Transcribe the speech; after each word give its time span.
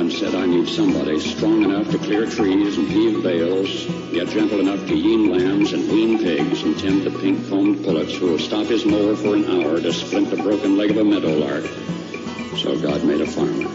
God 0.00 0.12
said, 0.12 0.34
I 0.34 0.46
need 0.46 0.66
somebody 0.66 1.20
strong 1.20 1.62
enough 1.62 1.90
to 1.90 1.98
clear 1.98 2.24
trees 2.24 2.78
and 2.78 2.88
heave 2.88 3.22
bales, 3.22 3.84
yet 4.10 4.28
gentle 4.28 4.58
enough 4.60 4.86
to 4.86 4.96
yean 4.96 5.30
lambs 5.30 5.74
and 5.74 5.92
wean 5.92 6.18
pigs 6.18 6.62
and 6.62 6.78
tend 6.78 7.02
the 7.02 7.10
pink-combed 7.10 7.84
pullets 7.84 8.14
who 8.14 8.28
will 8.30 8.38
stop 8.38 8.66
his 8.66 8.86
mower 8.86 9.14
for 9.14 9.34
an 9.34 9.44
hour 9.44 9.78
to 9.78 9.92
splint 9.92 10.30
the 10.30 10.38
broken 10.38 10.78
leg 10.78 10.92
of 10.92 10.96
a 10.96 11.04
meadowlark. 11.04 11.66
So 12.56 12.80
God 12.80 13.04
made 13.04 13.20
a 13.20 13.26
farmer. 13.26 13.68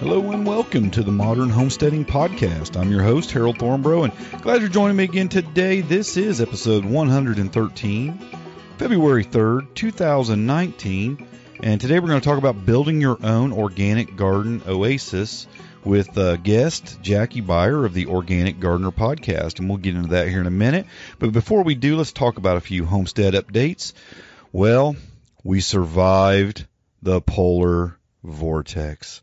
Hello 0.00 0.32
and 0.32 0.44
welcome 0.44 0.90
to 0.90 1.04
the 1.04 1.12
Modern 1.12 1.48
Homesteading 1.48 2.06
Podcast. 2.06 2.76
I'm 2.76 2.90
your 2.90 3.04
host, 3.04 3.30
Harold 3.30 3.58
Thornbrough, 3.58 4.10
and 4.10 4.42
glad 4.42 4.62
you're 4.62 4.68
joining 4.68 4.96
me 4.96 5.04
again 5.04 5.28
today. 5.28 5.80
This 5.80 6.16
is 6.16 6.40
episode 6.40 6.84
113, 6.84 8.18
February 8.78 9.24
3rd, 9.24 9.74
2019. 9.76 11.28
And 11.64 11.80
today 11.80 11.98
we're 11.98 12.08
going 12.08 12.20
to 12.20 12.28
talk 12.28 12.36
about 12.36 12.66
building 12.66 13.00
your 13.00 13.16
own 13.24 13.50
organic 13.50 14.16
garden 14.16 14.60
oasis 14.66 15.46
with 15.82 16.18
uh, 16.18 16.36
guest 16.36 16.98
Jackie 17.00 17.40
Beyer 17.40 17.86
of 17.86 17.94
the 17.94 18.04
Organic 18.04 18.60
Gardener 18.60 18.90
podcast. 18.90 19.58
And 19.58 19.70
we'll 19.70 19.78
get 19.78 19.94
into 19.94 20.10
that 20.10 20.28
here 20.28 20.40
in 20.40 20.46
a 20.46 20.50
minute. 20.50 20.84
But 21.18 21.32
before 21.32 21.62
we 21.62 21.74
do, 21.74 21.96
let's 21.96 22.12
talk 22.12 22.36
about 22.36 22.58
a 22.58 22.60
few 22.60 22.84
homestead 22.84 23.32
updates. 23.32 23.94
Well, 24.52 24.94
we 25.42 25.62
survived 25.62 26.66
the 27.00 27.22
polar 27.22 27.96
vortex 28.22 29.22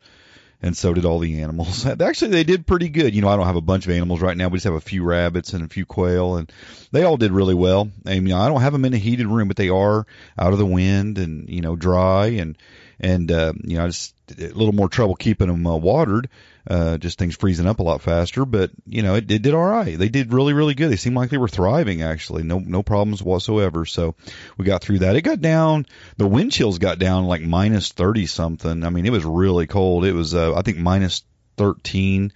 and 0.62 0.78
so 0.78 0.94
did 0.94 1.06
all 1.06 1.20
the 1.20 1.42
animals. 1.42 1.86
Actually, 2.02 2.32
they 2.32 2.44
did 2.44 2.68
pretty 2.68 2.90
good. 2.90 3.16
You 3.16 3.22
know, 3.22 3.30
I 3.30 3.36
don't 3.36 3.46
have 3.46 3.56
a 3.56 3.62
bunch 3.62 3.86
of 3.86 3.92
animals 3.92 4.22
right 4.22 4.38
now. 4.38 4.48
We 4.48 4.58
just 4.58 4.66
have 4.66 4.74
a 4.74 4.82
few 4.82 5.04
rabbits 5.04 5.54
and 5.54 5.64
a 5.64 5.68
few 5.68 5.86
quail, 5.86 6.38
and 6.38 6.52
they 6.92 7.04
all 7.04 7.18
did 7.18 7.32
really 7.32 7.56
well. 7.56 7.90
I 8.06 8.20
mean, 8.20 8.34
I 8.34 8.48
don't 8.48 8.62
have 8.62 8.74
them 8.74 8.86
in 8.86 8.94
a 8.94 8.98
heated 8.98 9.28
room, 9.28 9.48
but 9.48 9.58
they 9.58 9.70
are 9.70 10.06
out 10.38 10.54
of 10.54 10.60
the 10.60 10.66
wind 10.66 11.18
and 11.18 11.50
you 11.50 11.62
know 11.62 11.76
dry 11.76 12.28
and 12.28 12.58
and 13.02 13.30
uh, 13.32 13.52
you 13.64 13.78
know 13.78 13.88
just 13.88 14.16
a 14.40 14.48
little 14.48 14.74
more 14.74 14.88
trouble 14.88 15.16
keeping 15.16 15.48
them 15.48 15.68
uh, 15.68 15.76
watered 15.76 16.30
uh, 16.68 16.98
just 16.98 17.18
things 17.18 17.36
freezing 17.36 17.68
up 17.68 17.80
a 17.80 17.84
lot 17.84 18.02
faster. 18.02 18.46
But 18.46 18.72
you 18.86 19.02
know, 19.02 19.16
it, 19.16 19.30
it 19.30 19.42
did 19.42 19.54
all 19.54 19.66
right. 19.66 19.98
They 19.98 20.10
did 20.10 20.34
really, 20.34 20.54
really 20.54 20.76
good. 20.76 20.92
They 20.92 20.98
seemed 20.98 21.16
like 21.16 21.30
they 21.30 21.38
were 21.38 21.48
thriving 21.48 22.02
actually. 22.02 22.44
No, 22.44 22.60
no 22.60 22.84
problems 22.84 23.24
whatsoever. 23.24 23.86
So 23.86 24.16
we 24.58 24.66
got 24.66 24.82
through 24.82 25.00
that. 25.00 25.16
It 25.16 25.22
got 25.22 25.42
down. 25.42 25.86
The 26.18 26.28
wind 26.28 26.52
chills 26.52 26.80
got 26.80 27.00
down 27.00 27.26
like 27.26 27.42
minus 27.42 27.90
thirty 27.90 28.28
something. 28.28 28.84
I 28.84 28.90
mean, 28.90 29.06
it 29.06 29.12
was 29.12 29.26
really 29.26 29.68
cold. 29.68 30.06
It 30.06 30.14
was, 30.14 30.36
uh, 30.36 30.56
I 30.56 30.62
think 30.62 30.78
minus 30.78 31.24
thirteen 31.58 32.32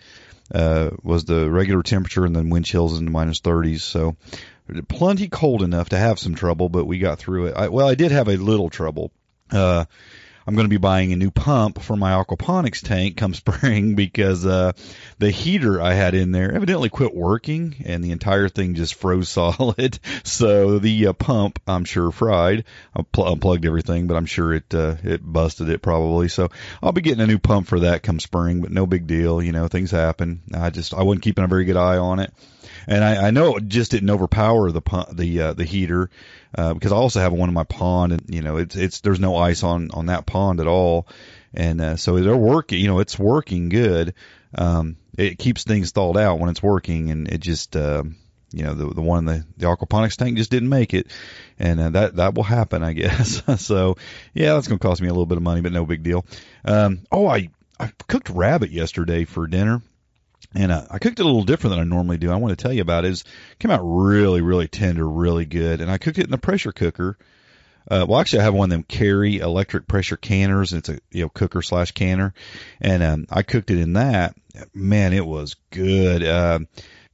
uh, 0.54 0.92
was 1.04 1.26
the 1.26 1.50
regular 1.50 1.84
temperature, 1.84 2.26
and 2.26 2.36
then 2.36 2.50
wind 2.50 2.66
chills 2.66 2.98
in 2.98 3.06
the 3.06 3.12
minus 3.12 3.40
thirties. 3.40 3.84
So 3.84 4.16
plenty 4.88 5.28
cold 5.28 5.62
enough 5.62 5.90
to 5.90 5.98
have 5.98 6.18
some 6.18 6.34
trouble, 6.34 6.70
but 6.70 6.86
we 6.86 6.98
got 6.98 7.20
through 7.20 7.48
it. 7.48 7.56
I, 7.56 7.68
well, 7.68 7.88
I 7.88 7.96
did 7.96 8.12
have 8.12 8.28
a 8.28 8.38
little 8.38 8.70
trouble. 8.70 9.12
Uh, 9.52 9.86
I'm 10.48 10.56
going 10.56 10.66
to 10.66 10.70
be 10.70 10.78
buying 10.78 11.12
a 11.12 11.16
new 11.16 11.32
pump 11.32 11.82
for 11.82 11.96
my 11.96 12.12
aquaponics 12.12 12.82
tank 12.82 13.18
come 13.18 13.34
spring 13.46 13.96
because 13.96 14.46
uh, 14.46 14.74
the 15.18 15.32
heater 15.32 15.82
I 15.82 15.94
had 15.94 16.14
in 16.14 16.32
there 16.32 16.52
evidently 16.52 16.90
quit 16.90 17.16
working 17.16 17.76
and 17.86 18.04
the 18.04 18.12
entire 18.12 18.50
thing 18.50 18.76
just 18.76 18.96
froze 18.96 19.30
solid. 19.36 20.00
so 20.24 20.80
the 20.80 21.08
uh, 21.08 21.14
pump, 21.14 21.60
I'm 21.68 21.86
sure, 21.86 22.12
fried. 22.12 22.66
I 22.96 23.04
pl- 23.04 23.32
unplugged 23.32 23.66
everything, 23.66 24.08
but 24.08 24.18
I'm 24.18 24.26
sure 24.26 24.54
it 24.54 24.74
uh, 24.74 24.96
it 25.04 25.22
busted 25.24 25.70
it 25.70 25.82
probably. 25.82 26.28
So 26.28 26.50
I'll 26.82 26.92
be 26.92 27.02
getting 27.02 27.24
a 27.24 27.28
new 27.28 27.40
pump 27.40 27.68
for 27.68 27.82
that 27.82 28.04
come 28.04 28.20
spring, 28.20 28.62
but 28.62 28.72
no 28.72 28.86
big 28.86 29.08
deal. 29.08 29.42
You 29.42 29.52
know, 29.52 29.68
things 29.68 29.92
happen. 29.92 30.42
I 30.54 30.70
just 30.70 30.94
I 30.94 31.04
wasn't 31.04 31.24
keeping 31.24 31.44
a 31.44 31.48
very 31.48 31.66
good 31.66 31.78
eye 31.78 31.98
on 31.98 32.20
it 32.20 32.34
and 32.88 33.04
I, 33.04 33.28
I 33.28 33.32
know 33.32 33.58
it 33.58 33.68
just 33.68 33.92
didn't 33.92 34.10
overpower 34.10 34.72
the 34.72 34.82
the 35.14 35.42
uh, 35.42 35.54
the 35.54 35.66
heater 35.66 36.10
uh, 36.58 36.74
because 36.74 36.92
I 36.92 36.96
also 36.96 37.20
have 37.20 37.34
one 37.34 37.50
in 37.50 37.56
my 37.56 37.64
pond, 37.64 38.14
and 38.14 38.24
you 38.28 38.42
know 38.42 38.58
it's 38.58 38.76
it's 38.76 39.02
there's 39.02 39.20
no 39.20 39.36
ice 39.36 39.64
on 39.64 39.92
on 39.92 40.08
that 40.08 40.26
pond 40.26 40.60
at 40.60 40.68
all, 40.68 41.08
and 41.54 41.82
uh, 41.82 41.96
so 41.98 42.20
they're 42.20 42.36
working. 42.36 42.80
You 42.80 42.88
know, 42.88 43.00
it's 43.00 43.20
working 43.20 43.70
good. 43.70 44.14
Um, 44.58 44.98
it 45.18 45.38
keeps 45.38 45.64
things 45.64 45.92
thawed 45.92 46.18
out 46.18 46.40
when 46.40 46.50
it's 46.50 46.64
working, 46.64 47.12
and 47.12 47.28
it 47.28 47.40
just 47.40 47.76
uh, 47.76 48.04
you 48.52 48.64
know 48.64 48.74
the 48.74 48.94
the 48.94 49.02
one 49.02 49.20
in 49.20 49.26
the 49.26 49.46
the 49.58 49.66
aquaponics 49.66 50.16
tank 50.16 50.38
just 50.38 50.52
didn't 50.52 50.70
make 50.70 50.94
it, 50.94 51.08
and 51.60 51.80
uh, 51.80 51.90
that 51.90 52.16
that 52.16 52.36
will 52.36 52.44
happen, 52.44 52.84
I 52.84 52.94
guess. 52.94 53.42
so 53.58 53.98
yeah, 54.34 54.54
that's 54.54 54.68
gonna 54.68 54.80
cost 54.80 55.02
me 55.02 55.08
a 55.08 55.12
little 55.12 55.26
bit 55.26 55.38
of 55.38 55.44
money, 55.44 55.62
but 55.62 55.72
no 55.74 55.86
big 55.86 56.04
deal. 56.04 56.26
Um, 56.64 57.02
oh, 57.12 57.28
I 57.28 57.50
I 57.80 57.92
cooked 58.08 58.30
rabbit 58.30 58.72
yesterday 58.72 59.26
for 59.26 59.48
dinner 59.48 59.82
and 60.56 60.72
uh, 60.72 60.86
I 60.90 61.00
cooked 61.00 61.20
it 61.20 61.24
a 61.24 61.26
little 61.26 61.44
different 61.44 61.72
than 61.72 61.80
I 61.82 61.84
normally 61.84 62.18
do. 62.18 62.32
I 62.32 62.38
want 62.38 62.58
to 62.58 62.62
tell 62.62 62.72
you 62.72 62.82
about 62.82 63.04
it. 63.04 63.10
It's 63.10 63.24
came 63.60 63.72
out 63.72 63.82
really, 63.84 64.42
really 64.42 64.68
tender, 64.68 65.08
really 65.08 65.46
good. 65.46 65.82
And 65.82 65.92
I 65.92 65.98
cooked 65.98 66.18
it 66.18 66.26
in 66.26 66.32
the 66.32 66.38
pressure 66.38 66.72
cooker. 66.72 67.18
Uh, 67.92 68.06
well, 68.08 68.20
actually, 68.20 68.40
I 68.40 68.44
have 68.46 68.54
one 68.54 68.72
of 68.72 68.72
them 68.72 68.84
Carey 68.84 69.38
electric 69.38 69.88
pressure 69.88 70.18
canners. 70.18 70.74
It's 70.74 70.90
a 70.90 70.98
you 71.12 71.24
know 71.24 71.30
cooker 71.30 71.62
slash 71.62 71.92
canner, 71.92 72.34
and 72.82 73.04
um, 73.04 73.28
I 73.30 73.44
cooked 73.44 73.70
it 73.70 73.78
in 73.78 73.94
that. 73.94 74.36
Man, 74.74 75.14
it 75.14 75.26
was 75.26 75.56
good. 75.70 76.24
Uh, 76.24 76.60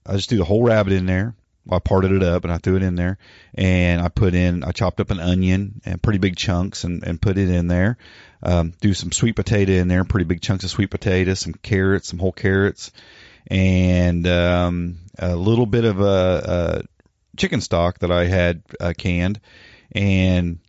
I 0.06 0.14
just 0.14 0.30
threw 0.30 0.38
the 0.38 0.46
whole 0.46 0.64
rabbit 0.64 0.94
in 0.94 1.08
there. 1.08 1.36
I 1.70 1.80
parted 1.80 2.12
it 2.12 2.24
up 2.24 2.44
and 2.44 2.52
I 2.52 2.58
threw 2.58 2.78
it 2.78 2.84
in 2.84 2.96
there, 2.96 3.18
and 3.54 4.02
I 4.02 4.08
put 4.08 4.34
in. 4.34 4.64
I 4.64 4.72
chopped 4.72 5.02
up 5.02 5.12
an 5.12 5.20
onion 5.20 5.82
and 5.84 6.02
pretty 6.02 6.20
big 6.20 6.38
chunks 6.38 6.86
and 6.86 7.04
and 7.04 7.22
put 7.22 7.38
it 7.38 7.50
in 7.50 7.68
there. 7.68 7.98
Um, 8.42 8.74
do 8.80 8.94
some 8.94 9.12
sweet 9.12 9.36
potato 9.36 9.74
in 9.74 9.90
there, 9.90 10.06
pretty 10.06 10.26
big 10.26 10.42
chunks 10.42 10.64
of 10.64 10.70
sweet 10.70 10.90
potato, 10.90 11.34
some 11.34 11.54
carrots, 11.54 12.08
some 12.08 12.20
whole 12.20 12.32
carrots 12.32 12.92
and 13.48 14.28
um, 14.28 14.98
a 15.18 15.36
little 15.36 15.66
bit 15.66 15.86
of 15.86 16.00
a, 16.00 16.84
a 16.86 17.38
chicken 17.38 17.62
stock 17.62 18.00
that 18.00 18.12
I 18.12 18.26
had 18.26 18.64
uh, 18.80 18.94
canned, 18.98 19.40
and 19.92 20.60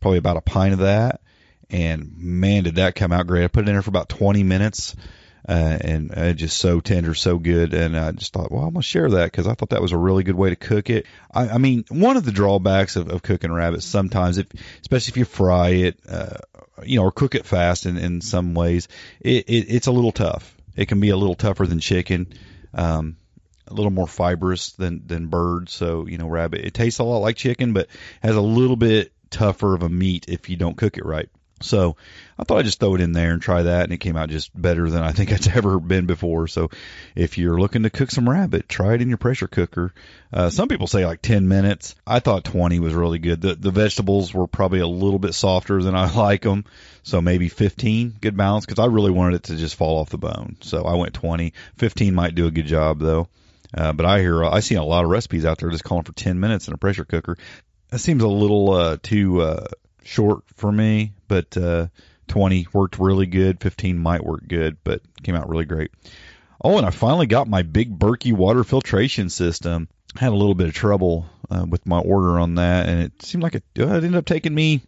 probably 0.00 0.18
about 0.18 0.36
a 0.36 0.42
pint 0.42 0.72
of 0.72 0.80
that. 0.80 1.20
And 1.68 2.16
man, 2.16 2.64
did 2.64 2.76
that 2.76 2.94
come 2.94 3.12
out 3.12 3.26
great! 3.26 3.44
I 3.44 3.48
put 3.48 3.64
it 3.64 3.68
in 3.68 3.74
there 3.74 3.82
for 3.82 3.90
about 3.90 4.08
20 4.08 4.44
minutes, 4.44 4.94
uh, 5.48 5.78
and 5.80 6.16
uh, 6.16 6.32
just 6.32 6.58
so 6.58 6.80
tender, 6.80 7.14
so 7.14 7.38
good. 7.38 7.74
And 7.74 7.96
I 7.96 8.12
just 8.12 8.32
thought, 8.32 8.52
well, 8.52 8.62
I'm 8.62 8.74
gonna 8.74 8.82
share 8.82 9.10
that 9.10 9.24
because 9.32 9.46
I 9.46 9.54
thought 9.54 9.70
that 9.70 9.82
was 9.82 9.92
a 9.92 9.96
really 9.96 10.22
good 10.22 10.36
way 10.36 10.50
to 10.50 10.56
cook 10.56 10.90
it. 10.90 11.06
I, 11.32 11.48
I 11.50 11.58
mean, 11.58 11.84
one 11.88 12.16
of 12.16 12.24
the 12.24 12.32
drawbacks 12.32 12.96
of, 12.96 13.08
of 13.08 13.22
cooking 13.22 13.52
rabbit 13.52 13.82
sometimes, 13.82 14.38
if 14.38 14.46
especially 14.80 15.12
if 15.12 15.16
you 15.16 15.24
fry 15.24 15.68
it, 15.70 15.98
uh, 16.08 16.38
you 16.84 16.98
know, 16.98 17.04
or 17.04 17.12
cook 17.12 17.34
it 17.34 17.46
fast 17.46 17.86
in, 17.86 17.96
in 17.96 18.20
some 18.20 18.54
ways, 18.54 18.88
it, 19.20 19.48
it, 19.48 19.66
it's 19.68 19.86
a 19.86 19.92
little 19.92 20.12
tough. 20.12 20.55
It 20.76 20.86
can 20.86 21.00
be 21.00 21.10
a 21.10 21.16
little 21.16 21.34
tougher 21.34 21.66
than 21.66 21.80
chicken, 21.80 22.32
um, 22.74 23.16
a 23.66 23.74
little 23.74 23.90
more 23.90 24.06
fibrous 24.06 24.72
than 24.72 25.06
than 25.06 25.28
bird. 25.28 25.68
So 25.68 26.06
you 26.06 26.18
know, 26.18 26.28
rabbit 26.28 26.64
it 26.64 26.74
tastes 26.74 27.00
a 27.00 27.04
lot 27.04 27.18
like 27.18 27.36
chicken, 27.36 27.72
but 27.72 27.88
has 28.22 28.36
a 28.36 28.40
little 28.40 28.76
bit 28.76 29.12
tougher 29.30 29.74
of 29.74 29.82
a 29.82 29.88
meat 29.88 30.26
if 30.28 30.48
you 30.48 30.56
don't 30.56 30.76
cook 30.76 30.98
it 30.98 31.04
right. 31.04 31.28
So 31.62 31.96
I 32.38 32.44
thought 32.44 32.58
I'd 32.58 32.66
just 32.66 32.80
throw 32.80 32.94
it 32.94 33.00
in 33.00 33.12
there 33.12 33.32
and 33.32 33.40
try 33.40 33.62
that, 33.62 33.84
and 33.84 33.92
it 33.92 33.98
came 33.98 34.16
out 34.16 34.28
just 34.28 34.50
better 34.60 34.90
than 34.90 35.02
I 35.02 35.12
think 35.12 35.30
it's 35.32 35.48
ever 35.48 35.80
been 35.80 36.06
before. 36.06 36.48
So 36.48 36.70
if 37.14 37.38
you're 37.38 37.58
looking 37.58 37.84
to 37.84 37.90
cook 37.90 38.10
some 38.10 38.28
rabbit, 38.28 38.68
try 38.68 38.94
it 38.94 39.02
in 39.02 39.08
your 39.08 39.18
pressure 39.18 39.48
cooker. 39.48 39.94
Uh, 40.32 40.50
some 40.50 40.68
people 40.68 40.86
say 40.86 41.06
like 41.06 41.22
10 41.22 41.48
minutes. 41.48 41.94
I 42.06 42.20
thought 42.20 42.44
20 42.44 42.78
was 42.80 42.92
really 42.94 43.18
good. 43.18 43.40
The 43.40 43.54
the 43.54 43.70
vegetables 43.70 44.34
were 44.34 44.46
probably 44.46 44.80
a 44.80 44.86
little 44.86 45.18
bit 45.18 45.34
softer 45.34 45.82
than 45.82 45.94
I 45.94 46.12
like 46.14 46.42
them, 46.42 46.64
so 47.02 47.20
maybe 47.20 47.48
15, 47.48 48.16
good 48.20 48.36
balance, 48.36 48.66
because 48.66 48.82
I 48.82 48.86
really 48.86 49.10
wanted 49.10 49.36
it 49.36 49.42
to 49.44 49.56
just 49.56 49.76
fall 49.76 49.98
off 49.98 50.10
the 50.10 50.18
bone. 50.18 50.56
So 50.60 50.84
I 50.84 50.94
went 50.94 51.14
20. 51.14 51.54
15 51.76 52.14
might 52.14 52.34
do 52.34 52.46
a 52.46 52.50
good 52.50 52.66
job 52.66 53.00
though. 53.00 53.28
Uh, 53.74 53.92
but 53.92 54.06
I 54.06 54.20
hear 54.20 54.44
I 54.44 54.60
see 54.60 54.74
a 54.74 54.82
lot 54.82 55.04
of 55.04 55.10
recipes 55.10 55.44
out 55.44 55.58
there 55.58 55.70
just 55.70 55.84
calling 55.84 56.04
for 56.04 56.12
10 56.12 56.38
minutes 56.38 56.68
in 56.68 56.74
a 56.74 56.78
pressure 56.78 57.04
cooker. 57.04 57.36
That 57.90 57.98
seems 57.98 58.22
a 58.22 58.28
little 58.28 58.72
uh, 58.72 58.96
too 59.02 59.40
uh, 59.40 59.66
short 60.06 60.42
for 60.54 60.70
me, 60.70 61.12
but 61.28 61.56
uh, 61.56 61.88
20 62.28 62.68
worked 62.72 62.98
really 62.98 63.26
good. 63.26 63.60
15 63.60 63.98
might 63.98 64.24
work 64.24 64.46
good, 64.46 64.76
but 64.84 65.02
came 65.22 65.34
out 65.34 65.48
really 65.48 65.64
great. 65.64 65.90
Oh, 66.62 66.78
and 66.78 66.86
I 66.86 66.90
finally 66.90 67.26
got 67.26 67.48
my 67.48 67.62
big 67.62 67.98
Berkey 67.98 68.32
water 68.32 68.64
filtration 68.64 69.28
system. 69.28 69.88
Had 70.16 70.32
a 70.32 70.36
little 70.36 70.54
bit 70.54 70.68
of 70.68 70.74
trouble 70.74 71.26
uh, 71.50 71.66
with 71.68 71.86
my 71.86 71.98
order 71.98 72.38
on 72.38 72.54
that, 72.54 72.88
and 72.88 73.02
it 73.02 73.22
seemed 73.22 73.42
like 73.42 73.54
it, 73.54 73.64
uh, 73.78 73.82
it 73.82 74.04
ended 74.04 74.16
up 74.16 74.24
taking 74.24 74.54
me 74.54 74.80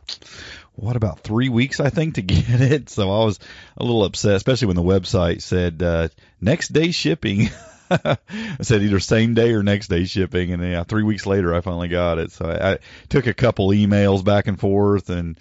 what 0.74 0.96
about 0.96 1.20
three 1.20 1.48
weeks 1.48 1.80
I 1.80 1.90
think 1.90 2.14
to 2.14 2.22
get 2.34 2.60
it. 2.60 2.88
So 2.88 3.10
I 3.10 3.24
was 3.24 3.38
a 3.76 3.84
little 3.84 4.04
upset, 4.04 4.36
especially 4.36 4.68
when 4.68 4.76
the 4.76 4.82
website 4.82 5.42
said 5.42 5.82
uh, 5.82 6.08
next 6.40 6.72
day 6.72 6.92
shipping. 6.92 7.50
I 8.06 8.16
said 8.62 8.82
either 8.82 9.00
same 9.00 9.34
day 9.34 9.52
or 9.52 9.62
next 9.62 9.88
day 9.88 10.04
shipping, 10.04 10.52
and 10.52 10.62
yeah, 10.62 10.84
three 10.84 11.02
weeks 11.02 11.26
later 11.26 11.54
I 11.54 11.60
finally 11.60 11.88
got 11.88 12.18
it. 12.18 12.32
So 12.32 12.46
I, 12.46 12.72
I 12.72 12.78
took 13.08 13.26
a 13.26 13.34
couple 13.34 13.68
emails 13.68 14.24
back 14.24 14.46
and 14.46 14.58
forth, 14.58 15.10
and 15.10 15.38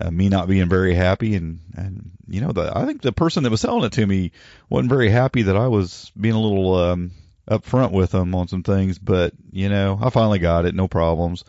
uh, 0.00 0.10
me 0.10 0.28
not 0.28 0.48
being 0.48 0.68
very 0.68 0.94
happy, 0.94 1.34
and 1.34 1.60
and 1.76 2.10
you 2.28 2.40
know 2.40 2.52
the 2.52 2.72
I 2.74 2.86
think 2.86 3.02
the 3.02 3.12
person 3.12 3.42
that 3.42 3.50
was 3.50 3.60
selling 3.60 3.84
it 3.84 3.92
to 3.92 4.06
me 4.06 4.32
wasn't 4.68 4.90
very 4.90 5.10
happy 5.10 5.42
that 5.42 5.56
I 5.56 5.68
was 5.68 6.12
being 6.18 6.34
a 6.34 6.40
little 6.40 6.74
um, 6.74 7.12
upfront 7.48 7.92
with 7.92 8.12
them 8.12 8.34
on 8.34 8.48
some 8.48 8.62
things, 8.62 8.98
but 8.98 9.32
you 9.50 9.68
know 9.68 9.98
I 10.00 10.10
finally 10.10 10.38
got 10.38 10.64
it, 10.64 10.74
no 10.74 10.88
problems. 10.88 11.44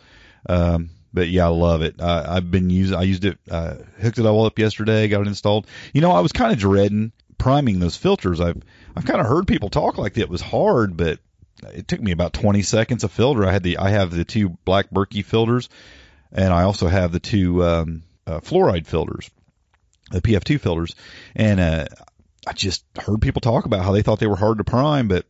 Um, 0.48 0.90
but 1.14 1.28
yeah, 1.28 1.46
I 1.46 1.48
love 1.48 1.82
it. 1.82 2.00
Uh, 2.00 2.24
I've 2.26 2.50
been 2.50 2.70
using, 2.70 2.96
I 2.96 3.02
used 3.02 3.24
it, 3.24 3.38
uh, 3.50 3.76
hooked 4.00 4.18
it 4.18 4.26
all 4.26 4.46
up 4.46 4.58
yesterday, 4.58 5.08
got 5.08 5.20
it 5.20 5.26
installed. 5.26 5.66
You 5.92 6.00
know, 6.00 6.10
I 6.10 6.20
was 6.20 6.32
kind 6.32 6.52
of 6.52 6.58
dreading 6.58 7.12
priming 7.42 7.80
those 7.80 7.96
filters. 7.96 8.40
I've, 8.40 8.62
I've 8.94 9.04
kind 9.04 9.20
of 9.20 9.26
heard 9.26 9.48
people 9.48 9.68
talk 9.68 9.98
like 9.98 10.16
it 10.16 10.28
was 10.28 10.40
hard, 10.40 10.96
but 10.96 11.18
it 11.74 11.88
took 11.88 12.00
me 12.00 12.12
about 12.12 12.32
20 12.32 12.62
seconds 12.62 13.02
of 13.02 13.10
filter. 13.10 13.44
I 13.44 13.50
had 13.50 13.64
the, 13.64 13.78
I 13.78 13.90
have 13.90 14.12
the 14.12 14.24
two 14.24 14.50
black 14.64 14.90
Berkey 14.90 15.24
filters 15.24 15.68
and 16.30 16.54
I 16.54 16.62
also 16.62 16.86
have 16.86 17.10
the 17.10 17.18
two, 17.18 17.64
um, 17.64 18.04
uh, 18.28 18.38
fluoride 18.38 18.86
filters, 18.86 19.28
the 20.12 20.22
PF2 20.22 20.60
filters. 20.60 20.94
And, 21.34 21.58
uh, 21.58 21.86
I 22.46 22.52
just 22.52 22.84
heard 22.96 23.20
people 23.20 23.40
talk 23.40 23.64
about 23.64 23.84
how 23.84 23.90
they 23.90 24.02
thought 24.02 24.20
they 24.20 24.28
were 24.28 24.36
hard 24.36 24.58
to 24.58 24.64
prime, 24.64 25.08
but 25.08 25.26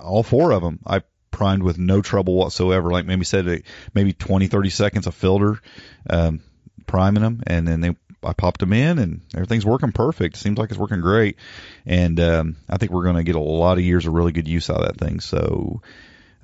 all 0.00 0.22
four 0.22 0.52
of 0.52 0.62
them, 0.62 0.78
I 0.86 1.02
primed 1.32 1.64
with 1.64 1.78
no 1.78 2.00
trouble 2.00 2.34
whatsoever. 2.34 2.90
Like 2.90 3.06
maybe 3.06 3.24
said, 3.24 3.64
maybe 3.92 4.12
20, 4.12 4.46
30 4.46 4.70
seconds 4.70 5.06
of 5.08 5.14
filter, 5.16 5.60
um, 6.08 6.40
priming 6.86 7.22
them, 7.22 7.42
and 7.46 7.66
then 7.66 7.80
they 7.80 7.96
I 8.22 8.32
popped 8.32 8.60
them 8.60 8.72
in, 8.72 8.98
and 8.98 9.20
everything's 9.34 9.66
working 9.66 9.92
perfect. 9.92 10.36
Seems 10.36 10.58
like 10.58 10.70
it's 10.70 10.78
working 10.78 11.00
great, 11.00 11.36
and 11.84 12.18
um, 12.20 12.56
I 12.68 12.76
think 12.76 12.92
we're 12.92 13.04
going 13.04 13.16
to 13.16 13.22
get 13.22 13.36
a 13.36 13.40
lot 13.40 13.78
of 13.78 13.84
years 13.84 14.06
of 14.06 14.14
really 14.14 14.32
good 14.32 14.48
use 14.48 14.70
out 14.70 14.80
of 14.80 14.86
that 14.86 15.04
thing. 15.04 15.20
So. 15.20 15.82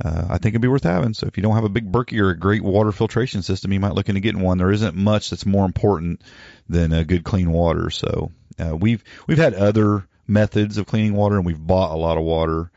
Uh, 0.02 0.26
I 0.30 0.38
think 0.38 0.46
it'd 0.46 0.62
be 0.62 0.68
worth 0.68 0.82
having. 0.82 1.14
So 1.14 1.28
if 1.28 1.36
you 1.36 1.44
don't 1.44 1.54
have 1.54 1.62
a 1.62 1.68
big 1.68 1.92
Berkey 1.92 2.18
or 2.18 2.30
a 2.30 2.36
great 2.36 2.64
water 2.64 2.90
filtration 2.90 3.42
system, 3.42 3.72
you 3.72 3.78
might 3.78 3.94
look 3.94 4.08
into 4.08 4.20
getting 4.20 4.40
one. 4.40 4.58
There 4.58 4.72
isn't 4.72 4.96
much 4.96 5.30
that's 5.30 5.46
more 5.46 5.64
important 5.64 6.22
than 6.68 6.92
a 6.92 7.04
good 7.04 7.22
clean 7.22 7.52
water. 7.52 7.88
So 7.90 8.32
uh, 8.58 8.74
we've 8.74 9.04
we've 9.28 9.38
had 9.38 9.54
other 9.54 10.08
methods 10.26 10.78
of 10.78 10.86
cleaning 10.86 11.14
water, 11.14 11.36
and 11.36 11.46
we've 11.46 11.60
bought 11.60 11.94
a 11.94 11.98
lot 11.98 12.18
of 12.18 12.24
water 12.24 12.72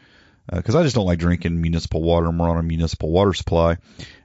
because 0.52 0.76
uh, 0.76 0.80
I 0.80 0.84
just 0.84 0.96
don't 0.96 1.06
like 1.06 1.20
drinking 1.20 1.62
municipal 1.62 2.02
water. 2.02 2.30
We're 2.30 2.50
on 2.50 2.58
a 2.58 2.64
municipal 2.64 3.12
water 3.12 3.34
supply, 3.34 3.78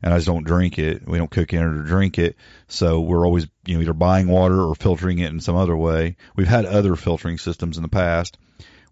and 0.02 0.12
I 0.12 0.16
just 0.18 0.26
don't 0.26 0.44
drink 0.46 0.78
it. 0.78 1.06
We 1.06 1.18
don't 1.18 1.30
cook 1.30 1.52
in 1.52 1.60
it 1.60 1.64
or 1.64 1.82
drink 1.82 2.18
it, 2.18 2.36
so 2.68 3.00
we're 3.00 3.24
always 3.24 3.46
you 3.66 3.74
know 3.74 3.82
either 3.82 3.92
buying 3.92 4.28
water 4.28 4.60
or 4.60 4.74
filtering 4.74 5.18
it 5.18 5.30
in 5.30 5.40
some 5.40 5.56
other 5.56 5.76
way. 5.76 6.16
We've 6.36 6.48
had 6.48 6.66
other 6.66 6.96
filtering 6.96 7.38
systems 7.38 7.76
in 7.76 7.82
the 7.82 7.88
past. 7.88 8.36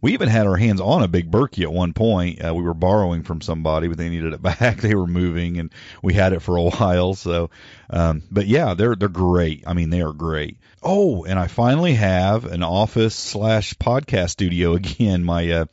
We 0.01 0.13
even 0.13 0.29
had 0.29 0.47
our 0.47 0.57
hands 0.57 0.81
on 0.81 1.03
a 1.03 1.09
big 1.09 1.31
Berkey 1.31 1.65
at 1.65 1.73
one 1.73 1.93
point. 1.93 2.45
Uh, 2.45 2.55
we 2.55 2.63
were 2.63 2.75
borrowing 2.75 3.25
from 3.25 3.41
somebody, 3.41 3.89
but 3.89 3.99
they 3.99 4.09
needed 4.09 4.33
it 4.33 4.43
back. 4.43 4.81
they 4.81 4.95
were 4.95 5.07
moving, 5.07 5.59
and 5.59 5.73
we 6.03 6.15
had 6.15 6.33
it 6.33 6.41
for 6.41 6.57
a 6.57 6.63
while. 6.71 7.15
So, 7.15 7.51
um, 7.91 8.23
but 8.31 8.47
yeah, 8.47 8.75
they're 8.75 8.95
they're 8.95 9.09
great. 9.09 9.65
I 9.67 9.75
mean, 9.75 9.91
they 9.91 10.03
are 10.03 10.13
great. 10.13 10.59
Oh, 10.83 11.25
and 11.25 11.39
I 11.39 11.49
finally 11.49 11.95
have 11.95 12.45
an 12.45 12.63
office 12.63 13.15
slash 13.15 13.75
podcast 13.75 14.31
studio 14.31 14.75
again. 14.75 15.25
My 15.25 15.51
uh, 15.51 15.65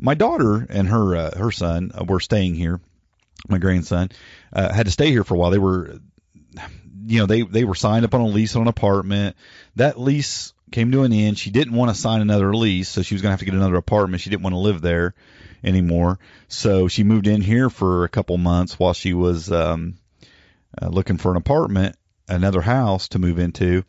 my 0.00 0.14
daughter 0.14 0.66
and 0.68 0.88
her 0.88 1.16
uh, 1.16 1.38
her 1.38 1.50
son 1.50 1.92
uh, 1.94 2.04
were 2.04 2.20
staying 2.20 2.54
here. 2.54 2.80
My 3.48 3.58
grandson 3.58 4.10
uh, 4.52 4.72
had 4.72 4.86
to 4.86 4.92
stay 4.92 5.10
here 5.10 5.24
for 5.24 5.34
a 5.34 5.38
while. 5.38 5.50
They 5.50 5.58
were, 5.58 6.00
you 7.06 7.20
know, 7.20 7.26
they 7.26 7.42
they 7.42 7.64
were 7.64 7.74
signed 7.74 8.04
up 8.04 8.14
on 8.14 8.20
a 8.22 8.26
lease 8.26 8.56
on 8.56 8.62
an 8.62 8.68
apartment. 8.68 9.36
That 9.76 10.00
lease 10.00 10.54
came 10.70 10.92
to 10.92 11.02
an 11.02 11.12
end. 11.12 11.38
She 11.38 11.50
didn't 11.50 11.74
want 11.74 11.94
to 11.94 12.00
sign 12.00 12.20
another 12.20 12.54
lease, 12.54 12.88
so 12.88 13.02
she 13.02 13.14
was 13.14 13.22
going 13.22 13.30
to 13.30 13.32
have 13.32 13.40
to 13.40 13.44
get 13.44 13.54
another 13.54 13.76
apartment. 13.76 14.22
She 14.22 14.30
didn't 14.30 14.42
want 14.42 14.54
to 14.54 14.58
live 14.58 14.80
there 14.80 15.14
anymore, 15.64 16.18
so 16.48 16.88
she 16.88 17.02
moved 17.02 17.26
in 17.26 17.40
here 17.40 17.70
for 17.70 18.04
a 18.04 18.08
couple 18.08 18.36
months 18.38 18.78
while 18.78 18.92
she 18.92 19.12
was 19.12 19.50
um, 19.50 19.98
uh, 20.80 20.88
looking 20.88 21.18
for 21.18 21.30
an 21.30 21.36
apartment, 21.36 21.96
another 22.28 22.60
house 22.60 23.08
to 23.08 23.18
move 23.18 23.38
into 23.38 23.84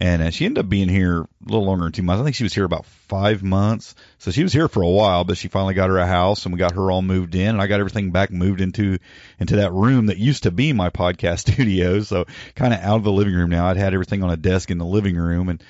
and 0.00 0.22
uh, 0.22 0.30
she 0.30 0.46
ended 0.46 0.64
up 0.64 0.70
being 0.70 0.88
here 0.88 1.22
a 1.22 1.26
little 1.44 1.64
longer 1.64 1.84
than 1.84 1.92
two 1.92 2.02
months. 2.04 2.20
I 2.20 2.24
think 2.24 2.36
she 2.36 2.44
was 2.44 2.54
here 2.54 2.64
about 2.64 2.86
five 2.86 3.42
months, 3.42 3.96
so 4.18 4.30
she 4.30 4.44
was 4.44 4.52
here 4.52 4.68
for 4.68 4.82
a 4.82 4.88
while. 4.88 5.24
But 5.24 5.36
she 5.36 5.48
finally 5.48 5.74
got 5.74 5.90
her 5.90 5.98
a 5.98 6.06
house, 6.06 6.44
and 6.44 6.54
we 6.54 6.58
got 6.58 6.76
her 6.76 6.90
all 6.90 7.02
moved 7.02 7.34
in, 7.34 7.48
and 7.48 7.60
I 7.60 7.66
got 7.66 7.80
everything 7.80 8.12
back 8.12 8.30
moved 8.30 8.60
into 8.60 8.98
into 9.40 9.56
that 9.56 9.72
room 9.72 10.06
that 10.06 10.16
used 10.16 10.44
to 10.44 10.52
be 10.52 10.72
my 10.72 10.90
podcast 10.90 11.38
studio. 11.52 12.00
So 12.00 12.26
kind 12.54 12.72
of 12.72 12.80
out 12.80 12.98
of 12.98 13.04
the 13.04 13.12
living 13.12 13.34
room 13.34 13.50
now. 13.50 13.66
I'd 13.66 13.76
had 13.76 13.92
everything 13.92 14.22
on 14.22 14.30
a 14.30 14.36
desk 14.36 14.70
in 14.70 14.78
the 14.78 14.86
living 14.86 15.16
room, 15.16 15.48
and 15.48 15.62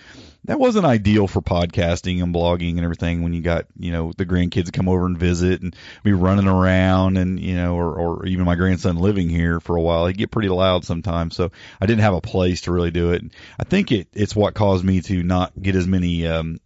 that 0.49 0.59
wasn't 0.59 0.87
ideal 0.87 1.29
for 1.29 1.43
podcasting 1.43 2.23
and 2.23 2.35
blogging 2.35 2.77
and 2.77 2.81
everything 2.85 3.23
when 3.23 3.35
you 3.35 3.43
got 3.43 3.67
you 3.79 3.93
know 3.93 4.13
the 4.17 4.25
grandkids 4.25 4.73
come 4.73 4.89
over 4.89 5.05
and 5.05 5.19
visit 5.19 5.61
and 5.61 5.77
be 6.03 6.13
running 6.13 6.49
around 6.49 7.19
and 7.19 7.39
you 7.39 7.55
know 7.55 7.77
or, 7.77 7.95
or 7.95 8.27
even 8.27 8.47
my 8.47 8.55
grandson 8.55 8.97
living 8.97 9.29
here 9.29 9.61
for 9.61 9.77
a 9.77 9.83
while. 9.83 10.07
He'd 10.07 10.17
get 10.17 10.31
pretty 10.31 10.49
loud 10.49 10.87
sometimes 10.87 11.37
so 11.37 11.53
I 11.81 11.87
didn't 11.87 12.01
have 12.01 12.15
a 12.15 12.23
place 12.23 12.63
to 12.63 12.73
really 12.73 12.91
do 12.91 13.13
it. 13.13 13.23
And 13.23 13.33
I 13.59 13.65
think 13.65 13.93
it 13.93 14.09
it's 14.15 14.35
what 14.35 14.55
caused 14.55 14.85
me 14.85 15.03
to 15.03 15.23
not 15.23 15.53
get 15.61 15.77
as 15.77 15.87
many 15.87 16.27
um 16.27 16.61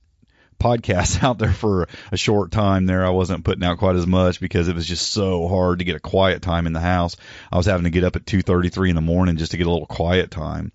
podcasts 0.60 1.20
out 1.24 1.38
there 1.38 1.52
for 1.52 1.88
a 2.12 2.16
short 2.16 2.52
time 2.52 2.86
there. 2.86 3.04
I 3.04 3.10
wasn't 3.10 3.44
putting 3.44 3.64
out 3.64 3.78
quite 3.78 3.96
as 3.96 4.06
much 4.06 4.38
because 4.38 4.68
it 4.68 4.76
was 4.76 4.86
just 4.86 5.10
so 5.10 5.48
hard 5.48 5.80
to 5.80 5.84
get 5.84 5.96
a 5.96 6.00
quiet 6.00 6.40
time 6.40 6.68
in 6.68 6.72
the 6.72 6.78
house. 6.78 7.16
I 7.50 7.56
was 7.56 7.66
having 7.66 7.84
to 7.84 7.90
get 7.90 8.04
up 8.04 8.14
at 8.14 8.26
2:33 8.26 8.90
in 8.90 8.94
the 8.94 9.00
morning 9.00 9.38
just 9.38 9.50
to 9.50 9.56
get 9.56 9.66
a 9.66 9.72
little 9.72 9.86
quiet 9.86 10.30
time 10.30 10.70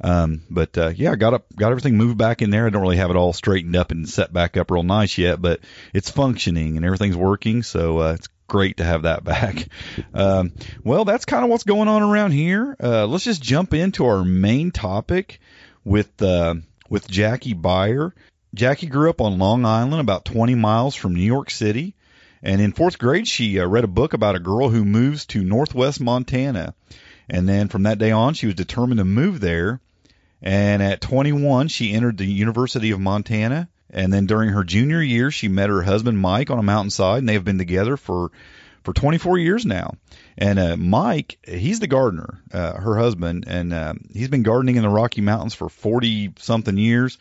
um, 0.00 0.42
but 0.50 0.76
uh, 0.76 0.88
yeah, 0.94 1.12
I 1.12 1.16
got 1.16 1.34
up, 1.34 1.46
got 1.54 1.70
everything 1.70 1.96
moved 1.96 2.18
back 2.18 2.42
in 2.42 2.50
there. 2.50 2.66
I 2.66 2.70
don't 2.70 2.82
really 2.82 2.98
have 2.98 3.10
it 3.10 3.16
all 3.16 3.32
straightened 3.32 3.76
up 3.76 3.90
and 3.90 4.08
set 4.08 4.32
back 4.32 4.56
up 4.56 4.70
real 4.70 4.82
nice 4.82 5.16
yet, 5.18 5.40
but 5.40 5.60
it's 5.94 6.10
functioning 6.10 6.76
and 6.76 6.84
everything's 6.84 7.16
working. 7.16 7.62
So 7.62 7.98
uh, 7.98 8.12
it's 8.14 8.28
great 8.46 8.78
to 8.78 8.84
have 8.84 9.02
that 9.02 9.24
back. 9.24 9.68
Um, 10.12 10.52
well, 10.84 11.04
that's 11.04 11.24
kind 11.24 11.44
of 11.44 11.50
what's 11.50 11.64
going 11.64 11.88
on 11.88 12.02
around 12.02 12.32
here. 12.32 12.76
Uh, 12.82 13.06
let's 13.06 13.24
just 13.24 13.42
jump 13.42 13.74
into 13.74 14.06
our 14.06 14.24
main 14.24 14.70
topic 14.70 15.40
with 15.84 16.20
uh, 16.22 16.54
with 16.88 17.08
Jackie 17.08 17.54
Beyer. 17.54 18.14
Jackie 18.54 18.86
grew 18.86 19.10
up 19.10 19.20
on 19.20 19.38
Long 19.38 19.64
Island, 19.64 20.00
about 20.00 20.24
20 20.24 20.54
miles 20.54 20.94
from 20.94 21.14
New 21.14 21.20
York 21.20 21.50
City. 21.50 21.94
And 22.42 22.60
in 22.60 22.72
fourth 22.72 22.98
grade, 22.98 23.26
she 23.26 23.60
uh, 23.60 23.66
read 23.66 23.84
a 23.84 23.88
book 23.88 24.14
about 24.14 24.36
a 24.36 24.40
girl 24.40 24.68
who 24.68 24.84
moves 24.84 25.26
to 25.26 25.42
northwest 25.42 26.00
Montana. 26.00 26.74
And 27.28 27.48
then 27.48 27.68
from 27.68 27.82
that 27.84 27.98
day 27.98 28.12
on, 28.12 28.34
she 28.34 28.46
was 28.46 28.54
determined 28.54 28.98
to 28.98 29.04
move 29.04 29.40
there. 29.40 29.80
And 30.42 30.82
at 30.82 31.00
21, 31.00 31.68
she 31.68 31.92
entered 31.92 32.18
the 32.18 32.26
University 32.26 32.90
of 32.90 33.00
Montana. 33.00 33.68
And 33.90 34.12
then 34.12 34.26
during 34.26 34.50
her 34.50 34.64
junior 34.64 35.00
year, 35.00 35.30
she 35.30 35.48
met 35.48 35.70
her 35.70 35.82
husband 35.82 36.18
Mike 36.18 36.50
on 36.50 36.58
a 36.58 36.62
mountainside, 36.62 37.18
and 37.18 37.28
they 37.28 37.34
have 37.34 37.44
been 37.44 37.58
together 37.58 37.96
for 37.96 38.30
for 38.82 38.92
24 38.92 39.38
years 39.38 39.66
now. 39.66 39.94
And 40.38 40.58
uh, 40.60 40.76
Mike, 40.76 41.38
he's 41.46 41.80
the 41.80 41.88
gardener, 41.88 42.40
uh, 42.52 42.74
her 42.74 42.96
husband, 42.96 43.44
and 43.48 43.72
uh, 43.72 43.94
he's 44.12 44.28
been 44.28 44.44
gardening 44.44 44.76
in 44.76 44.82
the 44.82 44.88
Rocky 44.88 45.20
Mountains 45.20 45.54
for 45.54 45.68
40 45.68 46.34
something 46.38 46.76
years, 46.78 47.18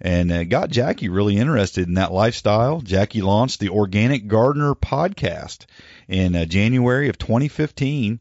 and 0.00 0.30
uh, 0.30 0.44
got 0.44 0.70
Jackie 0.70 1.08
really 1.08 1.36
interested 1.36 1.88
in 1.88 1.94
that 1.94 2.12
lifestyle. 2.12 2.80
Jackie 2.80 3.22
launched 3.22 3.58
the 3.58 3.70
Organic 3.70 4.28
Gardener 4.28 4.76
podcast 4.76 5.66
in 6.06 6.36
uh, 6.36 6.44
January 6.44 7.08
of 7.08 7.18
2015 7.18 8.20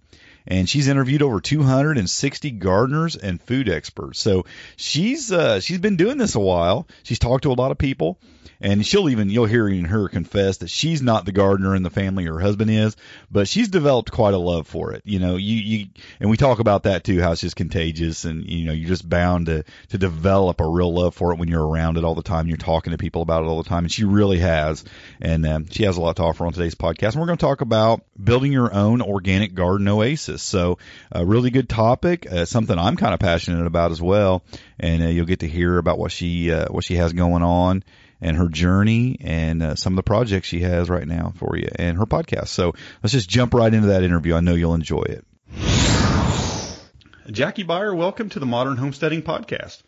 and 0.50 0.68
she's 0.68 0.88
interviewed 0.88 1.22
over 1.22 1.40
260 1.40 2.52
gardeners 2.52 3.16
and 3.16 3.42
food 3.42 3.70
experts. 3.70 4.20
So 4.20 4.46
she's 4.76 5.32
uh, 5.32 5.60
she's 5.60 5.80
been 5.80 5.96
doing 5.96 6.18
this 6.18 6.36
a 6.36 6.40
while. 6.40 6.88
She's 7.04 7.20
talked 7.20 7.44
to 7.44 7.52
a 7.52 7.54
lot 7.54 7.72
of 7.72 7.78
people, 7.78 8.20
and 8.62 8.86
she'll 8.86 9.10
even 9.10 9.30
you'll 9.30 9.46
hear 9.46 9.68
in 9.68 9.86
her 9.86 10.10
confess 10.10 10.58
that 10.58 10.70
she's 10.70 11.02
not 11.02 11.26
the 11.26 11.32
gardener 11.32 11.76
in 11.76 11.84
the 11.84 11.90
family 11.90 12.26
her 12.26 12.40
husband 12.40 12.70
is 12.70 12.96
but 13.32 13.48
she's 13.48 13.70
developed 13.70 14.12
quite 14.12 14.34
a 14.34 14.38
love 14.38 14.68
for 14.68 14.94
it. 14.94 15.02
You 15.06 15.20
know 15.20 15.36
you 15.36 15.56
you 15.56 15.86
and 16.20 16.30
we 16.30 16.38
talk 16.38 16.60
about 16.60 16.84
that 16.84 17.04
too 17.04 17.22
how 17.22 17.32
it's 17.32 17.42
just 17.42 17.56
contagious 17.56 18.26
and 18.26 18.46
you 18.46 18.66
know 18.66 18.74
you're 18.74 18.90
just 18.90 19.08
bound 19.08 19.46
to 19.46 19.64
to 19.90 19.98
develop 19.98 20.60
a 20.60 20.68
real 20.68 20.94
love 20.94 21.16
for 21.16 21.32
it 21.32 21.40
when 21.40 21.48
you're 21.48 21.66
around 21.66 21.98
it 21.98 22.04
all 22.04 22.16
the 22.16 22.24
time. 22.24 22.48
You're 22.48 22.58
talking 22.58 22.92
to 22.92 22.98
people 22.98 23.22
about 23.22 23.44
it 23.44 23.48
all 23.48 23.62
the 23.62 23.70
time 23.70 23.86
and 23.86 23.92
she 23.92 24.04
really 24.04 24.40
has. 24.40 24.84
And 25.22 25.46
um, 25.46 25.68
she 25.70 25.84
has 25.84 25.98
a 25.98 26.02
lot 26.02 26.18
to 26.18 26.24
offer 26.24 26.46
on 26.46 26.54
today's 26.54 26.76
podcast. 26.76 27.14
And 27.14 27.22
we're 27.22 27.28
going 27.28 27.38
to 27.38 27.46
talk 27.46 27.62
about 27.62 28.02
building 28.22 28.52
your 28.52 28.74
own 28.74 29.02
organic 29.02 29.54
garden 29.54 29.88
oasis 29.88 30.39
so 30.42 30.78
a 31.12 31.26
really 31.26 31.50
good 31.50 31.70
topic 31.70 32.32
uh, 32.32 32.46
something 32.46 32.78
i'm 32.78 32.96
kind 32.96 33.14
of 33.14 33.20
passionate 33.20 33.66
about 33.66 33.92
as 33.92 34.02
well 34.02 34.44
and 34.80 35.04
uh, 35.04 35.08
you'll 35.08 35.26
get 35.26 35.40
to 35.40 35.48
hear 35.48 35.78
about 35.78 35.98
what 35.98 36.12
she 36.12 36.52
uh, 36.52 36.66
what 36.70 36.84
she 36.84 36.96
has 36.96 37.14
going 37.14 37.44
on 37.44 37.84
and 38.22 38.38
her 38.38 38.50
journey 38.50 39.18
and 39.22 39.64
uh, 39.64 39.76
some 39.76 39.94
of 39.94 39.98
the 39.98 40.04
projects 40.04 40.48
she 40.48 40.62
has 40.62 40.90
right 40.90 41.08
now 41.08 41.34
for 41.36 41.58
you 41.58 41.70
and 41.76 41.98
her 41.98 42.06
podcast. 42.06 42.50
So 42.50 42.74
let's 43.02 43.14
just 43.14 43.30
jump 43.30 43.54
right 43.54 43.74
into 43.74 43.88
that 43.88 44.04
interview. 44.04 44.36
I 44.36 44.42
know 44.42 44.56
you'll 44.56 44.74
enjoy 44.74 45.04
it. 45.04 45.26
Jackie 47.32 47.64
Beyer, 47.64 47.94
welcome 47.94 48.30
to 48.30 48.40
the 48.40 48.46
Modern 48.46 48.78
Homesteading 48.78 49.22
Podcast. 49.22 49.84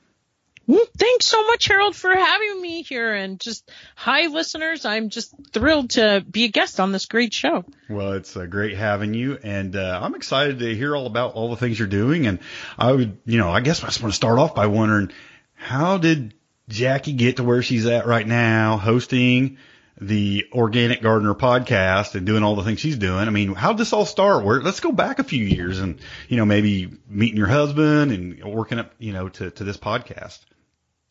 Thanks 0.68 1.26
so 1.26 1.46
much, 1.48 1.68
Harold, 1.68 1.96
for 1.96 2.16
having 2.16 2.62
me 2.62 2.84
here. 2.84 3.14
And 3.14 3.40
just 3.40 3.70
hi, 3.96 4.28
listeners. 4.28 4.86
I'm 4.86 5.10
just 5.10 5.34
thrilled 5.52 5.92
to 5.92 6.24
be 6.30 6.46
a 6.46 6.48
guest 6.48 6.80
on 6.80 6.92
this 6.92 7.08
great 7.08 7.34
show. 7.34 7.66
Well, 7.90 8.14
it's 8.14 8.38
uh, 8.38 8.46
great 8.46 8.78
having 8.78 9.14
you, 9.14 9.38
and 9.42 9.76
uh, 9.76 10.00
I'm 10.02 10.16
excited 10.16 10.60
to 10.60 10.76
hear 10.76 10.96
all 10.96 11.08
about 11.08 11.34
all 11.34 11.50
the 11.50 11.58
things 11.58 11.80
you're 11.80 11.88
doing. 11.88 12.28
And 12.28 12.40
I 12.78 12.92
would, 12.92 13.18
you 13.26 13.38
know, 13.38 13.50
I 13.50 13.62
guess 13.62 13.84
I 13.84 13.88
just 13.88 14.02
want 14.02 14.14
to 14.14 14.16
start 14.16 14.40
off 14.40 14.56
by 14.56 14.68
wondering 14.68 15.12
how 15.54 15.98
did 15.98 16.34
Jackie 16.70 17.14
get 17.14 17.38
to 17.38 17.44
where 17.44 17.62
she's 17.62 17.86
at 17.86 18.06
right 18.06 18.26
now, 18.26 18.78
hosting 18.78 19.58
the 20.00 20.48
Organic 20.52 21.02
Gardener 21.02 21.36
podcast 21.36 22.16
and 22.16 22.26
doing 22.26 22.44
all 22.44 22.56
the 22.56 22.64
things 22.64 22.80
she's 22.80 22.98
doing. 22.98 23.28
I 23.28 23.30
mean, 23.30 23.54
how 23.54 23.74
did 23.74 23.78
this 23.78 23.94
all 23.94 24.06
start? 24.06 24.44
Where 24.44 24.62
let's 24.62 24.80
go 24.80 24.92
back 24.92 25.20
a 25.20 25.24
few 25.24 25.44
years 25.44 25.80
and 25.80 26.00
you 26.28 26.38
know 26.38 26.46
maybe 26.46 26.92
meeting 27.08 27.38
your 27.38 27.48
husband 27.48 28.12
and 28.12 28.44
working 28.44 28.80
up 28.80 28.94
you 28.98 29.14
know 29.14 29.30
to 29.30 29.52
to 29.52 29.64
this 29.64 29.78
podcast. 29.78 30.40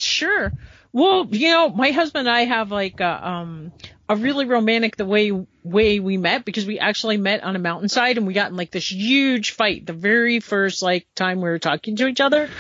Sure. 0.00 0.52
Well, 0.92 1.26
you 1.30 1.49
know, 1.50 1.69
my 1.69 1.90
husband 1.92 2.26
and 2.26 2.37
I 2.37 2.42
have 2.42 2.71
like 2.73 3.00
a, 3.00 3.28
um, 3.28 3.73
a 4.11 4.17
really 4.17 4.45
romantic 4.45 4.97
the 4.97 5.05
way 5.05 5.31
way 5.62 6.00
we 6.00 6.17
met 6.17 6.45
because 6.45 6.67
we 6.67 6.79
actually 6.79 7.17
met 7.17 7.43
on 7.43 7.55
a 7.55 7.59
mountainside 7.59 8.17
and 8.17 8.26
we 8.26 8.33
got 8.33 8.50
in 8.50 8.57
like 8.57 8.71
this 8.71 8.90
huge 8.90 9.52
fight 9.52 9.87
the 9.87 9.93
very 9.93 10.40
first 10.40 10.83
like 10.83 11.07
time 11.14 11.37
we 11.37 11.49
were 11.49 11.59
talking 11.59 11.97
to 11.97 12.07
each 12.07 12.21
other. 12.21 12.49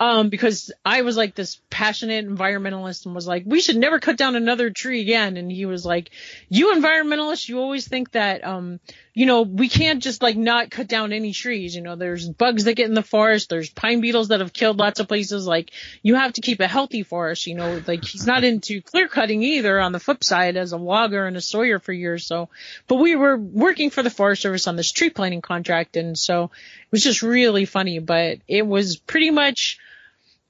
Um 0.00 0.28
because 0.28 0.70
I 0.84 1.02
was 1.02 1.16
like 1.16 1.34
this 1.34 1.60
passionate 1.70 2.24
environmentalist 2.24 3.04
and 3.04 3.16
was 3.16 3.26
like 3.26 3.42
we 3.44 3.60
should 3.60 3.76
never 3.76 3.98
cut 3.98 4.16
down 4.16 4.36
another 4.36 4.70
tree 4.70 5.00
again. 5.00 5.36
And 5.36 5.50
he 5.50 5.66
was 5.66 5.84
like 5.84 6.10
you 6.48 6.72
environmentalists 6.72 7.48
you 7.48 7.58
always 7.58 7.88
think 7.88 8.12
that 8.12 8.44
um 8.44 8.78
you 9.12 9.26
know 9.26 9.42
we 9.42 9.68
can't 9.68 10.00
just 10.00 10.22
like 10.22 10.36
not 10.36 10.70
cut 10.70 10.86
down 10.86 11.12
any 11.12 11.32
trees. 11.32 11.74
You 11.74 11.82
know 11.82 11.96
there's 11.96 12.28
bugs 12.28 12.62
that 12.64 12.74
get 12.74 12.88
in 12.88 12.94
the 12.94 13.02
forest 13.02 13.50
there's 13.50 13.70
pine 13.70 14.00
beetles 14.00 14.28
that 14.28 14.38
have 14.38 14.52
killed 14.52 14.78
lots 14.78 15.00
of 15.00 15.08
places. 15.08 15.48
Like 15.48 15.72
you 16.00 16.14
have 16.14 16.34
to 16.34 16.42
keep 16.42 16.60
a 16.60 16.68
healthy 16.68 17.02
forest. 17.02 17.48
You 17.48 17.56
know 17.56 17.82
like 17.84 18.04
he's 18.04 18.26
not 18.26 18.44
into 18.50 18.80
clear 18.80 19.08
cutting 19.08 19.42
either 19.42 19.80
on 19.80 19.90
the 19.90 19.98
flip 20.00 20.22
side 20.22 20.56
as 20.56 20.72
a 20.72 20.78
logger 20.88 21.26
and 21.26 21.36
a 21.36 21.40
sawyer 21.40 21.78
for 21.78 21.92
years. 21.92 22.26
So, 22.26 22.48
but 22.88 22.96
we 22.96 23.14
were 23.14 23.36
working 23.36 23.90
for 23.90 24.02
the 24.02 24.10
Forest 24.10 24.42
Service 24.42 24.66
on 24.66 24.76
this 24.76 24.90
tree 24.90 25.10
planting 25.10 25.42
contract. 25.42 25.96
And 25.96 26.18
so 26.18 26.44
it 26.44 26.90
was 26.90 27.04
just 27.04 27.22
really 27.22 27.64
funny, 27.64 28.00
but 28.00 28.38
it 28.48 28.66
was 28.66 28.96
pretty 28.96 29.30
much, 29.30 29.78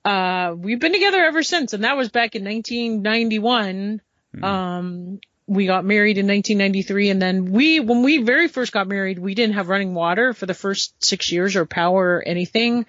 uh, 0.04 0.54
we've 0.57 0.80
been 0.80 0.92
together 0.92 1.23
ever 1.23 1.42
since. 1.42 1.75
And 1.75 1.85
that 1.85 1.97
was 1.97 2.09
back 2.09 2.35
in 2.35 2.45
1991. 2.45 4.00
Mm-hmm. 4.35 4.45
Um, 4.45 5.21
we 5.49 5.66
got 5.66 5.85
married 5.85 6.18
in 6.18 6.26
1993 6.26 7.09
and 7.09 7.23
then 7.23 7.50
we 7.50 7.80
when 7.80 8.02
we 8.02 8.18
very 8.18 8.49
first 8.49 8.71
got 8.71 8.87
married 8.87 9.18
we 9.18 9.35
didn't 9.35 9.54
have 9.54 9.68
running 9.68 9.95
water 9.95 10.35
for 10.35 10.45
the 10.45 10.54
first 10.54 10.92
six 11.02 11.33
years 11.33 11.57
or 11.57 11.64
power 11.64 12.16
or 12.16 12.23
anything 12.25 12.85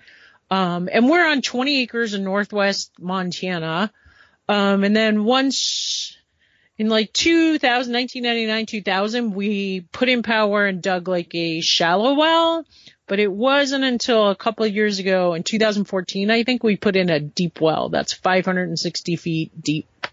um, 0.51 0.89
and 0.91 1.09
we're 1.09 1.25
on 1.25 1.41
20 1.41 1.81
acres 1.81 2.13
in 2.13 2.25
northwest 2.25 2.91
montana 2.99 3.91
um, 4.49 4.83
and 4.83 4.95
then 4.95 5.23
once 5.23 6.17
in 6.79 6.87
like 6.87 7.11
2000, 7.11 7.93
1999, 7.93 8.65
2000, 8.65 9.35
we 9.35 9.81
put 9.81 10.07
in 10.07 10.23
power 10.23 10.65
and 10.65 10.81
dug 10.81 11.09
like 11.09 11.35
a 11.35 11.59
shallow 11.59 12.13
well, 12.13 12.65
but 13.05 13.19
it 13.19 13.29
wasn't 13.29 13.83
until 13.83 14.29
a 14.29 14.35
couple 14.35 14.65
of 14.65 14.73
years 14.73 14.97
ago 14.97 15.33
in 15.33 15.43
2014, 15.43 16.31
I 16.31 16.43
think 16.43 16.63
we 16.63 16.77
put 16.77 16.95
in 16.95 17.09
a 17.09 17.19
deep 17.19 17.59
well 17.59 17.89
that's 17.89 18.13
560 18.13 19.17
feet 19.17 19.61
deep. 19.61 20.07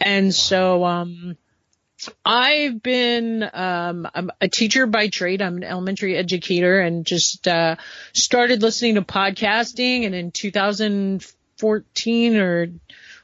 And 0.00 0.34
so, 0.34 0.84
um, 0.84 1.36
I've 2.24 2.82
been 2.82 3.48
um, 3.52 4.08
I'm 4.12 4.32
a 4.40 4.48
teacher 4.48 4.88
by 4.88 5.06
trade. 5.06 5.40
I'm 5.40 5.58
an 5.58 5.62
elementary 5.62 6.16
educator 6.16 6.80
and 6.80 7.06
just 7.06 7.46
uh, 7.46 7.76
started 8.12 8.60
listening 8.60 8.96
to 8.96 9.02
podcasting. 9.02 10.04
And 10.04 10.12
in 10.12 10.32
2014 10.32 12.36
or 12.36 12.66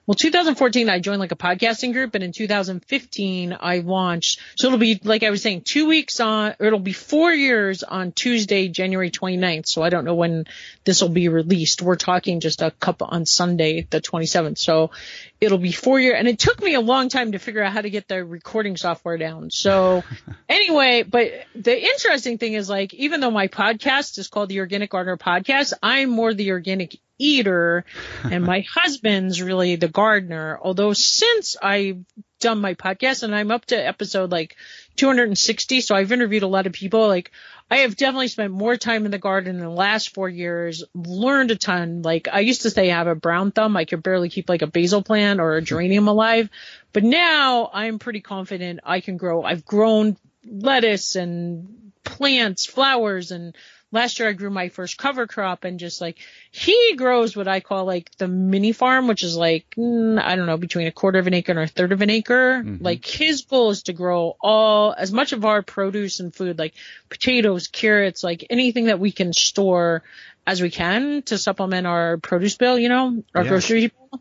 well, 0.09 0.15
2014, 0.15 0.89
I 0.89 1.01
joined 1.01 1.21
like 1.21 1.33
a 1.33 1.37
podcasting 1.37 1.93
group, 1.93 2.15
and 2.15 2.25
in 2.25 2.33
2015, 2.33 3.55
I 3.61 3.81
launched. 3.81 4.41
So 4.57 4.69
it'll 4.69 4.79
be 4.79 4.99
like 5.05 5.23
I 5.23 5.29
was 5.29 5.43
saying, 5.43 5.65
two 5.67 5.87
weeks 5.87 6.19
on, 6.19 6.55
or 6.59 6.67
it'll 6.67 6.79
be 6.79 6.95
four 6.95 7.31
years 7.31 7.83
on 7.83 8.13
Tuesday, 8.13 8.69
January 8.69 9.11
29th. 9.11 9.67
So 9.67 9.83
I 9.83 9.91
don't 9.91 10.07
know 10.07 10.15
when 10.15 10.47
this 10.87 11.03
will 11.03 11.11
be 11.11 11.29
released. 11.29 11.83
We're 11.83 11.97
talking 11.97 12.41
just 12.41 12.63
a 12.63 12.71
couple 12.71 13.07
on 13.11 13.27
Sunday, 13.27 13.87
the 13.91 14.01
27th. 14.01 14.57
So 14.57 14.93
it'll 15.41 15.59
be 15.59 15.73
four 15.73 16.01
year, 16.01 16.15
and 16.15 16.27
it 16.27 16.39
took 16.39 16.63
me 16.63 16.75
a 16.75 16.81
long 16.81 17.09
time 17.09 17.33
to 17.33 17.39
figure 17.39 17.63
out 17.63 17.73
how 17.73 17.81
to 17.81 17.91
get 17.91 18.09
the 18.09 18.25
recording 18.25 18.77
software 18.77 19.19
down. 19.19 19.51
So 19.51 20.03
anyway, 20.49 21.05
but 21.05 21.33
the 21.55 21.81
interesting 21.81 22.39
thing 22.39 22.55
is 22.55 22.69
like, 22.69 22.93
even 22.95 23.21
though 23.21 23.31
my 23.31 23.49
podcast 23.49 24.19
is 24.19 24.29
called 24.29 24.49
the 24.49 24.61
Organic 24.61 24.91
Gardener 24.91 25.17
Podcast, 25.17 25.73
I'm 25.83 26.11
more 26.11 26.35
the 26.35 26.53
organic 26.53 26.99
eater 27.19 27.85
and 28.25 28.45
my 28.45 28.65
husband's 28.73 29.43
really 29.43 29.77
the 29.77 29.89
gardener. 29.89 30.59
Although 30.63 30.93
since 30.93 31.57
I've 31.61 32.05
done 32.41 32.61
my 32.61 32.75
podcast 32.75 33.23
and 33.23 33.35
I'm 33.35 33.51
up 33.51 33.65
to 33.67 33.77
episode 33.77 34.31
like 34.31 34.57
260, 34.99 35.81
so 35.81 35.95
I've 35.95 36.13
interviewed 36.13 36.43
a 36.43 36.49
lot 36.49 36.67
of 36.67 36.73
people, 36.73 37.09
like 37.09 37.31
I 37.71 37.79
have 37.79 37.97
definitely 37.97 38.29
spent 38.29 38.53
more 38.53 38.77
time 38.77 39.05
in 39.05 39.11
the 39.11 39.19
garden 39.19 39.57
in 39.57 39.63
the 39.63 39.69
last 39.69 40.15
four 40.15 40.29
years, 40.29 40.85
learned 40.95 41.51
a 41.51 41.57
ton. 41.57 42.03
Like 42.03 42.27
I 42.31 42.41
used 42.41 42.63
to 42.63 42.71
say 42.71 42.91
I 42.91 42.97
have 42.97 43.07
a 43.07 43.15
brown 43.15 43.53
thumb. 43.53 43.77
I 43.77 43.85
could 43.85 44.03
barely 44.03 44.31
keep 44.31 44.49
like 44.49 44.63
a 44.63 44.67
basil 44.67 45.03
plant 45.03 45.41
or 45.41 45.57
a 45.57 45.63
geranium 45.63 46.09
alive. 46.09 46.49
But 46.93 47.05
now 47.05 47.71
I'm 47.73 47.99
pretty 47.99 48.21
confident 48.21 48.81
I 48.85 49.01
can 49.01 49.19
grow. 49.19 49.43
I've 49.43 49.67
grown 49.67 50.17
lettuce 50.47 51.15
and 51.15 51.93
plants, 52.05 52.65
flowers 52.65 53.31
and 53.31 53.55
last 53.91 54.19
year 54.19 54.29
I 54.29 54.33
grew 54.33 54.51
my 54.51 54.69
first 54.69 54.99
cover 54.99 55.27
crop 55.27 55.65
and 55.65 55.79
just 55.79 56.01
like 56.01 56.19
he 56.51 56.95
grows 56.97 57.37
what 57.37 57.49
I 57.49 57.61
call 57.61 57.85
like 57.85 58.11
the 58.19 58.29
mini 58.29 58.73
farm, 58.73 59.09
which 59.09 59.23
is 59.23 59.37
like 59.37 59.67
mm, 59.77 60.21
I 60.21 60.37
don't 60.37 60.47
know 60.47 60.57
between 60.57 60.87
a 60.87 60.93
quarter 60.93 61.19
of 61.19 61.27
an 61.27 61.35
acre 61.35 61.53
and 61.53 61.61
a 61.61 61.67
third 61.67 61.93
of 61.93 62.03
an 62.03 62.11
acre. 62.11 62.63
Mm-hmm. 62.63 62.85
Like 62.85 63.05
his 63.05 63.43
goal 63.43 63.71
is 63.71 63.85
to 63.85 63.93
grow 63.93 64.37
all 64.41 64.95
as 64.97 65.13
much 65.13 65.33
of 65.33 65.45
our 65.45 65.63
produce 65.63 66.21
and 66.21 66.35
food, 66.35 66.59
like 66.59 66.75
potatoes, 67.09 67.69
carrots, 67.69 68.23
like 68.23 68.47
anything 68.51 68.87
that 68.87 69.01
we 69.01 69.13
can 69.13 69.33
store 69.33 70.03
as 70.47 70.63
we 70.63 70.71
can 70.71 71.23
to 71.23 71.39
supplement 71.39 71.87
our 71.87 72.17
produce 72.19 72.57
bill, 72.57 72.79
you 72.79 72.89
know, 72.89 73.23
our 73.35 73.43
yeah. 73.43 73.49
grocery 73.49 73.89
bill. 73.89 74.21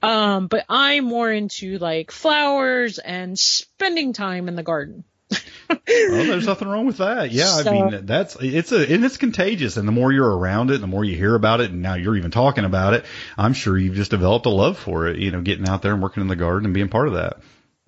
Um, 0.00 0.46
but 0.46 0.64
I'm 0.68 1.04
more 1.04 1.30
into 1.30 1.78
like 1.78 2.12
flowers 2.12 2.98
and 2.98 3.36
spending 3.36 4.12
time 4.12 4.46
in 4.46 4.54
the 4.54 4.62
garden 4.62 5.02
well, 5.70 5.78
there's 5.86 6.46
nothing 6.46 6.68
wrong 6.68 6.86
with 6.86 6.98
that. 6.98 7.30
Yeah, 7.30 7.62
so, 7.62 7.70
I 7.70 7.72
mean 7.72 8.06
that's 8.06 8.36
it's 8.40 8.72
a 8.72 8.92
and 8.92 9.04
it's 9.04 9.18
contagious, 9.18 9.76
and 9.76 9.86
the 9.86 9.92
more 9.92 10.12
you're 10.12 10.36
around 10.36 10.70
it, 10.70 10.80
the 10.80 10.86
more 10.86 11.04
you 11.04 11.16
hear 11.16 11.34
about 11.34 11.60
it, 11.60 11.70
and 11.70 11.82
now 11.82 11.94
you're 11.94 12.16
even 12.16 12.30
talking 12.30 12.64
about 12.64 12.94
it. 12.94 13.04
I'm 13.36 13.52
sure 13.52 13.76
you've 13.76 13.94
just 13.94 14.10
developed 14.10 14.46
a 14.46 14.50
love 14.50 14.78
for 14.78 15.08
it. 15.08 15.18
You 15.18 15.30
know, 15.30 15.42
getting 15.42 15.68
out 15.68 15.82
there 15.82 15.92
and 15.92 16.02
working 16.02 16.22
in 16.22 16.28
the 16.28 16.36
garden 16.36 16.64
and 16.64 16.74
being 16.74 16.88
part 16.88 17.08
of 17.08 17.14
that. 17.14 17.38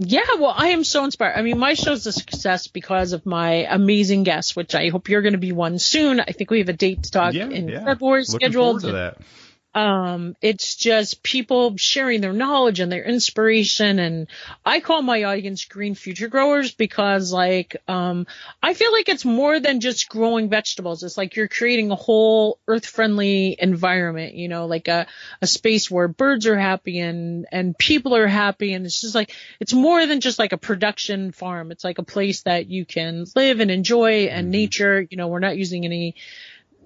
Yeah, 0.03 0.23
well, 0.39 0.55
I 0.57 0.69
am 0.69 0.83
so 0.83 1.05
inspired. 1.05 1.37
I 1.37 1.43
mean, 1.43 1.59
my 1.59 1.75
show's 1.75 2.07
a 2.07 2.13
success 2.13 2.69
because 2.69 3.13
of 3.13 3.27
my 3.27 3.67
amazing 3.69 4.23
guests, 4.23 4.57
which 4.57 4.75
I 4.75 4.89
hope 4.89 5.11
you're 5.11 5.21
going 5.21 5.35
to 5.35 5.39
be 5.39 5.53
one 5.53 5.79
soon. 5.79 6.21
I 6.21 6.33
think 6.33 6.51
we 6.51 6.61
have 6.61 6.71
a 6.71 6.75
date 6.75 7.03
to 7.03 7.11
talk 7.11 7.35
yeah, 7.35 7.49
in 7.49 7.69
yeah. 7.69 7.85
February 7.85 8.23
Looking 8.23 8.35
scheduled. 8.35 8.81
Forward 8.81 8.93
to 8.95 8.99
that. 8.99 9.19
Um, 9.73 10.35
it's 10.43 10.75
just 10.75 11.23
people 11.23 11.77
sharing 11.77 12.21
their 12.21 12.33
knowledge 12.33 12.81
and 12.81 12.91
their 12.91 13.05
inspiration. 13.05 14.01
And 14.01 14.27
I 14.65 14.81
call 14.81 15.01
my 15.01 15.25
audience 15.25 15.65
green 15.65 15.95
future 15.95 16.27
growers 16.27 16.73
because 16.73 17.33
like, 17.33 17.77
um, 17.87 18.27
I 18.61 18.75
feel 18.75 18.91
like 18.91 19.09
it's 19.09 19.25
more 19.25 19.61
than 19.61 19.81
just 19.81 20.09
growing 20.09 20.49
vegetables. 20.49 21.05
It's 21.05 21.17
like 21.17 21.37
you're 21.37 21.47
creating 21.47 21.93
a 21.93 21.97
whole 21.97 22.59
earth 22.67 22.85
friendly 22.85 23.57
environment, 23.59 24.35
you 24.35 24.49
know, 24.49 24.67
like 24.67 24.89
a, 24.89 25.07
a 25.41 25.47
space 25.47 25.89
where 25.89 26.09
birds 26.09 26.47
are 26.47 26.59
happy 26.59 26.99
and, 26.99 27.47
and 27.53 27.79
people 27.79 28.17
are 28.17 28.27
happy. 28.27 28.73
And 28.73 28.85
it's 28.87 29.01
just 29.01 29.15
like, 29.15 29.33
it's 29.61 29.73
more 29.73 30.05
than 30.05 30.21
just 30.21 30.41
like 30.41 30.53
a 30.53 30.59
production 30.59 31.31
farm. 31.31 31.71
It's 31.71 31.85
like 31.85 31.99
a 31.99 32.03
place 32.03 32.43
that 32.43 32.69
you 32.69 32.85
can 32.85 33.25
live 33.37 33.61
and 33.61 33.71
enjoy 33.71 34.25
and 34.25 34.47
mm-hmm. 34.47 34.51
nature, 34.51 35.07
you 35.09 35.17
know, 35.17 35.29
we're 35.29 35.39
not 35.39 35.57
using 35.57 35.85
any, 35.85 36.17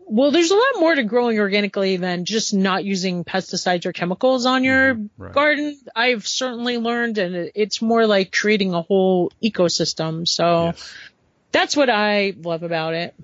well, 0.07 0.31
there's 0.31 0.51
a 0.51 0.55
lot 0.57 0.81
more 0.81 0.95
to 0.95 1.03
growing 1.03 1.39
organically 1.39 1.97
than 1.97 2.25
just 2.25 2.55
not 2.55 2.85
using 2.85 3.25
pesticides 3.25 3.87
or 3.87 3.93
chemicals 3.93 4.47
on 4.47 4.65
your 4.65 4.95
Mm-hmm. 4.95 5.23
Right. 5.23 5.33
garden. 5.33 5.79
I've 5.97 6.27
certainly 6.27 6.79
learned, 6.79 7.19
and 7.19 7.51
it's 7.55 7.81
more 7.83 8.07
like 8.07 8.33
creating 8.33 8.75
a 8.75 8.83
whole 8.83 9.33
ecosystem. 9.43 10.27
So 10.29 10.67
Yes. 10.67 10.93
that's 11.53 11.77
what 11.77 11.91
I 11.91 12.35
love 12.37 12.63
about 12.63 12.95
it. 12.95 13.15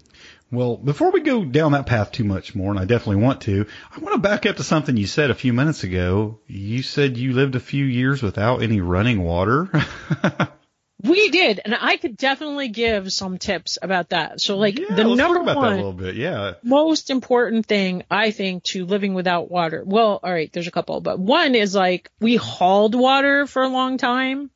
Well, 0.53 0.77
before 0.77 1.13
we 1.13 1.21
go 1.21 1.45
down 1.45 1.73
that 1.73 1.87
path 1.87 2.11
too 2.11 2.25
much 2.25 2.57
more, 2.57 2.71
and 2.73 2.81
I 2.81 2.85
definitely 2.85 3.23
want 3.23 3.43
to, 3.43 3.67
I 3.95 3.99
want 4.01 4.15
to 4.15 4.21
back 4.21 4.47
up 4.47 4.57
to 4.57 4.65
something 4.65 4.97
you 4.97 5.07
said 5.07 5.31
a 5.31 5.35
few 5.35 5.53
minutes 5.53 5.85
ago. 5.85 6.41
You 6.49 6.83
said 6.83 7.17
you 7.17 7.35
lived 7.35 7.55
a 7.55 7.61
few 7.61 7.85
years 7.85 8.21
without 8.21 8.61
any 8.63 8.81
running 8.81 9.23
water. 9.23 9.71
We 11.03 11.31
did, 11.31 11.61
and 11.65 11.75
I 11.79 11.97
could 11.97 12.17
definitely 12.17 12.69
give 12.69 13.13
some 13.13 13.39
tips 13.39 13.79
about 13.81 14.11
that. 14.11 14.41
So, 14.41 14.59
like 14.59 14.79
yeah, 14.79 14.95
the 14.95 15.05
number 15.05 15.43
one, 15.43 15.47
that 15.47 15.57
a 15.57 15.77
little 15.77 15.93
bit. 15.93 16.17
Yeah. 16.17 16.55
most 16.63 17.11
important 17.11 17.67
thing 17.67 18.05
I 18.11 18.33
think 18.33 18.65
to 18.65 18.85
living 18.85 19.15
without 19.15 19.51
water. 19.51 19.83
Well, 19.85 20.21
all 20.23 20.33
right, 20.33 20.53
there's 20.53 20.67
a 20.67 20.73
couple, 20.73 21.01
but 21.01 21.19
one 21.19 21.55
is 21.55 21.75
like 21.75 22.11
we 22.21 22.37
hauled 22.37 22.95
water 22.95 23.47
for 23.47 23.63
a 23.63 23.69
long 23.69 23.99
time. 23.99 24.51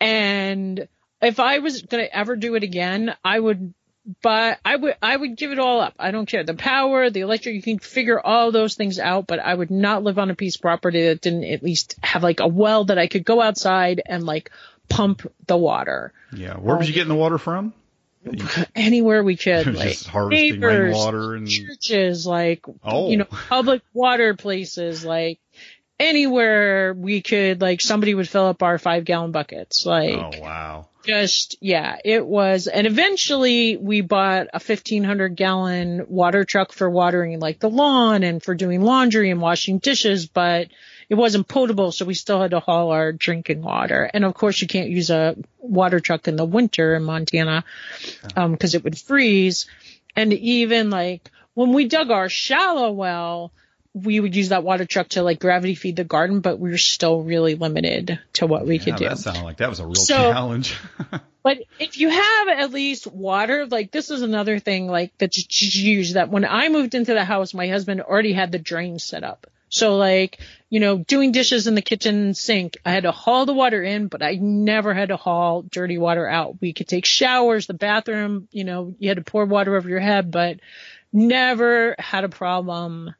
And 0.00 0.88
if 1.20 1.40
I 1.40 1.58
was 1.58 1.82
going 1.82 2.04
to 2.04 2.16
ever 2.16 2.36
do 2.36 2.54
it 2.54 2.62
again, 2.62 3.14
I 3.24 3.38
would 3.38 3.74
but 4.22 4.58
I 4.64 4.74
would 4.74 4.96
I 5.02 5.16
would 5.16 5.36
give 5.36 5.52
it 5.52 5.58
all 5.58 5.80
up. 5.80 5.94
I 5.98 6.10
don't 6.10 6.26
care 6.26 6.42
the 6.42 6.54
power, 6.54 7.10
the 7.10 7.20
electric. 7.20 7.54
You 7.54 7.62
can 7.62 7.78
figure 7.78 8.18
all 8.18 8.50
those 8.50 8.74
things 8.74 8.98
out, 8.98 9.26
but 9.26 9.38
I 9.38 9.54
would 9.54 9.70
not 9.70 10.02
live 10.02 10.18
on 10.18 10.30
a 10.30 10.34
piece 10.34 10.56
of 10.56 10.62
property 10.62 11.08
that 11.08 11.20
didn't 11.20 11.44
at 11.44 11.62
least 11.62 11.96
have 12.02 12.22
like 12.22 12.40
a 12.40 12.48
well 12.48 12.84
that 12.84 12.98
I 12.98 13.06
could 13.06 13.24
go 13.24 13.42
outside 13.42 14.00
and 14.04 14.24
like 14.24 14.50
pump 14.88 15.30
the 15.46 15.56
water. 15.56 16.12
Yeah. 16.32 16.54
Where 16.54 16.76
was 16.76 16.88
you 16.88 16.94
getting 16.94 17.08
the 17.08 17.14
water 17.14 17.38
from? 17.38 17.72
Anywhere 18.74 19.22
we 19.22 19.36
could, 19.36 19.64
Just 19.76 19.78
like 19.78 20.12
harvesting 20.12 20.54
neighbors, 20.54 20.92
rainwater 20.94 21.34
and 21.34 21.48
churches, 21.48 22.26
like 22.26 22.64
Oh. 22.84 23.10
you 23.10 23.16
know, 23.18 23.24
public 23.48 23.82
water 23.94 24.34
places, 24.34 25.04
like 25.04 25.38
anywhere 25.98 26.92
we 26.94 27.22
could, 27.22 27.60
like 27.60 27.80
somebody 27.80 28.14
would 28.14 28.28
fill 28.28 28.46
up 28.46 28.62
our 28.62 28.78
five 28.78 29.04
gallon 29.04 29.32
buckets, 29.32 29.86
like 29.86 30.18
oh 30.18 30.30
wow. 30.40 30.86
just 31.04 31.56
yeah 31.60 31.96
it 32.04 32.26
was 32.26 32.66
and 32.66 32.86
eventually 32.86 33.76
we 33.76 34.00
bought 34.00 34.48
a 34.52 34.60
1500 34.60 35.34
gallon 35.36 36.04
water 36.08 36.44
truck 36.44 36.72
for 36.72 36.88
watering 36.90 37.38
like 37.40 37.58
the 37.60 37.70
lawn 37.70 38.22
and 38.22 38.42
for 38.42 38.54
doing 38.54 38.82
laundry 38.82 39.30
and 39.30 39.40
washing 39.40 39.78
dishes 39.78 40.26
but 40.26 40.68
it 41.08 41.14
wasn't 41.14 41.48
potable 41.48 41.90
so 41.92 42.04
we 42.04 42.14
still 42.14 42.40
had 42.40 42.50
to 42.50 42.60
haul 42.60 42.90
our 42.90 43.12
drinking 43.12 43.62
water 43.62 44.10
and 44.12 44.24
of 44.24 44.34
course 44.34 44.60
you 44.60 44.68
can't 44.68 44.90
use 44.90 45.10
a 45.10 45.36
water 45.58 46.00
truck 46.00 46.28
in 46.28 46.36
the 46.36 46.44
winter 46.44 46.94
in 46.94 47.02
montana 47.04 47.64
because 48.34 48.74
um, 48.74 48.78
it 48.78 48.84
would 48.84 48.98
freeze 48.98 49.66
and 50.16 50.32
even 50.32 50.90
like 50.90 51.30
when 51.54 51.72
we 51.72 51.86
dug 51.88 52.10
our 52.10 52.28
shallow 52.28 52.90
well 52.92 53.52
we 53.94 54.20
would 54.20 54.36
use 54.36 54.50
that 54.50 54.62
water 54.62 54.84
truck 54.84 55.08
to 55.08 55.22
like 55.22 55.40
gravity 55.40 55.74
feed 55.74 55.96
the 55.96 56.04
garden 56.04 56.40
but 56.40 56.58
we 56.58 56.70
were 56.70 56.78
still 56.78 57.22
really 57.22 57.54
limited 57.54 58.18
to 58.34 58.46
what 58.46 58.66
we 58.66 58.78
Yeah, 58.78 58.84
could 58.84 58.96
do 58.96 59.08
that 59.08 59.18
sounded 59.18 59.42
like 59.42 59.56
that 59.56 59.68
was 59.70 59.80
a 59.80 59.86
real 59.86 59.94
So- 59.94 60.14
challenge. 60.32 60.76
but 61.42 61.58
if 61.80 61.98
you 61.98 62.10
have 62.10 62.48
at 62.48 62.70
least 62.70 63.06
water, 63.06 63.66
like 63.66 63.90
this 63.90 64.10
is 64.10 64.20
another 64.22 64.58
thing, 64.58 64.86
like 64.88 65.12
that's 65.18 65.36
huge. 65.38 66.12
That 66.12 66.28
when 66.28 66.44
I 66.44 66.68
moved 66.68 66.94
into 66.94 67.14
the 67.14 67.24
house, 67.24 67.54
my 67.54 67.66
husband 67.68 68.02
already 68.02 68.34
had 68.34 68.52
the 68.52 68.58
drain 68.58 68.98
set 68.98 69.24
up. 69.24 69.46
So 69.70 69.96
like, 69.96 70.38
you 70.70 70.80
know, 70.80 70.98
doing 70.98 71.32
dishes 71.32 71.66
in 71.66 71.74
the 71.74 71.82
kitchen 71.82 72.34
sink, 72.34 72.78
I 72.84 72.90
had 72.90 73.04
to 73.04 73.12
haul 73.12 73.46
the 73.46 73.54
water 73.54 73.82
in, 73.82 74.08
but 74.08 74.22
I 74.22 74.34
never 74.34 74.94
had 74.94 75.08
to 75.08 75.16
haul 75.16 75.62
dirty 75.62 75.98
water 75.98 76.26
out. 76.26 76.60
We 76.60 76.72
could 76.72 76.88
take 76.88 77.04
showers, 77.04 77.66
the 77.66 77.74
bathroom, 77.74 78.48
you 78.50 78.64
know, 78.64 78.94
you 78.98 79.08
had 79.08 79.18
to 79.18 79.24
pour 79.24 79.44
water 79.44 79.76
over 79.76 79.88
your 79.88 80.00
head, 80.00 80.30
but 80.30 80.60
never 81.12 81.94
had 81.98 82.24
a 82.24 82.28
problem. 82.28 83.14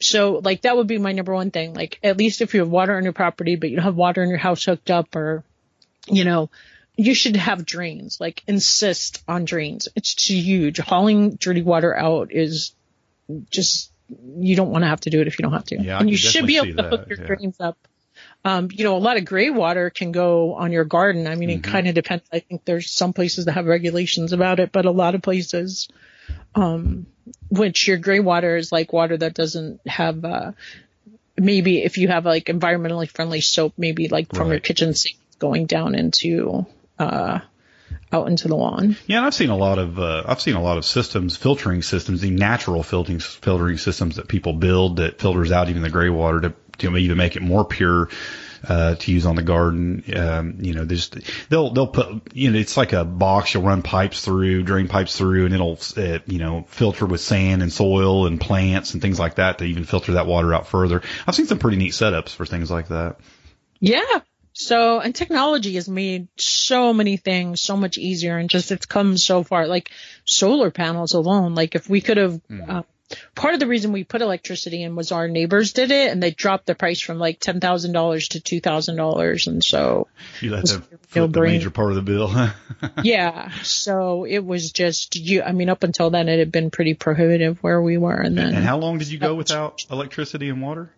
So 0.00 0.40
like 0.44 0.62
that 0.62 0.76
would 0.76 0.86
be 0.86 0.98
my 0.98 1.12
number 1.12 1.34
one 1.34 1.50
thing. 1.50 1.74
Like 1.74 1.98
at 2.02 2.16
least 2.16 2.40
if 2.40 2.54
you 2.54 2.60
have 2.60 2.68
water 2.68 2.96
on 2.96 3.04
your 3.04 3.12
property, 3.12 3.56
but 3.56 3.70
you 3.70 3.76
don't 3.76 3.84
have 3.84 3.96
water 3.96 4.22
in 4.22 4.28
your 4.28 4.38
house 4.38 4.64
hooked 4.64 4.90
up 4.90 5.14
or, 5.16 5.44
you 6.06 6.24
know, 6.24 6.50
you 6.96 7.14
should 7.14 7.36
have 7.36 7.66
drains. 7.66 8.20
Like 8.20 8.42
insist 8.46 9.22
on 9.26 9.44
drains. 9.44 9.88
It's 9.96 10.28
huge. 10.28 10.78
Hauling 10.78 11.36
dirty 11.36 11.62
water 11.62 11.96
out 11.96 12.32
is 12.32 12.72
just 13.50 13.90
you 14.38 14.56
don't 14.56 14.70
want 14.70 14.82
to 14.82 14.88
have 14.88 15.00
to 15.00 15.10
do 15.10 15.20
it 15.20 15.26
if 15.26 15.38
you 15.38 15.42
don't 15.42 15.52
have 15.52 15.64
to. 15.66 15.80
Yeah, 15.80 15.98
and 15.98 16.10
you 16.10 16.16
should 16.16 16.46
be 16.46 16.56
able 16.56 16.74
to 16.82 16.88
hook 16.88 17.08
your 17.08 17.18
yeah. 17.18 17.26
drains 17.26 17.60
up. 17.60 17.76
Um, 18.44 18.68
you 18.70 18.84
know, 18.84 18.96
a 18.96 18.98
lot 18.98 19.16
of 19.16 19.24
gray 19.24 19.50
water 19.50 19.90
can 19.90 20.12
go 20.12 20.54
on 20.54 20.70
your 20.70 20.84
garden. 20.84 21.26
I 21.26 21.34
mean, 21.34 21.48
Mm-hmm. 21.48 21.58
it 21.58 21.72
kind 21.72 21.88
of 21.88 21.94
depends. 21.94 22.24
I 22.32 22.40
think 22.40 22.64
there's 22.64 22.90
some 22.90 23.12
places 23.12 23.46
that 23.46 23.52
have 23.52 23.66
regulations 23.66 24.32
about 24.32 24.60
it, 24.60 24.70
but 24.70 24.84
a 24.84 24.90
lot 24.90 25.14
of 25.14 25.22
places, 25.22 25.88
um, 26.54 27.06
which 27.48 27.88
your 27.88 27.96
gray 27.96 28.20
water 28.20 28.56
is 28.56 28.70
like 28.70 28.92
water 28.92 29.16
that 29.16 29.34
doesn't 29.34 29.80
have, 29.86 30.24
uh, 30.24 30.52
maybe 31.36 31.82
if 31.82 31.96
you 31.98 32.08
have 32.08 32.26
like 32.26 32.46
environmentally 32.46 33.08
friendly 33.08 33.40
soap, 33.40 33.74
maybe 33.78 34.08
like 34.08 34.34
from 34.34 34.50
your 34.50 34.60
kitchen 34.60 34.94
sink 34.94 35.16
going 35.38 35.66
down 35.66 35.94
into, 35.94 36.66
uh, 36.98 37.40
out 38.12 38.28
into 38.28 38.48
the 38.48 38.56
lawn. 38.56 38.96
Yeah, 39.06 39.18
and 39.18 39.26
I've 39.26 39.34
seen 39.34 39.50
a 39.50 39.56
lot 39.56 39.78
of 39.78 39.98
uh, 39.98 40.24
I've 40.26 40.40
seen 40.40 40.54
a 40.54 40.62
lot 40.62 40.78
of 40.78 40.84
systems, 40.84 41.36
filtering 41.36 41.82
systems, 41.82 42.20
the 42.20 42.30
natural 42.30 42.82
filtering 42.82 43.20
filtering 43.20 43.78
systems 43.78 44.16
that 44.16 44.28
people 44.28 44.52
build 44.52 44.96
that 44.96 45.20
filters 45.20 45.52
out 45.52 45.68
even 45.68 45.82
the 45.82 45.90
gray 45.90 46.10
water 46.10 46.40
to 46.40 46.54
to 46.78 46.96
even 46.96 47.16
make 47.16 47.36
it 47.36 47.42
more 47.42 47.64
pure. 47.64 48.08
Uh, 48.66 48.94
to 48.94 49.12
use 49.12 49.26
on 49.26 49.36
the 49.36 49.42
garden, 49.42 50.02
um, 50.16 50.56
you 50.60 50.72
know, 50.72 50.86
there's, 50.86 51.10
they'll, 51.50 51.70
they'll 51.74 51.86
put, 51.86 52.34
you 52.34 52.50
know, 52.50 52.58
it's 52.58 52.78
like 52.78 52.94
a 52.94 53.04
box 53.04 53.52
you'll 53.52 53.62
run 53.62 53.82
pipes 53.82 54.24
through, 54.24 54.62
drain 54.62 54.88
pipes 54.88 55.18
through, 55.18 55.44
and 55.44 55.54
it'll, 55.54 55.78
uh, 55.98 56.20
you 56.24 56.38
know, 56.38 56.64
filter 56.68 57.04
with 57.04 57.20
sand 57.20 57.62
and 57.62 57.70
soil 57.70 58.26
and 58.26 58.40
plants 58.40 58.94
and 58.94 59.02
things 59.02 59.18
like 59.18 59.34
that 59.34 59.58
to 59.58 59.66
even 59.66 59.84
filter 59.84 60.12
that 60.12 60.26
water 60.26 60.54
out 60.54 60.66
further. 60.66 61.02
I've 61.26 61.34
seen 61.34 61.44
some 61.44 61.58
pretty 61.58 61.76
neat 61.76 61.92
setups 61.92 62.30
for 62.30 62.46
things 62.46 62.70
like 62.70 62.88
that. 62.88 63.16
Yeah. 63.80 64.20
So, 64.54 65.00
and 65.00 65.12
technology 65.14 65.74
has 65.74 65.88
made 65.88 66.28
so 66.36 66.92
many 66.92 67.16
things 67.16 67.60
so 67.60 67.76
much 67.76 67.98
easier 67.98 68.38
and 68.38 68.48
just 68.48 68.70
it's 68.70 68.86
come 68.86 69.18
so 69.18 69.42
far. 69.42 69.66
Like 69.66 69.90
solar 70.24 70.70
panels 70.70 71.12
alone, 71.12 71.56
like 71.56 71.74
if 71.74 71.90
we 71.90 72.00
could 72.00 72.16
have, 72.16 72.40
uh, 72.68 72.82
part 73.34 73.54
of 73.54 73.60
the 73.60 73.66
reason 73.66 73.90
we 73.90 74.04
put 74.04 74.22
electricity 74.22 74.84
in 74.84 74.94
was 74.94 75.10
our 75.10 75.26
neighbors 75.26 75.72
did 75.72 75.90
it 75.90 76.12
and 76.12 76.22
they 76.22 76.30
dropped 76.30 76.66
the 76.66 76.76
price 76.76 77.00
from 77.00 77.18
like 77.18 77.40
$10,000 77.40 78.28
to 78.28 78.60
$2,000. 78.60 79.46
And 79.48 79.64
so, 79.64 80.06
You 80.40 80.50
let 80.52 80.66
them 80.66 80.82
flip 81.08 81.32
the 81.32 81.40
major 81.40 81.70
part 81.70 81.90
of 81.90 81.96
the 81.96 82.02
bill. 82.02 82.32
yeah. 83.02 83.50
So 83.62 84.24
it 84.24 84.44
was 84.44 84.70
just 84.70 85.16
you, 85.16 85.42
I 85.42 85.50
mean, 85.50 85.68
up 85.68 85.82
until 85.82 86.10
then 86.10 86.28
it 86.28 86.38
had 86.38 86.52
been 86.52 86.70
pretty 86.70 86.94
prohibitive 86.94 87.60
where 87.60 87.82
we 87.82 87.98
were. 87.98 88.14
And 88.20 88.38
then, 88.38 88.54
and 88.54 88.64
how 88.64 88.78
long 88.78 88.98
did 88.98 89.08
you 89.08 89.18
go 89.18 89.34
without 89.34 89.84
electricity 89.90 90.48
and 90.48 90.62
water? 90.62 90.92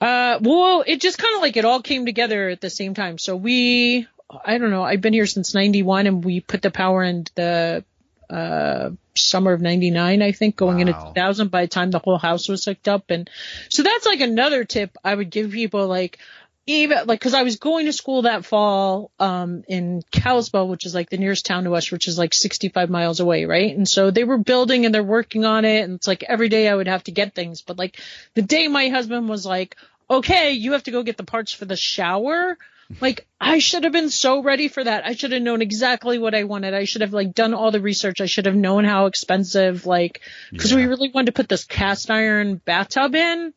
Uh, 0.00 0.38
well, 0.40 0.82
it 0.86 1.00
just 1.00 1.18
kind 1.18 1.36
of 1.36 1.42
like 1.42 1.56
it 1.56 1.64
all 1.64 1.82
came 1.82 2.06
together 2.06 2.48
at 2.48 2.60
the 2.60 2.70
same 2.70 2.94
time. 2.94 3.18
So 3.18 3.36
we, 3.36 4.06
I 4.44 4.58
don't 4.58 4.70
know, 4.70 4.82
I've 4.82 5.00
been 5.00 5.12
here 5.12 5.26
since 5.26 5.54
91 5.54 6.06
and 6.06 6.24
we 6.24 6.40
put 6.40 6.62
the 6.62 6.70
power 6.70 7.02
in 7.02 7.26
the, 7.34 7.84
uh, 8.30 8.90
summer 9.14 9.52
of 9.52 9.60
99, 9.60 10.22
I 10.22 10.32
think, 10.32 10.56
going 10.56 10.80
into 10.80 10.92
2000 10.92 11.50
by 11.50 11.62
the 11.62 11.68
time 11.68 11.90
the 11.90 11.98
whole 11.98 12.16
house 12.16 12.48
was 12.48 12.64
hooked 12.64 12.88
up. 12.88 13.10
And 13.10 13.28
so 13.68 13.82
that's 13.82 14.06
like 14.06 14.20
another 14.20 14.64
tip 14.64 14.96
I 15.04 15.14
would 15.14 15.30
give 15.30 15.50
people 15.50 15.86
like, 15.86 16.18
even 16.66 17.06
like, 17.06 17.20
cause 17.20 17.34
I 17.34 17.42
was 17.42 17.56
going 17.56 17.86
to 17.86 17.92
school 17.92 18.22
that 18.22 18.44
fall, 18.44 19.10
um, 19.18 19.64
in 19.66 20.02
Kalispell, 20.12 20.68
which 20.68 20.86
is 20.86 20.94
like 20.94 21.10
the 21.10 21.18
nearest 21.18 21.44
town 21.44 21.64
to 21.64 21.74
us, 21.74 21.90
which 21.90 22.06
is 22.06 22.16
like 22.16 22.32
65 22.32 22.88
miles 22.88 23.18
away. 23.18 23.44
Right. 23.46 23.76
And 23.76 23.88
so 23.88 24.10
they 24.10 24.24
were 24.24 24.38
building 24.38 24.86
and 24.86 24.94
they're 24.94 25.02
working 25.02 25.44
on 25.44 25.64
it. 25.64 25.82
And 25.82 25.94
it's 25.94 26.06
like 26.06 26.22
every 26.22 26.48
day 26.48 26.68
I 26.68 26.74
would 26.74 26.88
have 26.88 27.04
to 27.04 27.12
get 27.12 27.34
things, 27.34 27.62
but 27.62 27.78
like 27.78 28.00
the 28.34 28.42
day 28.42 28.68
my 28.68 28.88
husband 28.88 29.28
was 29.28 29.44
like, 29.44 29.76
okay, 30.10 30.52
you 30.52 30.72
have 30.72 30.82
to 30.82 30.90
go 30.90 31.02
get 31.02 31.16
the 31.16 31.24
parts 31.24 31.52
for 31.52 31.64
the 31.64 31.76
shower. 31.76 32.58
Like 33.00 33.26
I 33.40 33.60
should 33.60 33.84
have 33.84 33.92
been 33.92 34.10
so 34.10 34.42
ready 34.42 34.66
for 34.66 34.82
that. 34.82 35.06
I 35.06 35.14
should 35.14 35.30
have 35.30 35.42
known 35.42 35.62
exactly 35.62 36.18
what 36.18 36.34
I 36.34 36.44
wanted. 36.44 36.74
I 36.74 36.84
should 36.84 37.02
have 37.02 37.12
like 37.12 37.34
done 37.34 37.54
all 37.54 37.70
the 37.70 37.80
research. 37.80 38.20
I 38.20 38.26
should 38.26 38.46
have 38.46 38.56
known 38.56 38.84
how 38.84 39.06
expensive 39.06 39.86
like 39.86 40.20
because 40.50 40.74
we 40.74 40.86
really 40.86 41.10
wanted 41.10 41.26
to 41.26 41.32
put 41.32 41.48
this 41.48 41.64
cast 41.64 42.10
iron 42.10 42.56
bathtub 42.56 43.14
in 43.14 43.54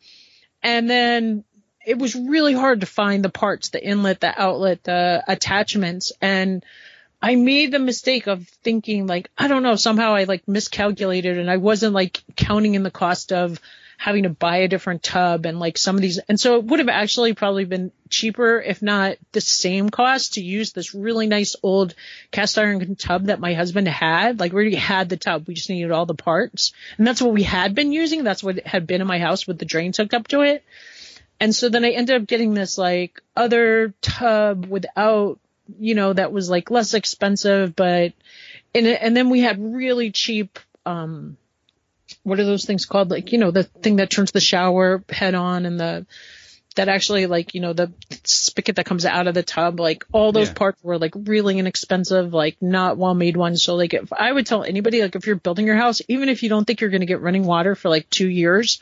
and 0.62 0.90
then 0.90 1.44
it 1.86 1.98
was 1.98 2.16
really 2.16 2.54
hard 2.54 2.82
to 2.82 2.86
find 2.86 3.26
the 3.26 3.30
parts, 3.30 3.70
the 3.70 3.84
inlet, 3.84 4.22
the 4.22 4.40
outlet, 4.40 4.84
the 4.84 5.24
attachments 5.28 6.12
and 6.22 6.64
I 7.20 7.36
made 7.36 7.72
the 7.72 7.80
mistake 7.80 8.28
of 8.28 8.48
thinking 8.64 9.08
like, 9.08 9.32
I 9.38 9.48
don't 9.48 9.64
know, 9.64 9.78
somehow 9.78 10.14
I 10.14 10.26
like 10.26 10.48
miscalculated 10.48 11.38
and 11.40 11.50
I 11.50 11.58
wasn't 11.58 11.94
like 11.94 12.22
counting 12.36 12.76
in 12.76 12.84
the 12.84 12.92
cost 12.92 13.32
of 13.32 13.60
having 14.04 14.24
to 14.24 14.30
buy 14.30 14.58
a 14.58 14.68
different 14.68 15.02
tub 15.02 15.46
and 15.46 15.62
like 15.62 15.78
some 15.78 15.96
of 15.96 16.02
these. 16.02 16.20
And 16.28 16.38
so 16.38 16.58
it 16.58 16.66
would 16.66 16.80
have 16.80 16.90
actually 16.90 17.34
probably 17.36 17.64
been 17.64 17.90
cheaper, 18.10 18.60
if 18.60 18.82
not 18.82 19.16
the 19.32 19.40
same 19.40 19.90
cost 19.90 20.34
to 20.34 20.44
use 20.44 20.74
this 20.74 20.94
really 20.94 21.26
nice 21.26 21.56
old 21.64 21.96
cast 22.30 22.60
iron 22.60 22.98
tub 22.98 23.28
that 23.28 23.40
my 23.40 23.54
husband 23.54 23.88
had. 23.88 24.42
Like 24.42 24.52
we 24.52 24.58
already 24.58 24.76
had 24.76 25.08
the 25.08 25.16
tub. 25.16 25.48
We 25.48 25.54
just 25.54 25.70
needed 25.70 25.92
all 25.92 26.06
the 26.06 26.16
parts 26.16 26.74
and 26.98 27.08
that's 27.08 27.22
what 27.22 27.32
we 27.32 27.44
had 27.44 27.76
been 27.76 27.94
using. 27.94 28.26
That's 28.26 28.44
what 28.44 28.68
had 28.68 28.86
been 28.88 29.00
in 29.00 29.08
my 29.08 29.20
house 29.20 29.48
with 29.48 29.58
the 29.58 29.64
drains 29.64 29.96
hooked 29.96 30.14
up 30.14 30.28
to 30.28 30.42
it. 30.42 30.66
And 31.40 31.56
so 31.56 31.70
then 31.70 31.86
I 31.86 31.92
ended 31.92 32.22
up 32.22 32.28
getting 32.28 32.54
this 32.54 32.78
like 32.78 33.22
other 33.38 33.94
tub 34.02 34.66
without, 34.66 35.40
you 35.80 35.96
know, 35.96 36.12
that 36.12 36.34
was 36.34 36.50
like 36.50 36.70
less 36.70 36.94
expensive, 36.94 37.74
but, 37.74 38.12
and, 38.76 38.86
and 38.86 39.16
then 39.16 39.30
we 39.30 39.40
had 39.40 39.74
really 39.74 40.12
cheap, 40.12 40.60
um, 40.86 41.38
what 42.24 42.40
are 42.40 42.46
those 42.46 42.66
things 42.66 42.86
called? 42.86 43.12
Like, 43.12 43.32
you 43.32 43.38
know, 43.38 43.52
the 43.52 43.64
thing 43.64 43.98
that 43.98 44.10
turns 44.10 44.32
the 44.32 44.40
shower 44.40 45.04
head 45.10 45.36
on 45.36 45.66
and 45.66 45.80
the, 45.80 46.06
that 46.76 46.90
actually 46.90 47.28
like, 47.28 47.54
you 47.54 47.62
know, 47.62 47.74
the 47.74 47.94
spigot 48.24 48.78
that 48.78 48.86
comes 48.86 49.06
out 49.06 49.28
of 49.28 49.36
the 49.36 49.44
tub, 49.44 49.80
like 49.80 50.06
all 50.12 50.32
those 50.32 50.48
Yeah. 50.48 50.54
parts 50.56 50.84
were 50.84 50.98
like 50.98 51.14
really 51.16 51.60
inexpensive, 51.60 52.34
like 52.34 52.58
not 52.62 52.98
well 52.98 53.14
made 53.14 53.38
ones. 53.38 53.62
So 53.62 53.76
like 53.76 53.94
if 53.94 54.12
I 54.12 54.32
would 54.32 54.48
tell 54.48 54.64
anybody, 54.64 55.02
like 55.02 55.16
if 55.16 55.28
you're 55.28 55.36
building 55.36 55.68
your 55.68 55.76
house, 55.76 56.02
even 56.08 56.30
if 56.30 56.42
you 56.42 56.50
don't 56.50 56.66
think 56.66 56.82
you're 56.82 56.90
going 56.90 57.02
to 57.02 57.08
get 57.08 57.22
running 57.22 57.46
water 57.46 57.76
for 57.76 57.90
like 57.90 58.10
two 58.10 58.28
years, 58.28 58.82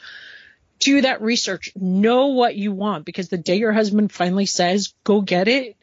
do 0.79 1.01
that 1.01 1.21
research, 1.21 1.71
know 1.75 2.27
what 2.27 2.55
you 2.55 2.71
want 2.71 3.05
because 3.05 3.27
the 3.29 3.37
day 3.37 3.57
your 3.57 3.73
husband 3.73 4.11
finally 4.11 4.45
says, 4.45 4.93
go 5.03 5.21
get 5.21 5.47
it, 5.47 5.75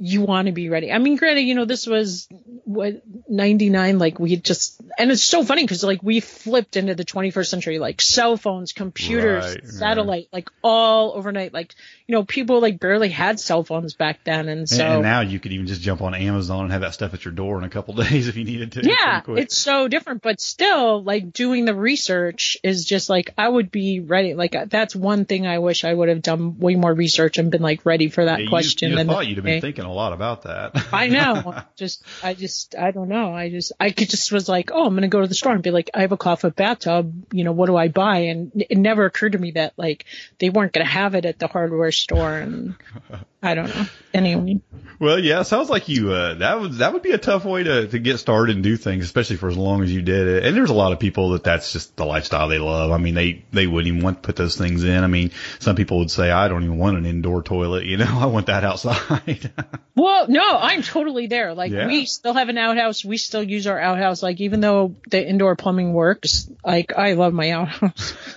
you 0.00 0.22
want 0.22 0.46
to 0.46 0.52
be 0.52 0.68
ready. 0.68 0.92
I 0.92 0.98
mean, 0.98 1.16
granted, 1.16 1.42
you 1.42 1.54
know, 1.56 1.64
this 1.64 1.86
was 1.86 2.28
what 2.64 3.02
99, 3.28 3.98
like 3.98 4.18
we 4.20 4.36
just, 4.36 4.80
and 4.98 5.10
it's 5.10 5.22
so 5.22 5.42
funny 5.42 5.64
because 5.64 5.82
like 5.82 6.02
we 6.02 6.20
flipped 6.20 6.76
into 6.76 6.94
the 6.94 7.04
21st 7.04 7.46
century, 7.46 7.78
like 7.78 8.00
cell 8.00 8.36
phones, 8.36 8.72
computers, 8.72 9.44
Right, 9.44 9.66
satellite, 9.66 10.28
like 10.32 10.50
all 10.62 11.14
overnight. 11.14 11.52
Like, 11.52 11.74
you 12.06 12.14
know, 12.14 12.24
people 12.24 12.60
like 12.60 12.78
barely 12.78 13.08
had 13.08 13.40
cell 13.40 13.64
phones 13.64 13.94
back 13.94 14.20
then. 14.24 14.48
And 14.48 14.68
so, 14.68 14.84
and, 14.84 14.92
and 14.94 15.02
now 15.02 15.20
you 15.20 15.40
could 15.40 15.52
even 15.52 15.66
just 15.66 15.80
jump 15.82 16.00
on 16.00 16.14
Amazon 16.14 16.62
and 16.64 16.72
have 16.72 16.82
that 16.82 16.94
stuff 16.94 17.12
at 17.14 17.24
your 17.24 17.34
door 17.34 17.58
in 17.58 17.64
a 17.64 17.68
couple 17.70 17.94
days 18.02 18.28
if 18.28 18.36
you 18.36 18.44
needed 18.44 18.72
to. 18.72 18.84
yeah, 18.86 19.22
it's 19.28 19.56
so 19.56 19.88
different, 19.88 20.22
but 20.22 20.40
still, 20.40 21.02
like 21.02 21.32
doing 21.32 21.64
the 21.64 21.74
research 21.74 22.56
is 22.62 22.84
just 22.84 23.10
like 23.10 23.34
I 23.36 23.48
would 23.48 23.70
be 23.70 24.00
ready. 24.00 24.34
Like 24.34 24.54
uh, 24.54 24.66
that's 24.68 24.94
one 24.94 25.24
thing 25.24 25.46
I 25.46 25.58
wish 25.58 25.84
I 25.84 25.92
would 25.92 26.08
have 26.08 26.22
done 26.22 26.58
way 26.58 26.76
more 26.76 26.94
research 26.94 27.38
and 27.38 27.50
been 27.50 27.62
like 27.62 27.84
ready 27.84 28.08
for 28.08 28.24
that 28.26 28.38
Yeah, 28.38 28.44
you- 28.44 28.48
question. 28.48 28.90
You, 28.90 28.96
than 28.96 29.06
thought 29.08 29.26
you'd 29.26 29.38
have 29.38 29.44
been 29.44 29.60
thinking 29.60 29.84
a 29.88 29.92
lot 29.92 30.12
about 30.12 30.42
that. 30.42 30.72
I 30.92 31.08
know. 31.08 31.54
just, 31.76 32.02
I 32.22 32.34
just, 32.34 32.76
I 32.76 32.90
don't 32.90 33.08
know. 33.08 33.34
I 33.34 33.50
just, 33.50 33.72
I 33.80 33.90
could 33.90 34.10
just 34.10 34.30
was 34.32 34.48
like, 34.48 34.70
oh, 34.72 34.86
I'm 34.86 34.94
gonna 34.94 35.08
go 35.08 35.20
to 35.20 35.26
the 35.26 35.34
store 35.34 35.52
and 35.52 35.62
be 35.62 35.70
like, 35.70 35.90
I 35.94 36.02
have 36.02 36.12
a 36.12 36.16
clawfoot 36.16 36.56
bathtub. 36.56 37.12
You 37.32 37.44
know, 37.44 37.52
what 37.52 37.66
do 37.66 37.76
I 37.76 37.88
buy? 37.88 38.18
And 38.18 38.52
it 38.54 38.78
never 38.78 39.04
occurred 39.04 39.32
to 39.32 39.38
me 39.38 39.52
that 39.52 39.74
like 39.76 40.04
they 40.38 40.50
weren't 40.50 40.72
gonna 40.72 40.86
have 40.86 41.14
it 41.14 41.24
at 41.24 41.38
the 41.38 41.48
hardware 41.48 41.92
store, 41.92 42.38
and 42.38 42.74
I 43.40 43.54
don't 43.54 43.68
know. 43.74 43.86
Anyway, 44.12 44.60
Well, 44.98 45.18
yeah, 45.20 45.42
sounds 45.42 45.70
like 45.70 45.88
you. 45.88 46.10
Uh, 46.12 46.34
that 46.34 46.60
would 46.60 46.72
that 46.74 46.92
would 46.92 47.02
be 47.02 47.12
a 47.12 47.18
tough 47.18 47.44
way 47.44 47.62
to 47.62 47.86
to 47.86 47.98
get 48.00 48.18
started 48.18 48.56
and 48.56 48.64
do 48.64 48.76
things, 48.76 49.04
especially 49.04 49.36
for 49.36 49.48
as 49.48 49.56
long 49.56 49.82
as 49.84 49.92
you 49.92 50.02
did 50.02 50.26
it. 50.26 50.44
And 50.44 50.56
there's 50.56 50.70
a 50.70 50.74
lot 50.74 50.92
of 50.92 50.98
people 50.98 51.30
that 51.30 51.44
that's 51.44 51.72
just 51.72 51.94
the 51.96 52.04
lifestyle 52.04 52.48
they 52.48 52.58
love. 52.58 52.90
I 52.90 52.98
mean, 52.98 53.14
they 53.14 53.44
they 53.52 53.66
wouldn't 53.68 53.86
even 53.86 54.02
want 54.02 54.22
to 54.22 54.26
put 54.26 54.34
those 54.34 54.56
things 54.56 54.82
in. 54.82 55.04
I 55.04 55.06
mean, 55.06 55.30
some 55.60 55.76
people 55.76 55.98
would 55.98 56.10
say, 56.10 56.30
I 56.32 56.48
don't 56.48 56.64
even 56.64 56.78
want 56.78 56.96
an 56.96 57.06
indoor 57.06 57.42
toilet. 57.42 57.84
You 57.84 57.98
know, 57.98 58.06
I 58.18 58.26
want 58.26 58.46
that 58.46 58.64
outside. 58.64 59.52
Well, 59.98 60.28
no, 60.28 60.56
I'm 60.56 60.82
totally 60.82 61.26
there. 61.26 61.54
Like 61.54 61.72
Yeah. 61.72 61.88
we 61.88 62.06
still 62.06 62.32
have 62.32 62.48
an 62.48 62.56
outhouse. 62.56 63.04
We 63.04 63.16
still 63.16 63.42
use 63.42 63.66
our 63.66 63.80
outhouse. 63.80 64.22
Like 64.22 64.40
even 64.40 64.60
though 64.60 64.94
the 65.10 65.28
indoor 65.28 65.56
plumbing 65.56 65.92
works, 65.92 66.48
like 66.64 66.92
I 66.96 67.14
love 67.14 67.32
my 67.32 67.50
outhouse. 67.50 68.14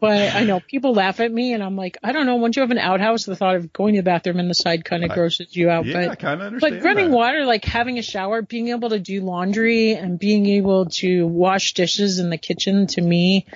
but 0.00 0.34
I 0.36 0.44
know 0.44 0.60
people 0.60 0.94
laugh 0.94 1.18
at 1.18 1.32
me 1.32 1.52
and 1.52 1.64
I'm 1.64 1.74
like, 1.74 1.96
I 2.04 2.12
don't 2.12 2.26
know. 2.26 2.36
Once 2.36 2.54
you 2.54 2.60
have 2.62 2.70
an 2.70 2.78
outhouse, 2.78 3.24
the 3.24 3.34
thought 3.34 3.56
of 3.56 3.72
going 3.72 3.94
to 3.94 4.02
the 4.02 4.04
bathroom 4.04 4.23
in 4.30 4.48
the 4.48 4.54
side 4.54 4.84
kind 4.84 5.04
of 5.04 5.10
grosses 5.10 5.54
you 5.56 5.70
out. 5.70 5.84
yeah, 5.86 5.98
I 5.98 6.08
but 6.08 6.18
kind 6.18 6.40
of 6.40 6.46
understand. 6.46 6.80
but 6.80 6.84
running 6.86 7.10
that. 7.10 7.16
water, 7.16 7.44
like 7.44 7.64
having 7.64 7.98
a 7.98 8.02
shower, 8.02 8.42
being 8.42 8.68
able 8.68 8.90
to 8.90 8.98
do 8.98 9.20
laundry 9.20 9.92
and 9.94 10.18
being 10.18 10.46
able 10.46 10.86
to 10.86 11.26
wash 11.26 11.74
dishes 11.74 12.18
in 12.18 12.30
the 12.30 12.38
kitchen 12.38 12.86
to 12.88 13.00
me, 13.00 13.46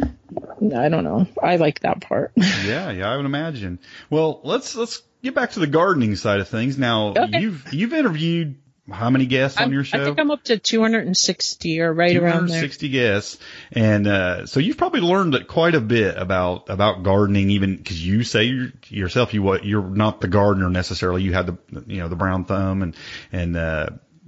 I 0.00 0.88
don't 0.88 1.04
know. 1.04 1.26
I 1.42 1.56
like 1.56 1.80
that 1.80 2.00
part. 2.00 2.32
Yeah, 2.64 2.90
yeah, 2.90 3.10
I 3.10 3.16
would 3.16 3.26
imagine. 3.26 3.78
Well, 4.10 4.40
let's 4.44 4.74
let's 4.76 5.02
get 5.22 5.34
back 5.34 5.52
to 5.52 5.60
the 5.60 5.66
gardening 5.66 6.14
side 6.16 6.40
of 6.40 6.48
things. 6.48 6.78
Now, 6.78 7.08
Okay. 7.16 7.40
you've 7.40 7.72
you've 7.72 7.92
interviewed 7.92 8.56
how 8.90 9.10
many 9.10 9.26
guests 9.26 9.58
on 9.58 9.64
I'm- 9.64 9.72
your 9.72 9.84
show? 9.84 10.00
I 10.00 10.04
think 10.04 10.18
I'm 10.18 10.30
up 10.30 10.44
to 10.44 10.58
260 10.58 11.80
or 11.80 11.92
right 11.92 12.16
around 12.16 12.48
there. 12.48 12.60
260 12.60 12.88
guests, 12.88 13.38
and 13.72 14.06
uh, 14.06 14.46
so 14.46 14.60
you've 14.60 14.76
probably 14.76 15.00
learned 15.00 15.46
quite 15.48 15.74
a 15.74 15.80
bit 15.80 16.16
about 16.16 16.68
about 16.68 17.02
gardening, 17.02 17.50
even 17.50 17.76
because 17.76 18.04
you 18.04 18.24
say 18.24 18.44
you're, 18.44 18.72
yourself 18.88 19.34
you 19.34 19.42
what 19.42 19.64
you're 19.64 19.82
not 19.82 20.20
the 20.20 20.28
gardener 20.28 20.70
necessarily. 20.70 21.22
You 21.22 21.32
had 21.32 21.46
the 21.46 21.58
you 21.86 21.98
know 21.98 22.08
the 22.08 22.16
brown 22.16 22.44
thumb, 22.44 22.82
and 22.82 22.96
and 23.32 23.56
uh, 23.56 23.86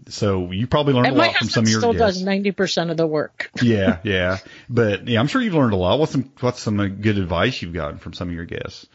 so 0.08 0.50
you 0.50 0.66
probably 0.66 0.94
learned 0.94 1.06
And 1.08 1.16
a 1.16 1.18
lot 1.18 1.34
from 1.36 1.48
some 1.48 1.64
of 1.64 1.70
your 1.70 1.80
still 1.80 1.92
guests. 1.92 2.18
does 2.18 2.22
ninety 2.22 2.50
percent 2.52 2.90
of 2.90 2.96
the 2.96 3.06
work. 3.06 3.50
yeah, 3.62 3.98
yeah, 4.02 4.38
but 4.68 5.06
yeah, 5.08 5.20
I'm 5.20 5.26
sure 5.28 5.40
you've 5.40 5.54
learned 5.54 5.72
a 5.72 5.76
lot. 5.76 5.98
What's 5.98 6.12
some 6.12 6.32
what's 6.40 6.60
some 6.60 6.80
uh, 6.80 6.86
good 6.86 7.18
advice 7.18 7.62
you've 7.62 7.74
gotten 7.74 7.98
from 7.98 8.12
some 8.12 8.28
of 8.28 8.34
your 8.34 8.44
guests? 8.44 8.86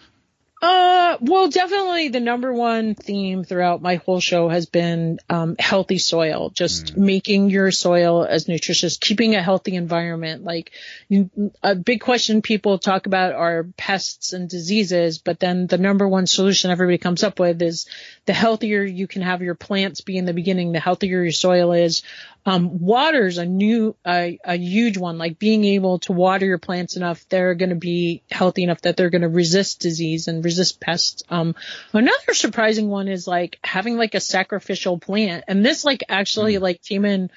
Uh, 0.59 1.17
well, 1.21 1.49
definitely 1.49 2.07
the 2.09 2.19
number 2.19 2.51
one 2.51 2.95
theme 2.95 3.43
throughout 3.43 3.79
my 3.79 3.95
whole 3.95 4.19
show 4.19 4.49
has 4.49 4.65
been 4.65 5.19
um, 5.29 5.55
healthy 5.59 5.99
soil. 5.99 6.49
Just 6.49 6.97
making 6.97 7.51
your 7.51 7.71
soil 7.71 8.25
as 8.25 8.47
nutritious, 8.47 8.97
keeping 8.97 9.35
a 9.35 9.43
healthy 9.43 9.75
environment. 9.75 10.43
Like 10.43 10.71
a 11.61 11.75
big 11.75 12.01
question 12.01 12.41
people 12.41 12.79
talk 12.79 13.05
about 13.05 13.33
are 13.33 13.67
pests 13.77 14.33
and 14.33 14.49
diseases, 14.49 15.19
but 15.19 15.39
then 15.39 15.67
the 15.67 15.77
number 15.77 16.07
one 16.07 16.25
solution 16.25 16.71
everybody 16.71 16.97
comes 16.97 17.23
up 17.23 17.39
with 17.39 17.61
is 17.61 17.85
the 18.25 18.33
healthier 18.33 18.83
you 18.83 19.05
can 19.05 19.21
have 19.21 19.43
your 19.43 19.55
plants 19.55 20.01
be 20.01 20.17
in 20.17 20.25
the 20.25 20.33
beginning, 20.33 20.71
the 20.71 20.79
healthier 20.79 21.21
your 21.21 21.31
soil 21.31 21.71
is. 21.71 22.01
Um, 22.47 22.79
water's 22.79 23.37
a 23.39 23.45
new, 23.45 23.97
a 24.07 24.39
a 24.41 24.57
huge 24.57 24.97
one. 24.97 25.17
Like 25.17 25.37
being 25.37 25.65
able 25.65 25.99
to 25.99 26.13
water 26.13 26.45
your 26.45 26.57
plants 26.57 26.95
enough, 26.95 27.27
they're 27.27 27.55
going 27.55 27.71
to 27.71 27.75
be 27.75 28.23
healthy 28.31 28.63
enough 28.63 28.79
that 28.83 28.95
they're 28.95 29.09
going 29.09 29.23
to 29.23 29.27
resist 29.27 29.81
disease 29.81 30.29
and 30.29 30.45
resist 30.45 30.79
pests. 30.79 31.23
Um, 31.27 31.55
another 31.91 32.33
surprising 32.33 32.87
one 32.87 33.09
is 33.09 33.27
like 33.27 33.59
having 33.65 33.97
like 33.97 34.15
a 34.15 34.21
sacrificial 34.21 34.97
plant, 34.97 35.43
and 35.49 35.65
this 35.65 35.83
like 35.83 36.05
actually 36.07 36.57
like 36.57 36.81
came 36.81 37.03
in. 37.03 37.29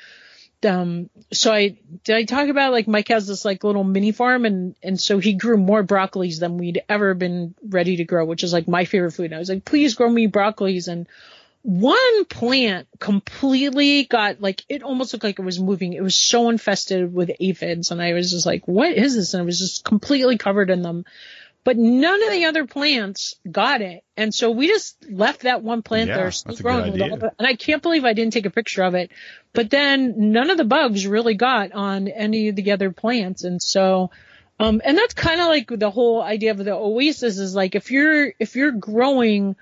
Um, 0.64 1.10
so 1.32 1.52
I 1.52 1.78
did 2.04 2.14
I 2.14 2.22
talk 2.22 2.48
about 2.48 2.70
like 2.70 2.86
Mike 2.86 3.08
has 3.08 3.26
this 3.26 3.44
like 3.44 3.64
little 3.64 3.82
mini 3.82 4.12
farm, 4.12 4.44
and 4.44 4.76
and 4.80 5.00
so 5.00 5.18
he 5.18 5.32
grew 5.32 5.56
more 5.56 5.82
broccolis 5.82 6.38
than 6.38 6.56
we'd 6.56 6.82
ever 6.88 7.14
been 7.14 7.56
ready 7.68 7.96
to 7.96 8.04
grow, 8.04 8.24
which 8.24 8.44
is 8.44 8.52
like 8.52 8.68
my 8.68 8.84
favorite 8.84 9.10
food. 9.10 9.32
And 9.32 9.34
I 9.34 9.38
was 9.40 9.48
like, 9.48 9.64
please 9.64 9.96
grow 9.96 10.08
me 10.08 10.28
broccolis 10.28 10.86
and 10.86 11.08
one 11.62 12.24
plant 12.24 12.88
completely 12.98 14.04
got 14.04 14.40
like 14.40 14.64
it 14.68 14.82
almost 14.82 15.12
looked 15.12 15.24
like 15.24 15.38
it 15.38 15.44
was 15.44 15.60
moving. 15.60 15.92
It 15.92 16.02
was 16.02 16.14
so 16.14 16.48
infested 16.48 17.12
with 17.12 17.30
aphids, 17.38 17.90
and 17.90 18.00
I 18.00 18.14
was 18.14 18.30
just 18.30 18.46
like, 18.46 18.66
"What 18.66 18.92
is 18.92 19.14
this?" 19.14 19.34
And 19.34 19.42
it 19.42 19.46
was 19.46 19.58
just 19.58 19.84
completely 19.84 20.38
covered 20.38 20.70
in 20.70 20.82
them. 20.82 21.04
But 21.62 21.76
none 21.76 22.22
of 22.22 22.30
the 22.30 22.46
other 22.46 22.66
plants 22.66 23.34
got 23.50 23.82
it, 23.82 24.02
and 24.16 24.34
so 24.34 24.50
we 24.50 24.68
just 24.68 24.96
left 25.10 25.42
that 25.42 25.62
one 25.62 25.82
plant 25.82 26.08
Yeah, 26.08 26.16
there, 26.16 26.30
still 26.30 26.56
growing 26.56 26.92
with 26.92 27.02
all 27.02 27.18
the. 27.18 27.32
And 27.38 27.46
I 27.46 27.54
can't 27.54 27.82
believe 27.82 28.06
I 28.06 28.14
didn't 28.14 28.32
take 28.32 28.46
a 28.46 28.50
picture 28.50 28.82
of 28.82 28.94
it. 28.94 29.10
But 29.52 29.68
then 29.68 30.32
none 30.32 30.48
of 30.48 30.56
the 30.56 30.64
bugs 30.64 31.06
really 31.06 31.34
got 31.34 31.72
on 31.72 32.08
any 32.08 32.48
of 32.48 32.56
the 32.56 32.72
other 32.72 32.90
plants, 32.90 33.44
and 33.44 33.60
so. 33.60 34.10
Um, 34.58 34.82
and 34.84 34.96
that's 34.96 35.14
kind 35.14 35.40
of 35.40 35.46
like 35.46 35.68
the 35.68 35.90
whole 35.90 36.20
idea 36.20 36.50
of 36.50 36.58
the 36.58 36.74
oasis 36.74 37.38
is 37.38 37.54
like 37.54 37.74
if 37.74 37.90
you're 37.90 38.34
if 38.38 38.56
you're 38.56 38.72
growing 38.72 39.56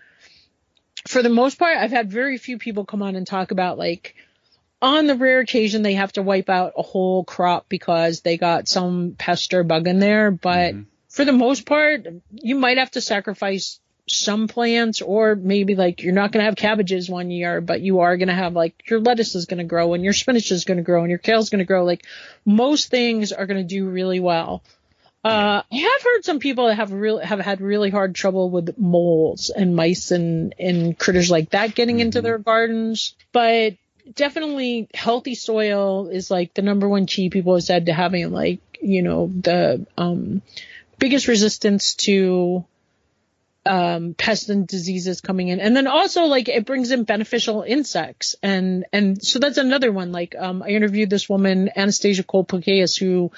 for 1.09 1.23
the 1.23 1.31
most 1.31 1.59
part, 1.59 1.79
I've 1.79 1.91
had 1.91 2.11
very 2.11 2.37
few 2.37 2.59
people 2.59 2.85
come 2.85 3.03
on 3.03 3.17
and 3.17 3.27
talk 3.27 3.51
about 3.51 3.79
like 3.79 4.15
on 4.83 5.07
the 5.07 5.15
rare 5.15 5.41
occasion 5.41 5.83
they 5.83 5.95
have 5.95 6.13
to 6.13 6.23
wipe 6.23 6.51
out 6.51 6.75
a 6.77 6.83
whole 6.83 7.25
crop 7.25 7.67
because 7.69 8.21
they 8.21 8.37
got 8.37 8.69
some 8.69 9.17
pest 9.19 9.55
or 9.55 9.65
bug 9.65 9.89
in 9.89 10.01
there. 10.01 10.31
But 10.31 10.75
mm-hmm. 10.75 10.83
for 11.09 11.25
the 11.25 11.33
most 11.33 11.65
part, 11.65 12.07
you 12.31 12.57
might 12.57 12.77
have 12.77 12.91
to 12.91 13.01
sacrifice 13.01 13.81
some 14.07 14.49
plants 14.49 15.01
or 15.01 15.35
maybe 15.35 15.75
like 15.75 16.03
you're 16.03 16.13
not 16.13 16.31
going 16.31 16.41
to 16.43 16.47
have 16.47 16.57
cabbages 16.57 17.09
one 17.09 17.31
year, 17.31 17.63
but 17.63 17.81
you 17.81 18.01
are 18.01 18.19
going 18.19 18.29
to 18.29 18.35
have 18.35 18.53
like 18.53 18.75
your 18.91 19.01
lettuce 19.01 19.35
is 19.35 19.47
going 19.47 19.59
to 19.59 19.65
grow 19.65 19.95
and 19.95 20.05
your 20.05 20.13
spinach 20.13 20.51
is 20.51 20.65
going 20.65 20.79
to 20.79 20.85
grow 20.85 21.03
and 21.03 21.11
your 21.11 21.19
kale 21.19 21.41
is 21.41 21.49
going 21.49 21.61
to 21.61 21.65
grow. 21.65 21.85
Like 21.85 22.05
most 22.45 22.91
things 22.91 23.33
are 23.33 23.47
going 23.47 23.67
to 23.67 23.75
do 23.75 23.89
really 23.89 24.21
well. 24.21 24.63
Uh, 25.29 25.63
I 25.71 25.77
have 25.77 26.03
heard 26.03 26.25
some 26.25 26.39
people 26.39 26.67
that 26.69 26.77
have 26.77 26.91
real 26.91 27.19
have 27.19 27.39
had 27.41 27.61
really 27.61 27.91
hard 27.91 28.15
trouble 28.15 28.49
with 28.51 28.79
moles 28.79 29.51
and 29.51 29.77
mice 29.77 30.11
and 30.11 30.55
and 30.59 30.99
critters 30.99 31.31
like 31.31 31.51
that 31.51 31.75
getting 31.75 32.01
into 32.01 32.23
their 32.23 32.39
gardens, 32.39 33.15
but 33.31 33.75
definitely 34.15 34.89
healthy 34.95 35.35
soil 35.35 36.09
is 36.09 36.31
like 36.31 36.55
the 36.55 36.63
number 36.63 36.89
one 36.89 37.05
key 37.05 37.29
people 37.29 37.55
have 37.55 37.63
said 37.63 37.87
to 37.87 37.93
having 37.93 38.33
like 38.33 38.61
you 38.81 39.03
know 39.03 39.31
the 39.43 39.87
um 39.99 40.41
biggest 40.99 41.29
resistance 41.29 41.95
to 41.95 42.65
um 43.67 44.15
pests 44.15 44.49
and 44.49 44.67
diseases 44.67 45.21
coming 45.21 45.49
in. 45.49 45.61
And 45.61 45.77
then 45.77 45.87
also 45.89 46.25
like 46.25 46.49
it 46.49 46.65
brings 46.65 46.91
in 46.91 47.05
beneficial 47.05 47.63
insects. 47.63 48.35
And 48.43 48.87
and 48.95 49.23
so 49.23 49.41
that's 49.41 49.59
another 49.59 49.93
one. 49.93 50.11
Like 50.11 50.35
um 50.39 50.63
i 50.63 50.69
interviewed 50.69 51.11
this 51.11 51.29
woman 51.29 51.69
anastasia 51.77 52.23
cole 52.23 52.47
who 52.49 53.31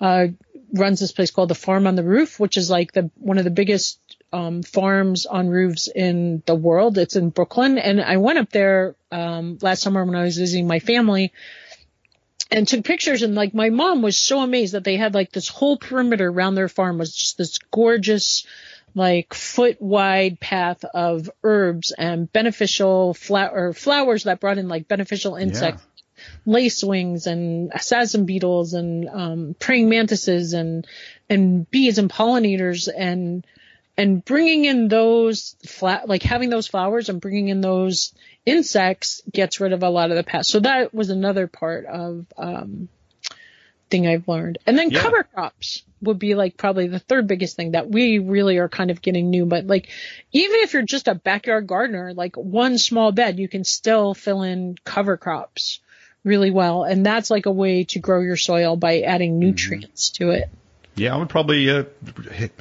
uh 0.00 0.26
runs 0.72 1.00
this 1.00 1.12
place 1.12 1.30
called 1.30 1.50
the 1.50 1.54
Farm 1.54 1.86
on 1.86 1.96
the 1.96 2.02
Roof, 2.02 2.38
which 2.38 2.56
is 2.56 2.70
like 2.70 2.92
the 2.92 3.10
one 3.16 3.38
of 3.38 3.44
the 3.44 3.50
biggest 3.50 3.98
um, 4.32 4.62
farms 4.62 5.26
on 5.26 5.48
roofs 5.48 5.88
in 5.88 6.42
the 6.46 6.54
world. 6.54 6.98
It's 6.98 7.16
in 7.16 7.30
Brooklyn, 7.30 7.78
and 7.78 8.00
I 8.00 8.18
went 8.18 8.38
up 8.38 8.50
there 8.50 8.94
um, 9.10 9.58
last 9.60 9.82
summer 9.82 10.04
when 10.04 10.14
I 10.14 10.22
was 10.22 10.38
visiting 10.38 10.66
my 10.66 10.78
family 10.78 11.32
and 12.50 12.66
took 12.66 12.84
pictures. 12.84 13.22
And 13.22 13.34
like 13.34 13.54
my 13.54 13.70
mom 13.70 14.02
was 14.02 14.16
so 14.16 14.40
amazed 14.40 14.74
that 14.74 14.84
they 14.84 14.96
had 14.96 15.14
like 15.14 15.32
this 15.32 15.48
whole 15.48 15.76
perimeter 15.76 16.28
around 16.28 16.54
their 16.54 16.68
farm 16.68 16.98
was 16.98 17.14
just 17.14 17.38
this 17.38 17.58
gorgeous 17.58 18.46
like 18.94 19.34
foot 19.34 19.80
wide 19.80 20.40
path 20.40 20.84
of 20.84 21.30
herbs 21.44 21.92
and 21.96 22.32
beneficial 22.32 23.16
or 23.30 23.72
flowers 23.72 24.24
that 24.24 24.40
brought 24.40 24.58
in 24.58 24.68
like 24.68 24.88
beneficial 24.88 25.36
insects 25.36 25.86
lacewings 26.46 27.26
and 27.26 27.70
assassin 27.74 28.26
beetles 28.26 28.74
and 28.74 29.08
um, 29.08 29.56
praying 29.58 29.88
mantises 29.88 30.52
and 30.52 30.86
and 31.28 31.70
bees 31.70 31.98
and 31.98 32.10
pollinators 32.10 32.88
and 32.94 33.46
and 33.96 34.24
bringing 34.24 34.64
in 34.64 34.88
those 34.88 35.56
flat 35.66 36.08
like 36.08 36.22
having 36.22 36.50
those 36.50 36.66
flowers 36.66 37.08
and 37.08 37.20
bringing 37.20 37.48
in 37.48 37.60
those 37.60 38.12
insects 38.46 39.22
gets 39.30 39.60
rid 39.60 39.72
of 39.72 39.82
a 39.82 39.90
lot 39.90 40.10
of 40.10 40.16
the 40.16 40.22
pests. 40.24 40.50
So 40.52 40.60
that 40.60 40.94
was 40.94 41.10
another 41.10 41.46
part 41.46 41.84
of 41.86 42.24
um, 42.38 42.88
thing 43.90 44.06
I've 44.06 44.28
learned. 44.28 44.58
And 44.66 44.78
then 44.78 44.90
Yeah. 44.90 45.00
cover 45.00 45.24
crops 45.24 45.82
would 46.00 46.18
be 46.18 46.34
like 46.34 46.56
probably 46.56 46.86
the 46.88 46.98
third 46.98 47.26
biggest 47.26 47.56
thing 47.56 47.72
that 47.72 47.90
we 47.90 48.18
really 48.18 48.56
are 48.56 48.68
kind 48.68 48.90
of 48.90 49.02
getting 49.02 49.28
new. 49.28 49.44
But 49.44 49.66
like, 49.66 49.88
even 50.32 50.60
if 50.60 50.72
you're 50.72 50.82
just 50.82 51.08
a 51.08 51.14
backyard 51.14 51.66
gardener, 51.66 52.14
like 52.14 52.36
one 52.36 52.78
small 52.78 53.12
bed, 53.12 53.38
you 53.38 53.48
can 53.48 53.64
still 53.64 54.14
fill 54.14 54.42
in 54.42 54.76
cover 54.84 55.16
crops 55.18 55.80
really 56.24 56.50
well. 56.50 56.84
And 56.84 57.04
that's 57.04 57.30
like 57.30 57.46
a 57.46 57.52
way 57.52 57.84
to 57.84 57.98
grow 57.98 58.20
your 58.20 58.36
soil 58.36 58.76
by 58.76 59.00
adding 59.00 59.32
Mm-hmm. 59.32 59.40
nutrients 59.40 60.10
to 60.10 60.30
it. 60.30 60.50
Yeah, 60.96 61.14
I 61.14 61.18
would 61.18 61.28
probably 61.30 61.70
uh, 61.70 61.84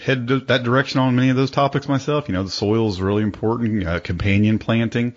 head 0.02 0.28
that 0.28 0.62
direction 0.64 1.00
on 1.02 1.16
many 1.16 1.30
of 1.30 1.36
those 1.36 1.52
topics 1.52 1.90
myself. 1.90 2.30
You 2.30 2.36
know, 2.36 2.44
the 2.44 2.52
soil 2.52 2.88
is 2.88 3.02
really 3.02 3.24
important, 3.24 3.86
uh, 3.86 4.00
companion 4.00 4.60
planting, 4.60 5.16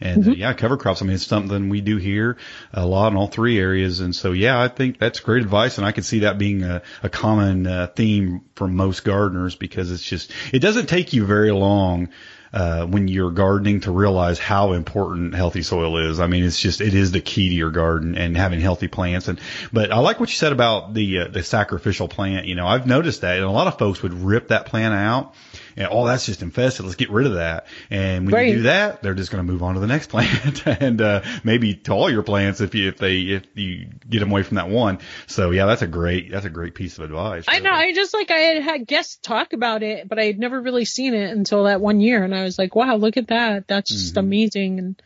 and 0.00 0.26
uh, 0.26 0.30
yeah, 0.32 0.54
cover 0.54 0.76
crops. 0.76 1.00
I 1.00 1.04
mean, 1.04 1.14
it's 1.14 1.26
something 1.26 1.68
we 1.68 1.82
do 1.82 1.98
here 1.98 2.38
a 2.72 2.84
lot 2.84 3.12
in 3.12 3.18
all 3.18 3.28
three 3.28 3.58
areas, 3.60 4.00
and 4.00 4.16
so 4.16 4.32
yeah, 4.32 4.60
I 4.60 4.68
think 4.68 4.98
that's 4.98 5.20
great 5.20 5.42
advice, 5.42 5.76
and 5.76 5.86
I 5.86 5.92
could 5.92 6.06
see 6.06 6.20
that 6.20 6.38
being 6.38 6.64
a, 6.64 6.82
a 7.02 7.08
common 7.10 7.66
uh, 7.66 7.86
theme 7.94 8.40
for 8.54 8.66
most 8.66 9.04
gardeners 9.04 9.54
because 9.54 9.92
it's 9.92 10.02
just 10.02 10.32
it 10.52 10.60
doesn't 10.60 10.88
take 10.88 11.12
you 11.12 11.26
very 11.26 11.52
long. 11.52 12.08
Uh, 12.54 12.86
when 12.86 13.08
you're 13.08 13.32
gardening 13.32 13.80
to 13.80 13.90
realize 13.90 14.38
how 14.38 14.74
important 14.74 15.34
healthy 15.34 15.62
soil 15.62 15.98
is. 16.08 16.20
I 16.20 16.28
mean, 16.28 16.44
it's 16.44 16.60
just, 16.60 16.80
it 16.80 16.94
is 16.94 17.10
the 17.10 17.20
key 17.20 17.48
to 17.48 17.54
your 17.56 17.72
garden 17.72 18.16
and 18.16 18.36
having 18.36 18.60
healthy 18.60 18.86
plants. 18.86 19.26
And, 19.26 19.40
but 19.72 19.90
I 19.90 19.98
like 19.98 20.20
what 20.20 20.28
you 20.28 20.36
said 20.36 20.52
about 20.52 20.94
the, 20.94 21.18
uh, 21.18 21.28
the 21.28 21.42
sacrificial 21.42 22.06
plant. 22.06 22.46
You 22.46 22.54
know, 22.54 22.64
I've 22.68 22.86
noticed 22.86 23.22
that 23.22 23.38
and 23.38 23.44
a 23.44 23.50
lot 23.50 23.66
of 23.66 23.76
folks 23.76 24.04
would 24.04 24.14
rip 24.14 24.48
that 24.48 24.66
plant 24.66 24.94
out 24.94 25.34
and, 25.76 25.88
oh, 25.90 26.06
that's 26.06 26.26
just 26.26 26.42
infested. 26.42 26.84
Let's 26.84 26.94
get 26.94 27.10
rid 27.10 27.26
of 27.26 27.34
that. 27.34 27.66
And 27.90 28.26
when 28.26 28.34
Right. 28.36 28.48
you 28.50 28.58
do 28.58 28.62
that, 28.62 29.02
they're 29.02 29.14
just 29.14 29.32
going 29.32 29.44
to 29.44 29.52
move 29.52 29.64
on 29.64 29.74
to 29.74 29.80
the 29.80 29.88
next 29.88 30.06
plant 30.10 30.64
and, 30.64 31.00
uh, 31.02 31.22
maybe 31.42 31.74
to 31.74 31.92
all 31.92 32.08
your 32.08 32.22
plants 32.22 32.60
if 32.60 32.76
you, 32.76 32.86
if 32.88 32.98
they, 32.98 33.18
if 33.22 33.42
you 33.54 33.88
get 34.08 34.20
them 34.20 34.30
away 34.30 34.44
from 34.44 34.58
that 34.58 34.68
one. 34.68 35.00
So 35.26 35.50
yeah, 35.50 35.66
that's 35.66 35.82
a 35.82 35.88
great, 35.88 36.30
that's 36.30 36.46
a 36.46 36.50
great 36.50 36.76
piece 36.76 36.98
of 36.98 37.04
advice. 37.04 37.46
I 37.48 37.58
know. 37.58 37.72
I 37.72 37.92
just 37.92 38.14
like 38.14 38.30
I 38.30 38.38
had 38.38 38.62
had 38.62 38.86
guests 38.86 39.16
talk 39.20 39.54
about 39.54 39.82
it, 39.82 40.08
but 40.08 40.20
I 40.20 40.26
had 40.26 40.38
never 40.38 40.60
really 40.60 40.84
seen 40.84 41.14
it 41.14 41.32
until 41.32 41.64
that 41.64 41.80
one 41.80 42.00
year, 42.00 42.22
and 42.22 42.32
I 42.32 42.43
was 42.44 42.58
like, 42.58 42.74
"Wow, 42.74 42.96
look 42.96 43.16
at 43.16 43.28
that! 43.28 43.66
That's 43.66 43.90
just 43.90 44.14
Mm-hmm. 44.14 44.20
amazing!" 44.20 44.78
And 44.78 45.02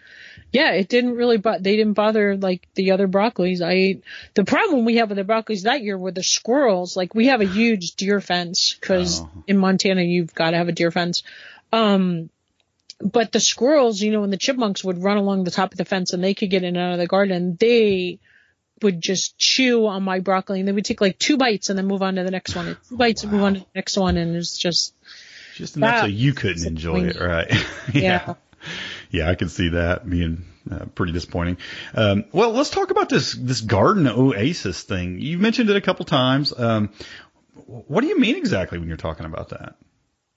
yeah, 0.53 0.73
it 0.73 0.89
didn't 0.89 1.15
really, 1.17 1.37
but 1.37 1.63
they 1.63 1.77
didn't 1.77 1.93
bother 1.95 2.37
like 2.37 2.67
the 2.75 2.93
other 2.93 3.09
broccolis. 3.09 3.61
I 3.63 3.73
ate. 3.73 4.05
The 4.35 4.45
problem 4.45 4.85
we 4.85 4.97
have 4.97 5.09
with 5.11 5.17
the 5.19 5.25
broccolis 5.25 5.63
that 5.63 5.83
year 5.83 5.99
were 5.99 6.13
the 6.13 6.23
squirrels. 6.23 6.97
Like 6.97 7.15
we 7.15 7.27
have 7.27 7.41
a 7.41 7.47
huge 7.47 7.97
deer 7.97 8.21
fence 8.21 8.77
because 8.81 9.21
Oh. 9.21 9.43
in 9.47 9.59
Montana 9.59 10.03
you've 10.03 10.35
got 10.35 10.51
to 10.51 10.57
have 10.57 10.69
a 10.69 10.73
deer 10.73 10.91
fence. 10.91 11.23
Um, 11.73 12.31
but 13.01 13.31
the 13.31 13.41
squirrels, 13.41 14.01
you 14.01 14.11
know, 14.11 14.25
and 14.25 14.33
the 14.33 14.37
chipmunks 14.39 14.83
would 14.83 15.03
run 15.03 15.19
along 15.19 15.45
the 15.45 15.51
top 15.53 15.71
of 15.73 15.79
the 15.79 15.85
fence 15.85 16.13
and 16.13 16.25
they 16.25 16.35
could 16.35 16.51
get 16.51 16.65
in 16.65 16.77
and 16.77 16.79
out 16.79 16.93
of 16.95 16.99
the 16.99 17.07
garden. 17.07 17.57
They 17.61 18.19
would 18.83 19.01
just 19.01 19.37
chew 19.39 19.87
on 19.87 20.03
my 20.03 20.21
broccoli 20.21 20.61
and 20.61 20.69
they 20.69 20.73
would 20.73 20.85
take 20.85 21.01
like 21.01 21.19
two 21.19 21.37
bites 21.37 21.69
and 21.69 21.79
then 21.79 21.87
move 21.87 22.03
on 22.03 22.15
to 22.15 22.25
the 22.25 22.31
next 22.31 22.55
one 22.55 22.67
and 22.69 22.77
two 22.89 22.97
bites 22.97 23.23
and 23.23 23.33
move 23.33 23.43
on 23.43 23.55
to 23.55 23.61
the 23.61 23.67
next 23.75 23.97
one 23.97 24.17
and 24.17 24.37
it's 24.37 24.57
just 24.57 24.95
Just 25.59 25.77
enough 25.77 26.01
so 26.03 26.07
you 26.07 26.35
couldn't 26.35 26.65
enjoy 26.65 27.09
it, 27.09 27.21
right? 27.21 27.53
Yeah. 27.93 28.35
yeah, 29.11 29.29
I 29.29 29.35
can 29.35 29.49
see 29.49 29.71
that 29.71 30.09
being 30.09 30.45
uh, 30.71 30.85
pretty 30.95 31.13
disappointing. 31.13 31.57
Um, 31.95 32.27
well, 32.33 32.53
let's 32.53 32.71
talk 32.71 32.91
about 32.93 33.09
this 33.09 33.33
this 33.33 33.61
garden 33.61 34.07
oasis 34.07 34.83
thing. 34.85 35.19
You 35.19 35.39
mentioned 35.39 35.69
it 35.69 35.77
a 35.77 35.81
couple 35.81 36.05
times. 36.05 36.53
Um, 36.57 36.91
what 37.67 38.03
do 38.03 38.07
you 38.07 38.21
mean 38.21 38.37
exactly 38.37 38.79
when 38.79 38.87
you're 38.87 38.97
talking 38.97 39.27
about 39.27 39.49
that? 39.49 39.75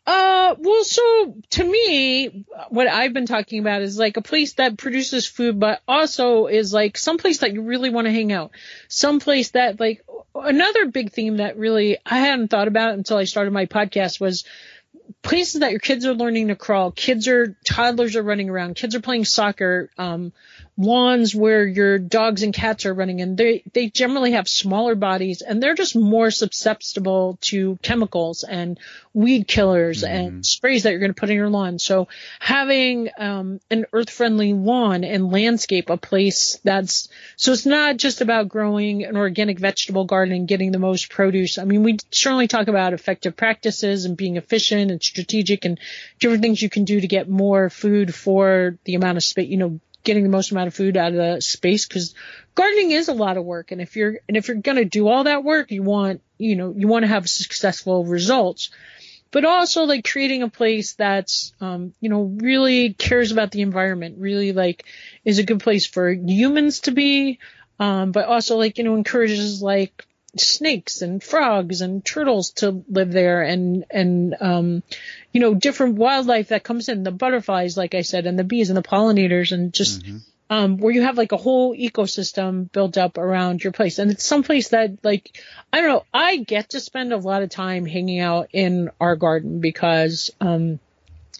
Uh, 0.08 0.56
well, 0.58 0.84
so 0.84 1.36
to 1.52 1.64
me, 1.64 2.46
what 2.70 2.88
I've 2.88 3.14
been 3.14 3.28
talking 3.28 3.60
about 3.60 3.84
is 3.84 4.00
like 4.00 4.18
a 4.18 4.22
place 4.22 4.54
that 4.54 4.78
produces 4.78 5.28
food, 5.28 5.60
but 5.60 5.82
also 5.88 6.48
is 6.48 6.74
like 6.74 6.98
some 6.98 7.20
place 7.20 7.40
that 7.40 7.54
you 7.54 7.62
really 7.62 7.92
want 7.92 8.06
to 8.06 8.12
hang 8.12 8.32
out. 8.32 8.52
Some 8.88 9.20
place 9.20 9.52
that 9.52 9.80
like 9.80 10.04
another 10.34 10.88
big 10.88 11.12
theme 11.12 11.38
that 11.38 11.58
really 11.58 11.98
I 12.04 12.18
hadn't 12.18 12.48
thought 12.48 12.68
about 12.68 12.94
until 12.94 13.18
I 13.18 13.26
started 13.26 13.54
my 13.54 13.68
podcast 13.68 14.20
was 14.20 14.44
places 15.22 15.62
that 15.62 15.72
your 15.72 15.80
kids 15.80 16.06
are 16.06 16.14
learning 16.14 16.50
to 16.50 16.56
crawl, 16.56 16.92
kids 16.92 17.28
are 17.28 17.56
toddlers 17.66 18.16
are 18.16 18.24
running 18.24 18.50
around, 18.50 18.76
kids 18.76 18.96
are 18.96 19.02
playing 19.02 19.26
soccer, 19.26 19.90
um, 19.98 20.34
lawns 20.82 21.36
where 21.36 21.66
your 21.66 22.00
dogs 22.00 22.44
and 22.44 22.54
cats 22.54 22.86
are 22.86 22.94
running 22.94 23.22
and 23.22 23.38
they 23.38 23.64
they 23.74 23.90
generally 23.90 24.32
have 24.32 24.48
smaller 24.48 24.96
bodies 24.96 25.42
and 25.42 25.62
they're 25.62 25.76
just 25.76 25.96
more 25.96 26.32
susceptible 26.32 27.38
to 27.42 27.78
chemicals 27.82 28.44
and 28.44 28.80
weed 29.14 29.48
killers 29.48 30.04
and 30.04 30.46
sprays 30.46 30.84
that 30.84 30.92
you're 30.92 31.00
going 31.00 31.14
to 31.14 31.20
put 31.20 31.30
in 31.30 31.36
your 31.36 31.50
lawn. 31.50 31.80
So 31.80 32.08
having 32.40 33.10
um, 33.18 33.60
an 33.70 33.86
earth 33.92 34.10
friendly 34.10 34.54
lawn 34.54 35.04
and 35.04 35.32
landscape 35.32 35.90
a 35.90 35.98
place 35.98 36.60
that's 36.64 37.10
so 37.36 37.52
it's 37.52 37.66
not 37.66 37.98
just 37.98 38.22
about 38.22 38.48
growing 38.48 39.04
an 39.04 39.18
organic 39.18 39.60
vegetable 39.60 40.06
garden 40.06 40.34
and 40.34 40.48
getting 40.48 40.72
the 40.72 40.80
most 40.80 41.10
produce. 41.10 41.58
I 41.58 41.66
mean, 41.66 41.84
we 41.84 41.98
certainly 42.12 42.48
talk 42.48 42.68
about 42.68 42.94
effective 42.94 43.36
practices 43.36 44.06
and 44.06 44.16
being 44.16 44.38
efficient 44.38 44.92
and 44.92 45.04
strategic 45.04 45.66
and 45.66 45.80
different 46.20 46.42
things 46.42 46.62
you 46.62 46.70
can 46.70 46.86
do 46.86 47.02
to 47.02 47.08
get 47.08 47.30
more 47.30 47.70
food 47.70 48.16
for 48.16 48.78
the 48.86 48.96
amount 48.96 49.18
of 49.18 49.24
space, 49.24 49.50
you 49.50 49.58
know, 49.58 49.80
getting 50.04 50.24
the 50.24 50.30
most 50.30 50.52
amount 50.52 50.68
of 50.68 50.74
food 50.74 50.98
out 50.98 51.12
of 51.12 51.18
the 51.18 51.42
space 51.42 51.88
because 51.88 52.16
gardening 52.56 52.92
is 52.92 53.08
a 53.08 53.14
lot 53.14 53.38
of 53.38 53.46
work. 53.46 53.72
And 53.72 53.82
if 53.82 53.96
you're, 53.96 54.20
and 54.28 54.38
if 54.38 54.48
you're 54.48 54.58
going 54.58 54.78
to 54.78 54.86
do 54.86 55.08
all 55.08 55.26
that 55.26 55.44
work, 55.44 55.72
you 55.72 55.84
want, 55.84 56.22
you 56.38 56.56
know, 56.56 56.74
you 56.76 56.88
want 56.88 57.04
to 57.04 57.08
have 57.08 57.30
successful 57.30 58.06
results 58.06 58.70
but 59.32 59.46
also 59.46 59.86
like 59.86 60.08
creating 60.10 60.44
a 60.44 60.50
place 60.50 60.94
that's 60.94 61.54
um, 61.62 61.94
you 62.00 62.10
know 62.10 62.24
really 62.24 62.94
cares 62.94 63.32
about 63.32 63.52
the 63.52 63.62
environment 63.62 64.18
really 64.20 64.52
like 64.52 64.86
is 65.26 65.40
a 65.40 65.44
good 65.44 65.62
place 65.62 65.86
for 65.86 66.12
humans 66.12 66.82
to 66.82 66.92
be 66.92 67.40
um, 67.80 68.12
but 68.12 68.26
also 68.26 68.58
like 68.58 68.78
you 68.78 68.84
know 68.84 68.96
encourages 68.96 69.62
like 69.62 70.06
snakes 70.38 71.02
and 71.02 71.22
frogs 71.22 71.82
and 71.82 72.06
turtles 72.06 72.52
to 72.52 72.84
live 72.88 73.12
there 73.12 73.42
and 73.42 73.86
and 73.92 74.36
um, 74.40 74.84
you 75.34 75.42
know 75.42 75.54
different 75.54 75.96
wildlife 75.96 76.50
that 76.50 76.64
comes 76.64 76.88
in 76.88 77.04
the 77.04 77.12
butterflies 77.12 77.76
like 77.76 77.96
i 77.96 78.02
said 78.02 78.26
and 78.26 78.40
the 78.40 78.44
bees 78.44 78.70
and 78.70 78.78
the 78.78 78.84
pollinators 78.84 79.52
and 79.52 79.74
just 79.74 80.04
um, 80.52 80.76
where 80.80 80.94
you 80.94 81.04
have 81.04 81.18
like 81.18 81.32
a 81.32 81.38
whole 81.38 81.74
ecosystem 81.74 82.70
built 82.74 82.98
up 82.98 83.18
around 83.18 83.64
your 83.64 83.72
place. 83.72 84.00
And 84.00 84.12
it's 84.12 84.26
someplace 84.26 84.68
that 84.70 84.98
like, 85.02 85.42
I 85.72 85.80
don't 85.80 85.90
know, 85.90 86.06
I 86.14 86.36
get 86.36 86.72
to 86.72 86.82
spend 86.82 87.14
a 87.14 87.18
lot 87.18 87.42
of 87.42 87.50
time 87.50 87.86
hanging 87.86 88.20
out 88.20 88.50
in 88.52 88.92
our 89.00 89.16
garden 89.16 89.62
because, 89.62 90.30
um, 90.42 90.82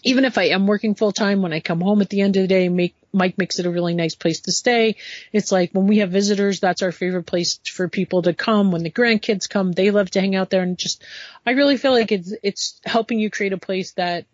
even 0.02 0.24
if 0.24 0.38
I 0.38 0.44
am 0.44 0.66
working 0.66 0.94
full 0.94 1.12
time, 1.12 1.42
when 1.42 1.52
I 1.52 1.60
come 1.60 1.80
home 1.80 2.00
at 2.02 2.10
the 2.10 2.20
end 2.20 2.36
of 2.36 2.42
the 2.42 2.48
day, 2.48 2.68
make, 2.68 2.94
Mike 3.12 3.38
makes 3.38 3.58
it 3.58 3.66
a 3.66 3.70
really 3.70 3.94
nice 3.94 4.14
place 4.14 4.40
to 4.40 4.52
stay. 4.52 4.96
It's 5.32 5.52
like 5.52 5.72
when 5.72 5.86
we 5.86 5.98
have 5.98 6.10
visitors, 6.10 6.60
that's 6.60 6.82
our 6.82 6.92
favorite 6.92 7.24
place 7.24 7.60
for 7.64 7.88
people 7.88 8.22
to 8.22 8.34
come. 8.34 8.72
When 8.72 8.82
the 8.82 8.90
grandkids 8.90 9.48
come, 9.48 9.72
they 9.72 9.90
love 9.90 10.10
to 10.10 10.20
hang 10.20 10.34
out 10.34 10.50
there 10.50 10.62
and 10.62 10.78
just, 10.78 11.04
I 11.46 11.52
really 11.52 11.76
feel 11.76 11.92
like 11.92 12.10
it's, 12.10 12.32
it's 12.42 12.80
helping 12.84 13.18
you 13.18 13.30
create 13.30 13.52
a 13.52 13.58
place 13.58 13.92
that, 13.92 14.26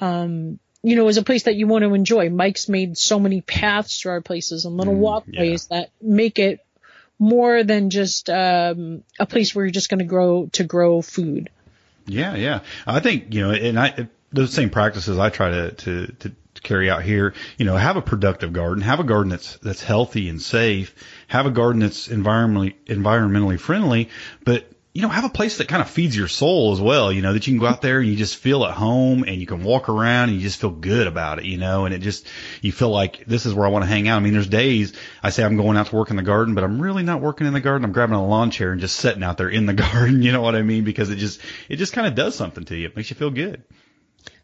um, 0.00 0.58
you 0.82 0.96
know, 0.96 1.08
is 1.08 1.18
a 1.18 1.22
place 1.22 1.42
that 1.42 1.56
you 1.56 1.66
want 1.66 1.84
to 1.84 1.92
enjoy. 1.92 2.30
Mike's 2.30 2.68
made 2.68 2.96
so 2.96 3.18
many 3.18 3.42
paths 3.42 4.00
through 4.00 4.12
our 4.12 4.22
places 4.22 4.64
and 4.64 4.76
little 4.76 4.94
walkways 4.94 5.66
that 5.66 5.90
make 6.00 6.38
it 6.38 6.64
more 7.18 7.62
than 7.62 7.90
just 7.90 8.30
um, 8.30 9.04
a 9.18 9.26
place 9.26 9.54
where 9.54 9.66
you're 9.66 9.72
just 9.72 9.90
going 9.90 9.98
to 9.98 10.06
grow 10.06 10.46
to 10.52 10.64
grow 10.64 11.02
food. 11.02 11.50
Yeah, 12.06 12.34
yeah. 12.34 12.60
I 12.86 13.00
think 13.00 13.34
you 13.34 13.42
know, 13.42 13.50
and 13.50 13.78
I 13.78 14.08
those 14.32 14.52
same 14.52 14.70
practices 14.70 15.18
I 15.18 15.30
try 15.30 15.50
to 15.50 15.70
to 15.72 16.06
to 16.06 16.32
carry 16.62 16.90
out 16.90 17.02
here. 17.02 17.34
You 17.58 17.64
know, 17.64 17.76
have 17.76 17.96
a 17.96 18.02
productive 18.02 18.52
garden, 18.52 18.82
have 18.82 19.00
a 19.00 19.04
garden 19.04 19.30
that's 19.30 19.56
that's 19.58 19.82
healthy 19.82 20.28
and 20.28 20.40
safe, 20.40 20.94
have 21.28 21.46
a 21.46 21.50
garden 21.50 21.80
that's 21.80 22.08
environmentally 22.08 22.74
environmentally 22.86 23.58
friendly, 23.58 24.08
but 24.44 24.70
you 24.92 25.02
know, 25.02 25.08
have 25.08 25.24
a 25.24 25.28
place 25.28 25.58
that 25.58 25.68
kind 25.68 25.80
of 25.80 25.88
feeds 25.88 26.16
your 26.16 26.26
soul 26.26 26.72
as 26.72 26.80
well, 26.80 27.12
you 27.12 27.22
know, 27.22 27.32
that 27.32 27.46
you 27.46 27.52
can 27.52 27.60
go 27.60 27.66
out 27.66 27.80
there 27.80 28.00
and 28.00 28.08
you 28.08 28.16
just 28.16 28.36
feel 28.36 28.64
at 28.64 28.74
home 28.74 29.22
and 29.22 29.36
you 29.36 29.46
can 29.46 29.62
walk 29.62 29.88
around 29.88 30.30
and 30.30 30.38
you 30.38 30.42
just 30.42 30.60
feel 30.60 30.70
good 30.70 31.06
about 31.06 31.38
it, 31.38 31.44
you 31.44 31.58
know, 31.58 31.84
and 31.84 31.94
it 31.94 32.00
just, 32.00 32.26
you 32.60 32.72
feel 32.72 32.90
like 32.90 33.24
this 33.24 33.46
is 33.46 33.54
where 33.54 33.64
I 33.64 33.70
want 33.70 33.84
to 33.84 33.88
hang 33.88 34.08
out. 34.08 34.16
I 34.16 34.20
mean, 34.20 34.32
there's 34.32 34.48
days 34.48 34.92
I 35.22 35.30
say 35.30 35.44
I'm 35.44 35.56
going 35.56 35.76
out 35.76 35.86
to 35.86 35.96
work 35.96 36.10
in 36.10 36.16
the 36.16 36.24
garden, 36.24 36.56
but 36.56 36.64
I'm 36.64 36.82
really 36.82 37.04
not 37.04 37.20
working 37.20 37.46
in 37.46 37.52
the 37.52 37.60
garden. 37.60 37.84
I'm 37.84 37.92
grabbing 37.92 38.16
a 38.16 38.26
lawn 38.26 38.50
chair 38.50 38.72
and 38.72 38.80
just 38.80 38.96
sitting 38.96 39.22
out 39.22 39.38
there 39.38 39.48
in 39.48 39.66
the 39.66 39.72
garden. 39.74 40.22
You 40.22 40.32
know 40.32 40.42
what 40.42 40.56
I 40.56 40.62
mean? 40.62 40.82
Because 40.82 41.08
it 41.10 41.16
just, 41.16 41.40
it 41.68 41.76
just 41.76 41.92
kind 41.92 42.08
of 42.08 42.16
does 42.16 42.34
something 42.34 42.64
to 42.64 42.76
you. 42.76 42.88
It 42.88 42.96
makes 42.96 43.10
you 43.10 43.16
feel 43.16 43.30
good. 43.30 43.62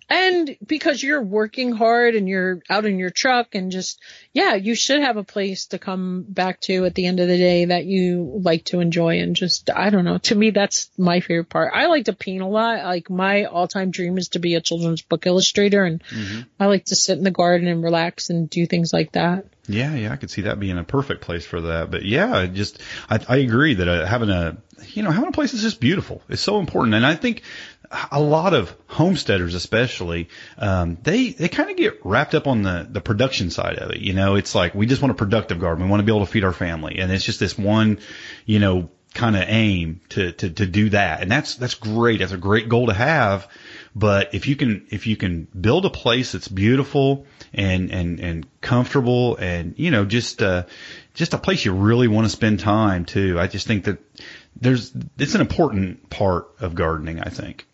And 0.08 0.56
because 0.64 1.02
you're 1.02 1.22
working 1.22 1.72
hard 1.72 2.14
and 2.14 2.28
you're 2.28 2.60
out 2.70 2.84
in 2.84 2.98
your 2.98 3.10
truck 3.10 3.56
and 3.56 3.72
just, 3.72 4.00
yeah, 4.32 4.54
you 4.54 4.76
should 4.76 5.00
have 5.00 5.16
a 5.16 5.24
place 5.24 5.66
to 5.66 5.80
come 5.80 6.24
back 6.28 6.60
to 6.62 6.84
at 6.84 6.94
the 6.94 7.06
end 7.06 7.18
of 7.18 7.26
the 7.26 7.36
day 7.36 7.64
that 7.66 7.86
you 7.86 8.40
like 8.42 8.66
to 8.66 8.78
enjoy 8.78 9.18
and 9.18 9.34
just, 9.34 9.68
I 9.68 9.90
don't 9.90 10.04
know. 10.04 10.18
To 10.18 10.34
me, 10.34 10.50
that's 10.50 10.90
my 10.96 11.18
favorite 11.18 11.48
part. 11.48 11.72
I 11.74 11.86
like 11.86 12.04
to 12.04 12.12
paint 12.12 12.42
a 12.42 12.46
lot. 12.46 12.84
Like 12.84 13.10
my 13.10 13.46
all 13.46 13.66
time 13.66 13.90
dream 13.90 14.16
is 14.16 14.28
to 14.28 14.38
be 14.38 14.54
a 14.54 14.60
children's 14.60 15.02
book 15.02 15.26
illustrator 15.26 15.82
and 15.82 16.02
mm-hmm. 16.04 16.42
I 16.60 16.66
like 16.66 16.84
to 16.86 16.96
sit 16.96 17.18
in 17.18 17.24
the 17.24 17.32
garden 17.32 17.66
and 17.66 17.82
relax 17.82 18.30
and 18.30 18.48
do 18.48 18.64
things 18.64 18.92
like 18.92 19.12
that. 19.12 19.46
Yeah, 19.68 19.94
yeah, 19.94 20.12
I 20.12 20.16
could 20.16 20.30
see 20.30 20.42
that 20.42 20.60
being 20.60 20.78
a 20.78 20.84
perfect 20.84 21.22
place 21.22 21.44
for 21.44 21.60
that. 21.62 21.90
But 21.90 22.04
yeah, 22.04 22.46
just 22.46 22.80
I, 23.10 23.20
I 23.28 23.36
agree 23.38 23.74
that 23.74 23.88
uh, 23.88 24.06
having 24.06 24.30
a 24.30 24.56
you 24.88 25.02
know 25.02 25.10
having 25.10 25.28
a 25.28 25.32
place 25.32 25.54
is 25.54 25.62
just 25.62 25.80
beautiful. 25.80 26.22
It's 26.28 26.42
so 26.42 26.58
important, 26.58 26.94
and 26.94 27.04
I 27.04 27.14
think 27.14 27.42
a 28.10 28.20
lot 28.20 28.54
of 28.54 28.74
homesteaders, 28.86 29.54
especially, 29.54 30.28
um, 30.58 30.98
they 31.02 31.30
they 31.30 31.48
kind 31.48 31.70
of 31.70 31.76
get 31.76 32.04
wrapped 32.04 32.34
up 32.34 32.46
on 32.46 32.62
the 32.62 32.86
the 32.88 33.00
production 33.00 33.50
side 33.50 33.78
of 33.78 33.90
it. 33.90 33.98
You 33.98 34.12
know, 34.12 34.36
it's 34.36 34.54
like 34.54 34.74
we 34.74 34.86
just 34.86 35.02
want 35.02 35.12
a 35.12 35.16
productive 35.16 35.60
garden. 35.60 35.84
We 35.84 35.90
want 35.90 36.00
to 36.00 36.04
be 36.04 36.12
able 36.12 36.26
to 36.26 36.32
feed 36.32 36.44
our 36.44 36.52
family, 36.52 36.98
and 36.98 37.10
it's 37.12 37.24
just 37.24 37.40
this 37.40 37.58
one, 37.58 37.98
you 38.44 38.58
know, 38.58 38.90
kind 39.14 39.36
of 39.36 39.44
aim 39.46 40.00
to, 40.10 40.32
to, 40.32 40.50
to 40.50 40.66
do 40.66 40.90
that. 40.90 41.22
And 41.22 41.30
that's, 41.30 41.56
that's 41.56 41.74
great. 41.74 42.18
That's 42.20 42.32
a 42.32 42.36
great 42.36 42.68
goal 42.68 42.86
to 42.88 42.94
have. 42.94 43.48
But 43.94 44.34
if 44.34 44.46
you 44.46 44.56
can, 44.56 44.86
if 44.90 45.06
you 45.06 45.16
can 45.16 45.44
build 45.58 45.86
a 45.86 45.90
place 45.90 46.32
that's 46.32 46.48
beautiful 46.48 47.24
and, 47.54 47.90
and, 47.90 48.20
and 48.20 48.60
comfortable 48.60 49.36
and, 49.36 49.74
you 49.78 49.90
know, 49.90 50.04
just, 50.04 50.42
uh, 50.42 50.64
just 51.14 51.32
a 51.32 51.38
place 51.38 51.64
you 51.64 51.72
really 51.72 52.08
want 52.08 52.26
to 52.26 52.30
spend 52.30 52.60
time 52.60 53.06
too. 53.06 53.40
I 53.40 53.46
just 53.46 53.66
think 53.66 53.84
that 53.84 53.98
there's, 54.60 54.92
it's 55.18 55.34
an 55.34 55.40
important 55.40 56.10
part 56.10 56.48
of 56.60 56.74
gardening, 56.74 57.20
I 57.20 57.30
think. 57.30 57.66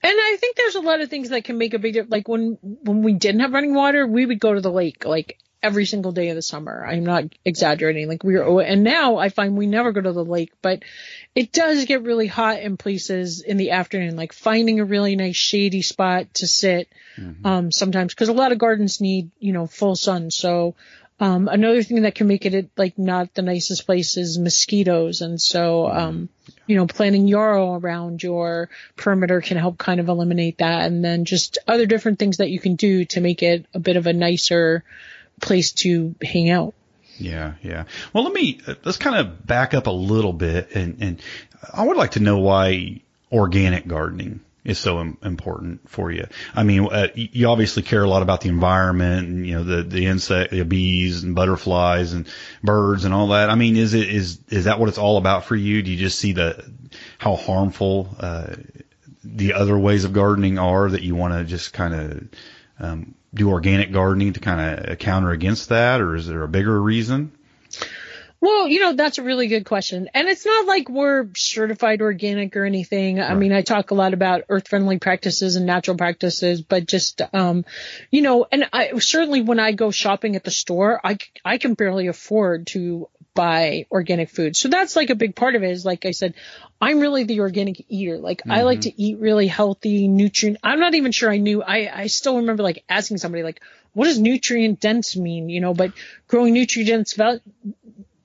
And 0.00 0.12
I 0.16 0.36
think 0.38 0.56
there's 0.56 0.74
a 0.74 0.80
lot 0.80 1.00
of 1.00 1.08
things 1.08 1.30
that 1.30 1.44
can 1.44 1.58
make 1.58 1.74
a 1.74 1.78
big 1.78 1.94
difference. 1.94 2.12
Like 2.12 2.28
when, 2.28 2.58
when 2.62 3.02
we 3.02 3.14
didn't 3.14 3.40
have 3.40 3.52
running 3.52 3.74
water, 3.74 4.06
we 4.06 4.26
would 4.26 4.38
go 4.38 4.52
to 4.52 4.60
the 4.60 4.70
lake 4.70 5.04
like 5.04 5.38
every 5.64 5.86
single 5.86 6.12
day 6.12 6.28
of 6.28 6.36
the 6.36 6.42
summer. 6.42 6.84
I'm 6.86 7.04
not 7.04 7.24
exaggerating. 7.42 8.06
Like 8.06 8.22
we 8.22 8.34
were, 8.34 8.62
and 8.62 8.84
now 8.84 9.16
I 9.16 9.30
find 9.30 9.56
we 9.56 9.66
never 9.66 9.92
go 9.92 10.02
to 10.02 10.12
the 10.12 10.24
lake, 10.24 10.52
but 10.60 10.82
it 11.34 11.52
does 11.52 11.86
get 11.86 12.02
really 12.02 12.26
hot 12.26 12.60
in 12.60 12.76
places 12.76 13.40
in 13.40 13.56
the 13.56 13.70
afternoon, 13.70 14.14
like 14.14 14.34
finding 14.34 14.78
a 14.78 14.84
really 14.84 15.16
nice 15.16 15.36
shady 15.36 15.80
spot 15.80 16.34
to 16.34 16.46
sit, 16.46 16.88
mm-hmm. 17.16 17.46
um, 17.46 17.72
sometimes, 17.72 18.12
cause 18.12 18.28
a 18.28 18.34
lot 18.34 18.52
of 18.52 18.58
gardens 18.58 19.00
need, 19.00 19.30
you 19.38 19.54
know, 19.54 19.66
full 19.66 19.96
sun. 19.96 20.30
So, 20.30 20.74
um, 21.18 21.48
another 21.48 21.82
thing 21.82 22.02
that 22.02 22.16
can 22.16 22.26
make 22.26 22.44
it 22.44 22.70
like 22.76 22.98
not 22.98 23.32
the 23.34 23.42
nicest 23.42 23.86
place 23.86 24.18
is 24.18 24.38
mosquitoes. 24.38 25.22
And 25.22 25.40
so, 25.40 25.84
mm-hmm. 25.84 25.98
um, 25.98 26.28
you 26.66 26.76
know, 26.76 26.86
planting 26.86 27.26
yarrow 27.26 27.74
around 27.74 28.22
your 28.22 28.68
perimeter 28.96 29.40
can 29.40 29.56
help 29.56 29.78
kind 29.78 30.00
of 30.00 30.08
eliminate 30.08 30.58
that. 30.58 30.82
And 30.82 31.02
then 31.02 31.24
just 31.24 31.56
other 31.66 31.86
different 31.86 32.18
things 32.18 32.36
that 32.36 32.50
you 32.50 32.60
can 32.60 32.74
do 32.74 33.06
to 33.06 33.20
make 33.22 33.42
it 33.42 33.64
a 33.72 33.78
bit 33.78 33.96
of 33.96 34.06
a 34.06 34.12
nicer 34.12 34.84
place 35.40 35.72
to 35.72 36.14
hang 36.22 36.50
out. 36.50 36.74
Yeah, 37.18 37.54
yeah. 37.62 37.84
Well, 38.12 38.24
let 38.24 38.32
me 38.32 38.60
let's 38.84 38.98
kind 38.98 39.16
of 39.16 39.46
back 39.46 39.74
up 39.74 39.86
a 39.86 39.92
little 39.92 40.32
bit, 40.32 40.74
and 40.74 40.98
and 41.00 41.22
I 41.72 41.84
would 41.84 41.96
like 41.96 42.12
to 42.12 42.20
know 42.20 42.38
why 42.38 43.00
organic 43.30 43.86
gardening 43.86 44.40
is 44.64 44.78
so 44.78 44.98
important 44.98 45.88
for 45.90 46.10
you. 46.10 46.26
I 46.54 46.62
mean, 46.62 46.88
uh, 46.90 47.08
you 47.14 47.48
obviously 47.48 47.82
care 47.82 48.02
a 48.02 48.08
lot 48.08 48.22
about 48.22 48.40
the 48.40 48.48
environment 48.48 49.28
and, 49.28 49.46
you 49.46 49.56
know, 49.56 49.64
the, 49.64 49.82
the 49.82 50.06
insect, 50.06 50.52
the 50.52 50.64
bees 50.64 51.22
and 51.22 51.34
butterflies 51.34 52.14
and 52.14 52.26
birds 52.62 53.04
and 53.04 53.12
all 53.12 53.28
that. 53.28 53.50
I 53.50 53.56
mean, 53.56 53.76
is 53.76 53.92
it, 53.92 54.08
is, 54.08 54.40
is 54.48 54.64
that 54.64 54.80
what 54.80 54.88
it's 54.88 54.96
all 54.96 55.18
about 55.18 55.44
for 55.44 55.54
you? 55.54 55.82
Do 55.82 55.90
you 55.90 55.98
just 55.98 56.18
see 56.18 56.32
the, 56.32 56.64
how 57.18 57.36
harmful, 57.36 58.16
uh, 58.18 58.54
the 59.22 59.52
other 59.52 59.78
ways 59.78 60.04
of 60.04 60.14
gardening 60.14 60.58
are 60.58 60.88
that 60.88 61.02
you 61.02 61.14
want 61.14 61.34
to 61.34 61.44
just 61.44 61.74
kind 61.74 61.94
of, 61.94 62.28
um, 62.78 63.14
do 63.34 63.50
organic 63.50 63.92
gardening 63.92 64.32
to 64.34 64.40
kind 64.40 64.90
of 64.90 64.98
counter 64.98 65.30
against 65.30 65.68
that, 65.68 66.00
or 66.00 66.14
is 66.14 66.26
there 66.26 66.42
a 66.42 66.48
bigger 66.48 66.80
reason? 66.80 67.32
Well, 68.44 68.68
you 68.68 68.80
know, 68.80 68.92
that's 68.92 69.16
a 69.16 69.22
really 69.22 69.46
good 69.46 69.64
question. 69.64 70.10
And 70.12 70.28
it's 70.28 70.44
not 70.44 70.66
like 70.66 70.90
we're 70.90 71.28
certified 71.34 72.02
organic 72.02 72.54
or 72.56 72.66
anything. 72.66 73.16
Right. 73.16 73.30
I 73.30 73.34
mean, 73.34 73.54
I 73.54 73.62
talk 73.62 73.90
a 73.90 73.94
lot 73.94 74.12
about 74.12 74.42
earth 74.50 74.68
friendly 74.68 74.98
practices 74.98 75.56
and 75.56 75.64
natural 75.64 75.96
practices, 75.96 76.60
but 76.60 76.86
just, 76.86 77.22
um, 77.32 77.64
you 78.10 78.20
know, 78.20 78.46
and 78.52 78.68
I 78.70 78.98
certainly 78.98 79.40
when 79.40 79.60
I 79.60 79.72
go 79.72 79.90
shopping 79.90 80.36
at 80.36 80.44
the 80.44 80.50
store, 80.50 81.00
I, 81.02 81.16
I 81.42 81.56
can 81.56 81.72
barely 81.72 82.08
afford 82.08 82.66
to 82.68 83.08
buy 83.34 83.86
organic 83.90 84.30
food. 84.30 84.56
So 84.56 84.68
that's 84.68 84.96
like 84.96 85.10
a 85.10 85.14
big 85.14 85.34
part 85.34 85.54
of 85.54 85.62
it 85.62 85.70
is 85.70 85.84
like 85.84 86.06
I 86.06 86.12
said, 86.12 86.34
I'm 86.80 87.00
really 87.00 87.24
the 87.24 87.40
organic 87.40 87.84
eater. 87.88 88.18
Like 88.18 88.40
mm-hmm. 88.40 88.52
I 88.52 88.62
like 88.62 88.80
mm-hmm. 88.80 88.96
to 88.96 89.02
eat 89.02 89.18
really 89.18 89.46
healthy, 89.46 90.08
nutrient. 90.08 90.58
I'm 90.62 90.80
not 90.80 90.94
even 90.94 91.12
sure 91.12 91.30
I 91.30 91.38
knew. 91.38 91.62
I, 91.62 91.90
I 91.92 92.06
still 92.06 92.36
remember 92.36 92.62
like 92.62 92.84
asking 92.88 93.18
somebody 93.18 93.42
like, 93.42 93.60
what 93.92 94.06
does 94.06 94.18
nutrient 94.18 94.80
dense 94.80 95.16
mean? 95.16 95.48
You 95.48 95.60
know, 95.60 95.74
but 95.74 95.92
growing 96.28 96.54
nutrient 96.54 96.88
dense 96.88 97.14
ve- 97.14 97.40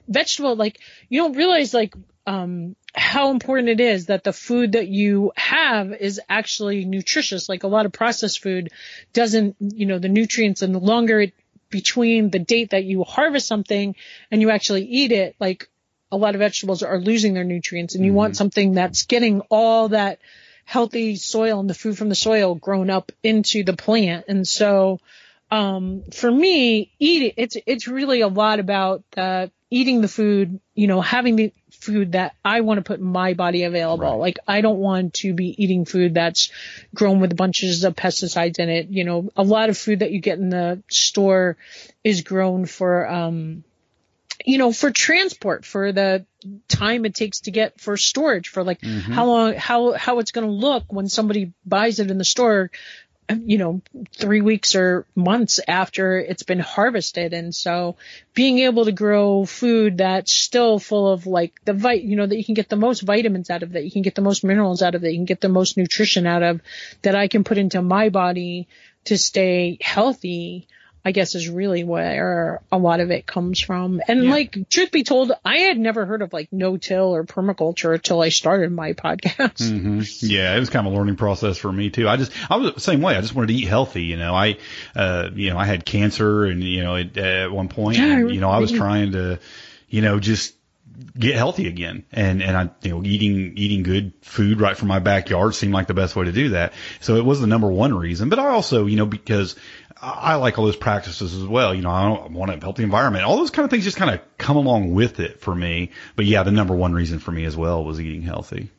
vegetable, 0.07 0.55
like 0.55 0.79
you 1.09 1.21
don't 1.21 1.35
realize 1.35 1.73
like, 1.73 1.93
um, 2.27 2.75
how 2.93 3.31
important 3.31 3.69
it 3.69 3.79
is 3.79 4.07
that 4.07 4.23
the 4.23 4.33
food 4.33 4.73
that 4.73 4.87
you 4.87 5.31
have 5.35 5.93
is 5.93 6.19
actually 6.29 6.85
nutritious. 6.85 7.49
Like 7.49 7.63
a 7.63 7.67
lot 7.67 7.85
of 7.85 7.91
processed 7.91 8.41
food 8.41 8.69
doesn't, 9.13 9.55
you 9.59 9.85
know, 9.85 9.99
the 9.99 10.09
nutrients 10.09 10.61
and 10.61 10.73
the 10.73 10.79
longer 10.79 11.21
it 11.21 11.33
between 11.69 12.29
the 12.29 12.39
date 12.39 12.71
that 12.71 12.83
you 12.83 13.03
harvest 13.03 13.47
something 13.47 13.95
and 14.31 14.41
you 14.41 14.49
actually 14.49 14.85
eat 14.85 15.11
it, 15.11 15.35
like 15.39 15.69
a 16.11 16.17
lot 16.17 16.35
of 16.35 16.39
vegetables 16.39 16.83
are 16.83 16.99
losing 16.99 17.33
their 17.33 17.43
nutrients 17.43 17.95
and 17.95 18.03
you 18.03 18.11
mm-hmm. 18.11 18.17
want 18.17 18.37
something 18.37 18.73
that's 18.73 19.03
getting 19.03 19.41
all 19.49 19.89
that 19.89 20.19
healthy 20.65 21.15
soil 21.15 21.59
and 21.59 21.69
the 21.69 21.73
food 21.73 21.97
from 21.97 22.09
the 22.09 22.15
soil 22.15 22.55
grown 22.55 22.89
up 22.89 23.11
into 23.23 23.63
the 23.63 23.75
plant. 23.75 24.25
And 24.27 24.47
so, 24.47 24.99
um, 25.51 26.03
for 26.13 26.31
me, 26.31 26.91
eat 26.99 27.33
it's, 27.37 27.57
it's 27.65 27.87
really 27.87 28.21
a 28.21 28.27
lot 28.27 28.59
about, 28.59 29.03
uh, 29.17 29.47
eating 29.71 30.01
the 30.01 30.07
food, 30.07 30.59
you 30.73 30.87
know, 30.87 31.01
having 31.01 31.35
the 31.35 31.53
food 31.71 32.13
that 32.13 32.35
I 32.43 32.61
want 32.61 32.79
to 32.79 32.83
put 32.83 32.99
in 32.99 33.05
my 33.05 33.33
body 33.33 33.63
available. 33.63 34.11
Right. 34.11 34.19
Like 34.19 34.39
I 34.47 34.61
don't 34.61 34.79
want 34.79 35.13
to 35.15 35.33
be 35.33 35.55
eating 35.63 35.85
food 35.85 36.15
that's 36.15 36.51
grown 36.93 37.19
with 37.19 37.35
bunches 37.35 37.83
of 37.83 37.95
pesticides 37.95 38.59
in 38.59 38.69
it. 38.69 38.89
You 38.89 39.03
know, 39.03 39.29
a 39.35 39.43
lot 39.43 39.69
of 39.69 39.77
food 39.77 39.99
that 39.99 40.11
you 40.11 40.19
get 40.19 40.39
in 40.39 40.49
the 40.49 40.81
store 40.89 41.57
is 42.03 42.21
grown 42.21 42.65
for, 42.65 43.07
um, 43.07 43.63
you 44.45 44.57
know, 44.57 44.71
for 44.71 44.89
transport, 44.89 45.65
for 45.65 45.91
the 45.91 46.25
time 46.67 47.05
it 47.05 47.13
takes 47.13 47.41
to 47.41 47.51
get 47.51 47.79
for 47.79 47.97
storage, 47.97 48.47
for 48.47 48.63
like 48.63 48.81
mm-hmm. 48.81 49.11
how 49.11 49.25
long, 49.25 49.53
how, 49.53 49.91
how 49.91 50.19
it's 50.19 50.31
going 50.31 50.47
to 50.47 50.53
look 50.53 50.85
when 50.91 51.09
somebody 51.09 51.53
buys 51.65 51.99
it 51.99 52.09
in 52.09 52.17
the 52.17 52.25
store 52.25 52.71
you 53.29 53.57
know, 53.57 53.81
three 54.15 54.41
weeks 54.41 54.75
or 54.75 55.05
months 55.15 55.59
after 55.67 56.17
it's 56.19 56.43
been 56.43 56.59
harvested. 56.59 57.33
And 57.33 57.53
so 57.53 57.95
being 58.33 58.59
able 58.59 58.85
to 58.85 58.91
grow 58.91 59.45
food 59.45 59.97
that's 59.97 60.31
still 60.31 60.79
full 60.79 61.11
of 61.11 61.27
like 61.27 61.53
the 61.65 61.73
vit, 61.73 62.01
you 62.01 62.15
know, 62.15 62.25
that 62.25 62.37
you 62.37 62.43
can 62.43 62.55
get 62.55 62.69
the 62.69 62.75
most 62.75 63.01
vitamins 63.01 63.49
out 63.49 63.63
of, 63.63 63.73
that 63.73 63.85
you 63.85 63.91
can 63.91 64.01
get 64.01 64.15
the 64.15 64.21
most 64.21 64.43
minerals 64.43 64.81
out 64.81 64.95
of, 64.95 65.01
that 65.01 65.11
you 65.11 65.17
can 65.17 65.25
get 65.25 65.41
the 65.41 65.49
most 65.49 65.77
nutrition 65.77 66.25
out 66.25 66.43
of, 66.43 66.61
that 67.03 67.15
I 67.15 67.27
can 67.27 67.43
put 67.43 67.57
into 67.57 67.81
my 67.81 68.09
body 68.09 68.67
to 69.05 69.17
stay 69.17 69.77
healthy. 69.81 70.67
I 71.03 71.11
guess 71.11 71.33
is 71.33 71.49
really 71.49 71.83
where 71.83 72.61
a 72.71 72.77
lot 72.77 72.99
of 72.99 73.09
it 73.09 73.25
comes 73.25 73.59
from. 73.59 74.01
And 74.07 74.25
yeah. 74.25 74.31
like, 74.31 74.69
truth 74.69 74.91
be 74.91 75.03
told, 75.03 75.31
I 75.45 75.59
had 75.59 75.77
never 75.77 76.05
heard 76.05 76.21
of 76.21 76.33
like 76.33 76.51
no-till 76.51 77.15
or 77.15 77.23
permaculture 77.23 77.93
until 77.93 78.21
I 78.21 78.29
started 78.29 78.71
my 78.71 78.93
podcast. 78.93 79.69
Mm-hmm. 79.71 79.99
Yeah, 80.29 80.55
it 80.55 80.59
was 80.59 80.69
kind 80.69 80.85
of 80.85 80.93
a 80.93 80.95
learning 80.95 81.15
process 81.15 81.57
for 81.57 81.71
me 81.71 81.89
too. 81.89 82.07
I 82.07 82.17
just, 82.17 82.31
I 82.51 82.57
was 82.57 82.73
the 82.73 82.79
same 82.81 83.01
way. 83.01 83.15
I 83.15 83.21
just 83.21 83.33
wanted 83.33 83.47
to 83.47 83.53
eat 83.53 83.67
healthy. 83.67 84.03
You 84.03 84.17
know, 84.17 84.35
I, 84.35 84.57
uh, 84.95 85.29
you 85.33 85.49
know, 85.49 85.57
I 85.57 85.65
had 85.65 85.85
cancer 85.85 86.45
and, 86.45 86.63
you 86.63 86.83
know, 86.83 86.95
at, 86.97 87.17
at 87.17 87.51
one 87.51 87.69
point, 87.69 87.97
yeah, 87.97 88.19
and, 88.19 88.33
you 88.33 88.41
know, 88.41 88.49
I 88.49 88.59
was 88.59 88.71
trying 88.71 89.13
to, 89.13 89.39
you 89.89 90.01
know, 90.01 90.19
just 90.19 90.53
get 91.17 91.35
healthy 91.35 91.67
again. 91.67 92.05
And, 92.11 92.41
and 92.41 92.57
I, 92.57 92.69
you 92.81 92.91
know, 92.91 93.03
eating, 93.03 93.57
eating 93.57 93.83
good 93.83 94.13
food 94.21 94.59
right 94.59 94.77
from 94.77 94.87
my 94.87 94.99
backyard 94.99 95.55
seemed 95.55 95.73
like 95.73 95.87
the 95.87 95.93
best 95.93 96.15
way 96.15 96.25
to 96.25 96.31
do 96.31 96.49
that. 96.49 96.73
So 96.99 97.15
it 97.15 97.25
was 97.25 97.41
the 97.41 97.47
number 97.47 97.71
one 97.71 97.93
reason. 97.93 98.29
But 98.29 98.39
I 98.39 98.47
also, 98.47 98.85
you 98.85 98.95
know, 98.95 99.05
because 99.05 99.55
I 100.01 100.35
like 100.35 100.57
all 100.57 100.65
those 100.65 100.75
practices 100.75 101.33
as 101.33 101.43
well. 101.43 101.73
You 101.73 101.81
know, 101.81 101.89
I 101.89 102.27
want 102.27 102.51
a 102.51 102.57
healthy 102.57 102.83
environment. 102.83 103.25
All 103.25 103.37
those 103.37 103.51
kind 103.51 103.65
of 103.65 103.69
things 103.69 103.83
just 103.83 103.97
kind 103.97 104.11
of 104.11 104.21
come 104.37 104.55
along 104.55 104.93
with 104.93 105.19
it 105.19 105.41
for 105.41 105.53
me. 105.53 105.91
But 106.15 106.25
yeah, 106.25 106.43
the 106.43 106.51
number 106.51 106.73
one 106.73 106.93
reason 106.93 107.19
for 107.19 107.31
me 107.31 107.45
as 107.45 107.57
well 107.57 107.83
was 107.83 107.99
eating 107.99 108.21
healthy. 108.21 108.69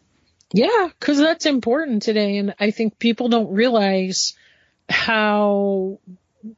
Yeah, 0.52 0.88
because 0.98 1.18
that's 1.18 1.46
important 1.46 2.02
today. 2.02 2.38
And 2.38 2.54
I 2.58 2.70
think 2.70 2.98
people 2.98 3.28
don't 3.28 3.52
realize 3.52 4.34
how 4.88 5.98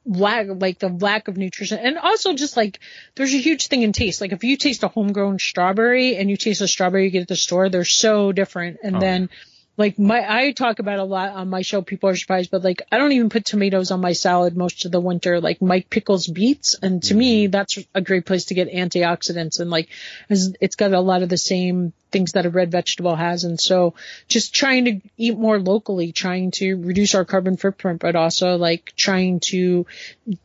lack 0.05 0.47
like 0.49 0.79
the 0.79 0.88
lack 0.88 1.29
of 1.29 1.37
nutrition 1.37 1.79
and 1.79 1.99
also 1.99 2.35
just 2.35 2.57
like 2.57 2.79
there's 3.16 3.35
a 3.35 3.38
huge 3.38 3.66
thing 3.66 3.83
in 3.83 3.92
taste 3.92 4.21
like 4.21 4.33
if 4.33 4.45
you 4.45 4.57
taste 4.57 4.83
a 4.85 4.88
homegrown 4.88 5.38
strawberry 5.38 6.16
and 6.16 6.31
you 6.31 6.37
taste 6.37 6.61
a 6.61 6.68
strawberry 6.68 7.05
you 7.05 7.11
get 7.11 7.23
at 7.23 7.29
the 7.29 7.37
store 7.37 7.68
they're 7.68 7.85
so 7.85 8.31
different 8.31 8.79
and 8.85 8.97
oh, 8.97 9.01
then 9.01 9.29
like 9.77 9.99
my 9.99 10.25
I 10.29 10.53
talk 10.53 10.79
about 10.79 10.99
a 10.99 11.05
lot 11.05 11.31
on 11.31 11.49
my 11.49 11.62
show. 11.62 11.81
People 11.81 12.11
are 12.11 12.16
surprised, 12.16 12.51
but 12.51 12.62
like 12.62 12.83
I 12.92 12.99
don't 12.99 13.12
even 13.12 13.31
put 13.31 13.47
tomatoes 13.47 13.90
on 13.90 14.01
my 14.01 14.12
salad 14.12 14.57
most 14.57 14.85
of 14.85 14.92
the 14.92 15.01
winter. 15.01 15.40
Like 15.40 15.62
Mike 15.62 15.88
pickles 15.88 16.27
beets, 16.27 16.77
and 16.81 17.03
to 17.05 17.11
mm-hmm. 17.11 17.18
me 17.18 17.47
that's 17.47 17.79
a 17.95 18.03
great 18.03 18.27
place 18.27 18.47
to 18.47 18.55
get 18.55 18.71
antioxidants 18.71 19.61
and 19.61 19.71
like 19.71 19.88
it's 20.29 20.77
got 20.77 20.92
a 20.92 21.01
lot 21.01 21.23
of 21.23 21.31
the 21.31 21.38
same 21.38 21.95
things 22.12 22.33
that 22.33 22.46
a 22.46 22.51
red 22.51 22.70
vegetable 22.70 23.16
has. 23.16 23.44
And 23.44 23.59
so 23.59 23.94
just 24.29 24.55
trying 24.55 24.85
to 24.85 25.01
eat 25.16 25.37
more 25.37 25.59
locally, 25.59 26.12
trying 26.12 26.51
to 26.53 26.75
reduce 26.77 27.14
our 27.14 27.25
carbon 27.25 27.57
footprint, 27.57 28.01
but 28.01 28.14
also 28.14 28.57
like 28.57 28.92
trying 28.96 29.40
to 29.46 29.87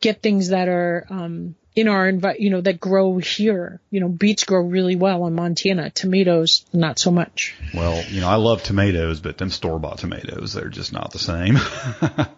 get 0.00 0.22
things 0.22 0.48
that 0.48 0.68
are 0.68 1.06
um, 1.10 1.54
in 1.78 1.86
our 1.86 2.10
envi- 2.10 2.40
you 2.40 2.50
know, 2.50 2.60
that 2.60 2.80
grow 2.80 3.18
here. 3.18 3.80
You 3.90 4.00
know, 4.00 4.08
beets 4.08 4.44
grow 4.44 4.62
really 4.62 4.96
well 4.96 5.26
in 5.26 5.34
Montana. 5.34 5.90
Tomatoes, 5.90 6.64
not 6.72 6.98
so 6.98 7.12
much. 7.12 7.54
Well, 7.72 8.02
you 8.08 8.20
know, 8.20 8.28
I 8.28 8.34
love 8.34 8.64
tomatoes, 8.64 9.20
but 9.20 9.38
them 9.38 9.50
store 9.50 9.78
bought 9.78 9.98
tomatoes, 9.98 10.54
they're 10.54 10.68
just 10.68 10.92
not 10.92 11.12
the 11.12 11.20
same. 11.20 11.58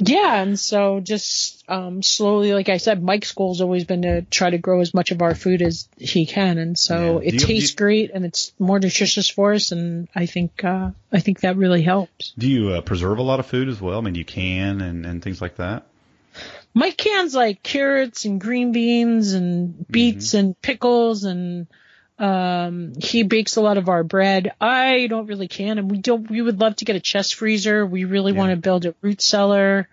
yeah, 0.00 0.42
and 0.42 0.58
so 0.58 1.00
just 1.00 1.64
um, 1.68 2.02
slowly, 2.02 2.52
like 2.52 2.68
I 2.68 2.76
said, 2.76 3.02
Mike's 3.02 3.32
goal 3.32 3.52
has 3.52 3.60
always 3.60 3.84
been 3.84 4.02
to 4.02 4.22
try 4.22 4.48
to 4.48 4.58
grow 4.58 4.80
as 4.80 4.94
much 4.94 5.10
of 5.10 5.22
our 5.22 5.34
food 5.34 5.60
as 5.60 5.88
he 5.96 6.24
can, 6.24 6.58
and 6.58 6.78
so 6.78 7.20
yeah. 7.20 7.28
it 7.28 7.34
you, 7.34 7.40
tastes 7.40 7.72
you, 7.72 7.76
great 7.76 8.10
and 8.14 8.24
it's 8.24 8.52
more 8.60 8.78
nutritious 8.78 9.28
for 9.28 9.54
us, 9.54 9.72
and 9.72 10.08
I 10.14 10.26
think 10.26 10.62
uh, 10.62 10.92
I 11.12 11.20
think 11.20 11.40
that 11.40 11.56
really 11.56 11.82
helps. 11.82 12.32
Do 12.38 12.48
you 12.48 12.70
uh, 12.70 12.80
preserve 12.80 13.18
a 13.18 13.22
lot 13.22 13.40
of 13.40 13.46
food 13.46 13.68
as 13.68 13.80
well? 13.80 13.98
I 13.98 14.02
mean, 14.02 14.14
you 14.14 14.24
can 14.24 14.80
and 14.80 15.04
and 15.04 15.22
things 15.22 15.42
like 15.42 15.56
that. 15.56 15.86
Mike 16.74 16.96
cans 16.96 17.34
like 17.34 17.62
carrots 17.64 18.24
and 18.24 18.40
green 18.40 18.70
beans 18.70 19.32
and 19.32 19.84
beets 19.88 20.28
mm-hmm. 20.28 20.38
and 20.38 20.62
pickles 20.62 21.24
and 21.24 21.66
Um, 22.18 22.94
he 23.00 23.22
bakes 23.22 23.56
a 23.56 23.60
lot 23.60 23.78
of 23.78 23.88
our 23.88 24.02
bread. 24.02 24.52
I 24.60 25.06
don't 25.06 25.26
really 25.26 25.48
can, 25.48 25.78
and 25.78 25.90
we 25.90 25.98
don't. 25.98 26.28
We 26.30 26.42
would 26.42 26.60
love 26.60 26.76
to 26.76 26.84
get 26.84 26.96
a 26.96 27.00
chest 27.00 27.36
freezer. 27.36 27.86
We 27.86 28.04
really 28.04 28.32
Yeah. 28.32 28.38
want 28.38 28.50
to 28.50 28.56
build 28.56 28.86
a 28.86 28.94
root 29.02 29.20
cellar. 29.20 29.88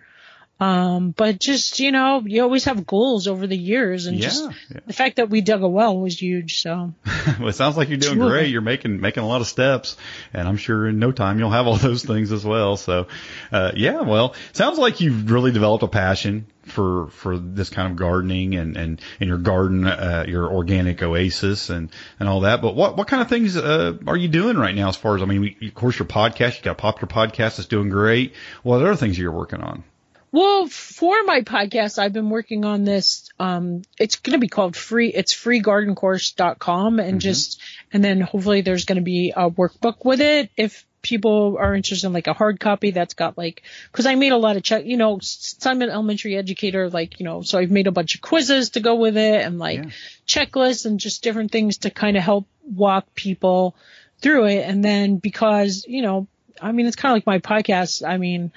Um, 0.58 1.10
but 1.10 1.38
just 1.38 1.80
you 1.80 1.92
know, 1.92 2.22
you 2.24 2.42
always 2.42 2.64
have 2.64 2.86
goals 2.86 3.28
over 3.28 3.46
the 3.46 3.56
years, 3.58 4.06
and 4.06 4.16
Yeah, 4.16 4.22
just 4.22 4.44
yeah. 4.72 4.80
the 4.86 4.94
fact 4.94 5.16
that 5.16 5.28
we 5.28 5.42
dug 5.42 5.62
a 5.62 5.68
well 5.68 5.98
was 5.98 6.20
huge. 6.20 6.62
So 6.62 6.94
well, 7.38 7.48
it 7.48 7.54
sounds 7.54 7.76
like 7.76 7.90
you're 7.90 7.98
doing 7.98 8.16
Sure. 8.16 8.30
great. 8.30 8.48
You're 8.48 8.62
making 8.62 8.98
making 9.00 9.22
a 9.22 9.26
lot 9.28 9.42
of 9.42 9.48
steps, 9.48 9.98
and 10.32 10.48
I'm 10.48 10.56
sure 10.56 10.88
in 10.88 10.98
no 10.98 11.12
time 11.12 11.38
you'll 11.38 11.50
have 11.50 11.66
all 11.66 11.76
those 11.76 12.04
things 12.04 12.32
as 12.32 12.42
well. 12.42 12.78
So, 12.78 13.06
uh, 13.52 13.72
yeah, 13.76 14.00
well, 14.00 14.34
sounds 14.54 14.78
like 14.78 15.02
you've 15.02 15.30
really 15.30 15.52
developed 15.52 15.84
a 15.84 15.88
passion 15.88 16.46
for 16.62 17.08
for 17.08 17.36
this 17.38 17.68
kind 17.68 17.90
of 17.90 17.96
gardening 17.98 18.54
and 18.54 18.78
and 18.78 19.00
and 19.20 19.28
your 19.28 19.36
garden, 19.38 19.86
uh, 19.86 20.24
your 20.26 20.50
organic 20.50 21.02
oasis 21.02 21.68
and 21.68 21.90
and 22.18 22.30
all 22.30 22.40
that. 22.40 22.62
But 22.62 22.74
what 22.74 22.96
what 22.96 23.08
kind 23.08 23.20
of 23.20 23.28
things 23.28 23.58
uh, 23.58 23.98
are 24.06 24.16
you 24.16 24.28
doing 24.28 24.56
right 24.56 24.74
now? 24.74 24.88
As 24.88 24.96
far 24.96 25.16
as 25.16 25.22
I 25.22 25.26
mean, 25.26 25.42
we, 25.42 25.68
of 25.68 25.74
course, 25.74 25.98
your 25.98 26.08
podcast. 26.08 26.56
You 26.56 26.62
got 26.62 26.70
a 26.72 26.74
popular 26.76 27.12
podcast 27.12 27.58
that's 27.58 27.66
doing 27.66 27.90
great. 27.90 28.32
What 28.62 28.76
other 28.80 28.96
things 28.96 29.18
you're 29.18 29.30
working 29.32 29.60
on? 29.60 29.84
Well, 30.32 30.66
for 30.66 31.24
my 31.24 31.42
podcast, 31.42 31.98
I've 31.98 32.12
been 32.12 32.30
working 32.30 32.64
on 32.64 32.84
this. 32.84 33.30
Um, 33.38 33.82
it's 33.98 34.16
going 34.16 34.32
to 34.34 34.38
be 34.40 34.48
called 34.48 34.76
free. 34.76 35.08
It's 35.08 35.32
freegardencourse.com 35.34 37.00
and 37.00 37.20
just, 37.20 37.60
and 37.92 38.04
then 38.04 38.20
hopefully 38.20 38.60
there's 38.60 38.84
going 38.84 38.96
to 38.96 39.02
be 39.04 39.32
a 39.34 39.50
workbook 39.50 40.04
with 40.04 40.20
it. 40.20 40.50
If 40.56 40.84
people 41.02 41.56
are 41.58 41.74
interested 41.74 42.06
in 42.08 42.12
like 42.12 42.26
a 42.26 42.32
hard 42.32 42.58
copy 42.58 42.90
that's 42.90 43.14
got 43.14 43.38
like, 43.38 43.62
cause 43.92 44.06
I 44.06 44.16
made 44.16 44.32
a 44.32 44.36
lot 44.36 44.56
of 44.56 44.62
check, 44.64 44.84
you 44.84 44.96
know, 44.96 45.20
since 45.20 45.64
I'm 45.64 45.80
an 45.80 45.88
elementary 45.90 46.36
educator, 46.36 46.90
like, 46.90 47.20
you 47.20 47.24
know, 47.24 47.42
so 47.42 47.58
I've 47.58 47.70
made 47.70 47.86
a 47.86 47.92
bunch 47.92 48.16
of 48.16 48.20
quizzes 48.20 48.70
to 48.70 48.80
go 48.80 48.96
with 48.96 49.16
it 49.16 49.40
and 49.42 49.58
like 49.58 49.84
Yeah. 49.84 49.90
checklists 50.26 50.84
and 50.84 50.98
just 50.98 51.22
different 51.22 51.52
things 51.52 51.78
to 51.78 51.90
kind 51.90 52.16
of 52.16 52.24
help 52.24 52.48
walk 52.62 53.14
people 53.14 53.76
through 54.20 54.46
it. 54.46 54.68
And 54.68 54.84
then 54.84 55.18
because, 55.18 55.84
you 55.86 56.02
know, 56.02 56.26
I 56.60 56.72
mean, 56.72 56.86
it's 56.86 56.96
kind 56.96 57.12
of 57.12 57.16
like 57.16 57.26
my 57.26 57.38
podcast. 57.38 58.06
I 58.06 58.16
mean, 58.16 58.52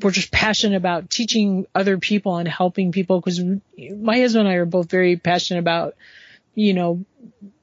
we're 0.00 0.10
just 0.10 0.30
passionate 0.30 0.76
about 0.76 1.10
teaching 1.10 1.66
other 1.74 1.98
people 1.98 2.36
and 2.36 2.48
helping 2.48 2.92
people 2.92 3.20
because 3.20 3.40
my 3.40 4.18
husband 4.20 4.46
and 4.46 4.54
I 4.54 4.58
are 4.58 4.66
both 4.66 4.90
very 4.90 5.16
passionate 5.16 5.60
about, 5.60 5.94
you 6.54 6.74
know, 6.74 7.04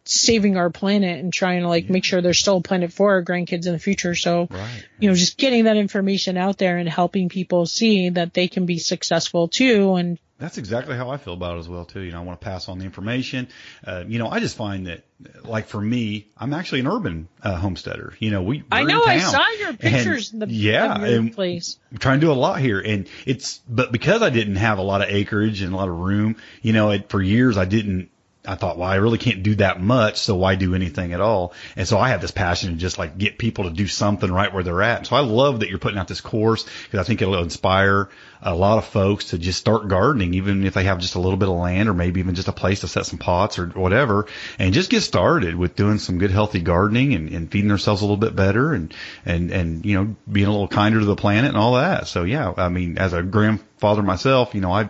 saving 0.06 0.58
our 0.58 0.70
planet 0.72 1.20
and 1.20 1.32
trying 1.32 1.62
to 1.62 1.68
like 1.68 1.90
make 1.90 2.04
sure 2.04 2.22
there's 2.22 2.40
still 2.40 2.58
a 2.58 2.62
planet 2.62 2.92
for 2.92 3.12
our 3.12 3.24
grandkids 3.24 3.68
in 3.68 3.74
the 3.74 3.80
future. 3.80 4.16
So, 4.16 4.48
Right. 4.50 4.86
you 5.00 5.10
know, 5.10 5.16
just 5.16 5.38
getting 5.38 5.66
that 5.66 5.78
information 5.78 6.36
out 6.38 6.58
there 6.58 6.78
and 6.78 6.90
helping 6.90 7.30
people 7.30 7.66
see 7.68 8.10
that 8.10 8.34
they 8.34 8.48
can 8.48 8.66
be 8.66 8.80
successful 8.80 9.48
too. 9.48 9.94
And 9.96 10.18
That's 10.40 10.58
exactly 10.58 10.96
how 10.96 11.12
I 11.12 11.18
feel 11.18 11.34
about 11.34 11.58
it 11.58 11.60
as 11.60 11.70
well 11.70 11.86
too. 11.86 12.00
You 12.00 12.12
know, 12.12 12.22
I 12.22 12.24
want 12.24 12.42
to 12.42 12.44
pass 12.44 12.70
on 12.70 12.80
the 12.80 12.86
information. 12.86 13.50
Uh, 13.86 14.04
you 14.08 14.18
know, 14.18 14.30
I 14.30 14.40
just 14.40 14.56
find 14.58 14.88
that, 14.88 15.04
like 15.44 15.68
for 15.68 15.80
me, 15.82 16.28
I'm 16.36 16.54
actually 16.54 16.80
an 16.80 16.88
urban 16.88 17.28
uh, 17.44 17.58
homesteader. 17.58 18.16
You 18.18 18.32
know, 18.32 18.42
we. 18.42 18.64
I 18.72 18.86
know 18.86 19.04
I 19.06 19.20
saw 19.20 19.48
your 19.60 19.70
And, 19.70 19.80
pictures 19.80 20.34
in 20.34 20.40
the 20.40 20.48
yeah, 20.48 21.04
and 21.04 21.34
place. 21.36 21.78
I'm 21.92 21.98
trying 22.00 22.20
to 22.20 22.26
do 22.26 22.32
a 22.32 22.34
lot 22.34 22.62
here, 22.62 22.80
and 22.80 23.08
it's 23.28 23.60
but 23.70 23.92
because 23.92 24.24
I 24.24 24.32
didn't 24.32 24.56
have 24.56 24.80
a 24.80 24.82
lot 24.82 25.02
of 25.04 25.10
acreage 25.10 25.62
and 25.62 25.72
a 25.74 25.76
lot 25.78 25.90
of 25.90 25.96
room, 26.00 26.38
you 26.64 26.74
know, 26.74 26.90
it, 26.92 27.10
for 27.10 27.22
years 27.22 27.58
I 27.58 27.66
didn't. 27.66 28.10
I 28.50 28.56
thought, 28.56 28.80
well, 28.80 28.90
I 28.90 28.96
really 28.96 29.20
can't 29.20 29.44
do 29.44 29.56
that 29.56 29.80
much, 29.80 30.18
so 30.18 30.36
why 30.36 30.56
do 30.56 30.74
anything 30.74 31.14
at 31.14 31.22
all? 31.22 31.54
And 31.76 31.88
so 31.88 32.00
I 32.00 32.10
have 32.10 32.20
this 32.20 32.32
passion 32.32 32.72
to 32.72 32.76
just 32.78 32.98
like 32.98 33.16
get 33.16 33.38
people 33.38 33.66
to 33.66 33.70
do 33.70 33.86
something 33.86 34.32
right 34.32 34.52
where 34.52 34.64
they're 34.64 34.82
at. 34.82 35.06
So 35.06 35.16
I 35.16 35.20
love 35.20 35.60
that 35.60 35.70
you're 35.70 35.78
putting 35.78 36.00
out 36.00 36.08
this 36.08 36.20
course 36.20 36.66
because 36.84 37.00
I 37.00 37.04
think 37.04 37.22
it'll 37.22 37.44
inspire 37.44 38.10
a 38.42 38.56
lot 38.56 38.78
of 38.78 38.86
folks 38.86 39.26
to 39.26 39.38
just 39.38 39.60
start 39.60 39.88
gardening, 39.88 40.34
even 40.34 40.66
if 40.66 40.74
they 40.74 40.86
have 40.86 41.00
just 41.00 41.16
a 41.16 41.20
little 41.20 41.38
bit 41.38 41.50
of 41.50 41.56
land 41.56 41.90
or 41.90 41.94
maybe 41.94 42.22
even 42.22 42.36
just 42.36 42.48
a 42.48 42.54
place 42.54 42.80
to 42.80 42.88
set 42.88 43.06
some 43.06 43.20
pots 43.20 43.60
or 43.60 43.68
whatever, 43.68 44.28
and 44.58 44.74
just 44.74 44.90
get 44.90 45.02
started 45.02 45.56
with 45.56 45.76
doing 45.76 46.00
some 46.00 46.18
good 46.18 46.32
healthy 46.32 46.62
gardening 46.62 47.14
and, 47.14 47.30
and 47.30 47.52
feeding 47.52 47.68
themselves 47.68 48.02
a 48.02 48.06
little 48.06 48.18
bit 48.18 48.36
better 48.36 48.74
and 48.74 48.94
and 49.26 49.52
and 49.52 49.86
you 49.86 49.96
know 49.96 50.16
being 50.32 50.48
a 50.48 50.52
little 50.52 50.68
kinder 50.68 51.00
to 51.00 51.06
the 51.06 51.16
planet 51.16 51.50
and 51.50 51.58
all 51.58 51.74
that. 51.74 52.08
So 52.08 52.24
yeah, 52.24 52.54
I 52.56 52.70
mean, 52.70 52.98
as 52.98 53.14
a 53.14 53.22
grandfather 53.22 54.02
myself, 54.02 54.56
you 54.56 54.62
know, 54.62 54.72
I 54.72 54.90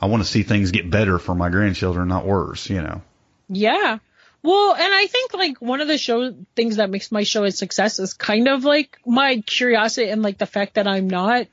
I 0.00 0.06
want 0.06 0.22
to 0.22 0.28
see 0.28 0.42
things 0.42 0.70
get 0.70 0.90
better 0.90 1.18
for 1.18 1.34
my 1.34 1.48
grandchildren, 1.48 2.08
not 2.08 2.26
worse. 2.26 2.68
You 2.70 2.82
know. 2.82 3.02
Yeah. 3.48 3.98
Well, 4.42 4.74
and 4.74 4.94
I 4.94 5.06
think 5.06 5.34
like 5.34 5.60
one 5.60 5.80
of 5.80 5.88
the 5.88 5.98
show 5.98 6.32
things 6.54 6.76
that 6.76 6.90
makes 6.90 7.10
my 7.10 7.24
show 7.24 7.44
a 7.44 7.50
success 7.50 7.98
is 7.98 8.14
kind 8.14 8.48
of 8.48 8.64
like 8.64 8.98
my 9.04 9.42
curiosity 9.44 10.10
and 10.10 10.22
like 10.22 10.38
the 10.38 10.46
fact 10.46 10.74
that 10.74 10.86
I'm 10.86 11.08
not 11.08 11.48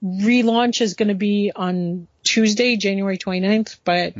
relaunch 0.04 0.80
is 0.80 0.94
going 0.94 1.08
to 1.08 1.14
be 1.14 1.52
on 1.54 2.06
Tuesday, 2.22 2.76
January 2.76 3.18
29th, 3.18 3.78
but 3.84 4.14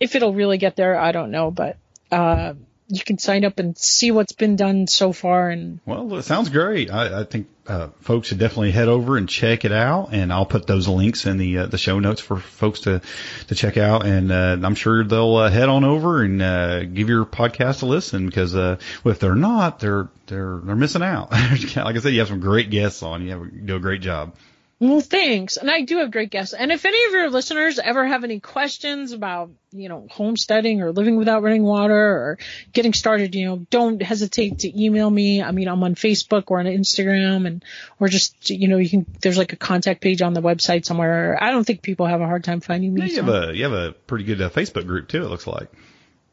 if 0.00 0.14
it'll 0.14 0.34
really 0.34 0.58
get 0.58 0.76
there, 0.76 0.98
I 0.98 1.12
don't 1.12 1.30
know, 1.30 1.50
but, 1.50 1.76
uh, 2.10 2.54
you 2.92 3.02
can 3.02 3.16
sign 3.16 3.44
up 3.44 3.58
and 3.58 3.76
see 3.76 4.10
what's 4.10 4.32
been 4.32 4.54
done 4.54 4.86
so 4.86 5.14
far 5.14 5.48
and 5.48 5.80
Well, 5.86 6.14
it 6.16 6.24
sounds 6.24 6.50
great. 6.50 6.90
I, 6.90 7.20
I 7.20 7.24
think 7.24 7.48
uh, 7.66 7.88
folks 8.00 8.28
should 8.28 8.38
definitely 8.38 8.72
head 8.72 8.88
over 8.88 9.16
and 9.16 9.26
check 9.26 9.64
it 9.64 9.72
out, 9.72 10.10
and 10.12 10.30
I'll 10.30 10.44
put 10.44 10.66
those 10.66 10.88
links 10.88 11.24
in 11.24 11.38
the 11.38 11.58
uh, 11.58 11.66
the 11.66 11.78
show 11.78 12.00
notes 12.00 12.20
for 12.20 12.38
folks 12.38 12.80
to 12.80 13.00
to 13.48 13.54
check 13.54 13.78
out. 13.78 14.04
And 14.04 14.30
uh, 14.30 14.58
I'm 14.62 14.74
sure 14.74 15.04
they'll 15.04 15.36
uh, 15.36 15.50
head 15.50 15.70
on 15.70 15.84
over 15.84 16.22
and 16.22 16.42
uh, 16.42 16.84
give 16.84 17.08
your 17.08 17.24
podcast 17.24 17.82
a 17.82 17.86
listen 17.86 18.26
because 18.26 18.54
uh, 18.54 18.76
if 19.06 19.18
they're 19.20 19.34
not, 19.34 19.78
they're 19.80 20.10
they're 20.26 20.60
they're 20.62 20.76
missing 20.76 21.02
out. 21.02 21.30
like 21.32 21.76
I 21.76 21.98
said, 21.98 22.12
you 22.12 22.18
have 22.18 22.28
some 22.28 22.40
great 22.40 22.68
guests 22.68 23.02
on. 23.02 23.22
You, 23.22 23.30
have, 23.30 23.40
you 23.40 23.60
do 23.62 23.76
a 23.76 23.80
great 23.80 24.02
job. 24.02 24.34
Well, 24.82 25.00
thanks. 25.00 25.58
And 25.58 25.70
I 25.70 25.82
do 25.82 25.98
have 25.98 26.10
great 26.10 26.30
guests. 26.30 26.54
And 26.54 26.72
if 26.72 26.84
any 26.84 27.04
of 27.04 27.12
your 27.12 27.30
listeners 27.30 27.78
ever 27.78 28.04
have 28.04 28.24
any 28.24 28.40
questions 28.40 29.12
about, 29.12 29.52
you 29.70 29.88
know, 29.88 30.08
homesteading 30.10 30.82
or 30.82 30.90
living 30.90 31.14
without 31.14 31.44
running 31.44 31.62
water 31.62 31.94
or 31.94 32.38
getting 32.72 32.92
started, 32.92 33.36
you 33.36 33.46
know, 33.46 33.64
don't 33.70 34.02
hesitate 34.02 34.58
to 34.60 34.82
email 34.84 35.08
me. 35.08 35.40
I 35.40 35.52
mean, 35.52 35.68
I'm 35.68 35.84
on 35.84 35.94
Facebook 35.94 36.44
or 36.48 36.58
on 36.58 36.66
Instagram 36.66 37.46
and, 37.46 37.64
or 38.00 38.08
just, 38.08 38.50
you 38.50 38.66
know, 38.66 38.78
you 38.78 38.90
can, 38.90 39.06
there's 39.20 39.38
like 39.38 39.52
a 39.52 39.56
contact 39.56 40.00
page 40.00 40.20
on 40.20 40.34
the 40.34 40.42
website 40.42 40.84
somewhere. 40.84 41.38
I 41.40 41.52
don't 41.52 41.62
think 41.62 41.82
people 41.82 42.06
have 42.06 42.20
a 42.20 42.26
hard 42.26 42.42
time 42.42 42.60
finding 42.60 42.92
me. 42.92 43.02
Yeah, 43.02 43.06
you 43.06 43.14
so. 43.14 43.22
have 43.22 43.34
a 43.34 43.56
you 43.56 43.62
have 43.62 43.72
a 43.72 43.92
pretty 43.92 44.24
good 44.24 44.42
uh, 44.42 44.50
Facebook 44.50 44.88
group 44.88 45.06
too. 45.06 45.22
It 45.22 45.28
looks 45.28 45.46
like. 45.46 45.70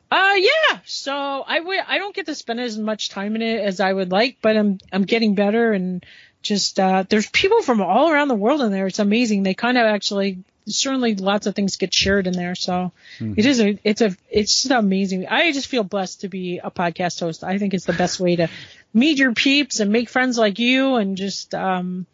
Uh, 0.09 0.33
yeah. 0.37 0.79
So 0.85 1.43
I 1.45 1.59
w- 1.59 1.81
I 1.87 1.99
don't 1.99 2.15
get 2.15 2.25
to 2.25 2.33
spend 2.33 2.59
as 2.59 2.79
much 2.79 3.09
time 3.09 3.35
in 3.35 3.43
it 3.43 3.59
as 3.63 3.79
I 3.79 3.93
would 3.93 4.09
like, 4.09 4.39
but 4.41 4.57
I'm 4.57 4.79
I'm 4.91 5.03
getting 5.03 5.35
better 5.35 5.71
and 5.71 6.03
just 6.41 6.79
uh, 6.79 7.03
there's 7.09 7.29
people 7.29 7.61
from 7.61 7.81
all 7.81 8.09
around 8.09 8.27
the 8.29 8.35
world 8.35 8.61
in 8.61 8.71
there. 8.71 8.87
It's 8.87 8.99
amazing. 8.99 9.43
They 9.43 9.53
kind 9.53 9.77
of 9.77 9.85
actually 9.85 10.39
certainly 10.67 11.15
lots 11.15 11.47
of 11.47 11.55
things 11.55 11.77
get 11.77 11.93
shared 11.93 12.27
in 12.27 12.33
there. 12.33 12.55
So 12.55 12.91
Mm-hmm. 13.19 13.33
it 13.37 13.45
is 13.45 13.59
a 13.59 13.79
it's 13.83 14.01
a 14.01 14.15
it's 14.29 14.61
just 14.63 14.71
amazing. 14.71 15.27
I 15.27 15.51
just 15.51 15.67
feel 15.67 15.83
blessed 15.83 16.21
to 16.21 16.29
be 16.29 16.59
a 16.59 16.71
podcast 16.71 17.19
host. 17.19 17.43
I 17.43 17.57
think 17.57 17.73
it's 17.73 17.85
the 17.85 17.91
best 17.93 18.19
way 18.19 18.37
to 18.37 18.47
meet 18.93 19.17
your 19.17 19.33
peeps 19.33 19.79
and 19.81 19.91
make 19.91 20.09
friends 20.09 20.37
like 20.37 20.57
you 20.59 20.95
and 20.95 21.17
just 21.17 21.53
um 21.53 22.05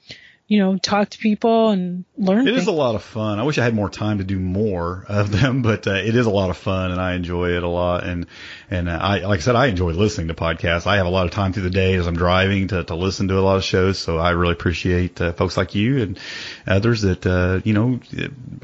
you 0.47 0.59
know 0.59 0.77
talk 0.77 1.09
to 1.09 1.17
people 1.17 1.69
and 1.69 2.05
learn. 2.17 2.47
It 2.47 2.51
is 2.51 2.65
things. 2.65 2.67
a 2.67 2.71
lot 2.71 2.93
of 2.95 3.03
fun. 3.03 3.39
I 3.39 3.43
wish 3.43 3.57
I 3.57 3.63
had 3.63 3.73
more 3.73 3.89
time 3.89 4.19
to 4.19 4.23
do 4.23 4.39
more 4.39 5.05
of 5.09 5.31
them, 5.31 5.61
but 5.63 5.87
uh, 5.87 5.93
it 5.93 6.15
is 6.15 6.25
a 6.25 6.29
lot 6.29 6.49
of 6.51 6.57
fun, 6.57 6.91
and 6.91 7.01
I 7.01 7.13
enjoy 7.15 7.51
it 7.57 7.63
a 7.63 7.67
lot. 7.67 8.03
And 8.03 8.27
and 8.69 8.87
uh, 8.87 8.91
I, 9.01 9.19
like 9.19 9.39
I 9.39 9.41
said, 9.41 9.55
I 9.55 9.67
enjoy 9.67 9.91
listening 9.91 10.27
to 10.27 10.33
podcasts. 10.35 10.85
I 10.85 10.97
have 10.97 11.07
a 11.07 11.09
lot 11.09 11.25
of 11.25 11.31
time 11.31 11.51
through 11.53 11.63
the 11.63 11.69
day 11.71 11.95
as 11.95 12.05
I'm 12.07 12.15
driving 12.15 12.67
to 12.67 12.83
to 12.83 12.95
listen 12.95 13.27
to 13.29 13.39
a 13.39 13.41
lot 13.41 13.57
of 13.57 13.63
shows. 13.63 13.97
So 13.97 14.17
I 14.17 14.31
really 14.31 14.53
appreciate 14.53 15.19
uh, 15.19 15.33
folks 15.33 15.57
like 15.57 15.73
you 15.73 16.01
and 16.03 16.19
others 16.67 17.01
that 17.01 17.25
uh, 17.25 17.61
you 17.63 17.73
know 17.73 17.99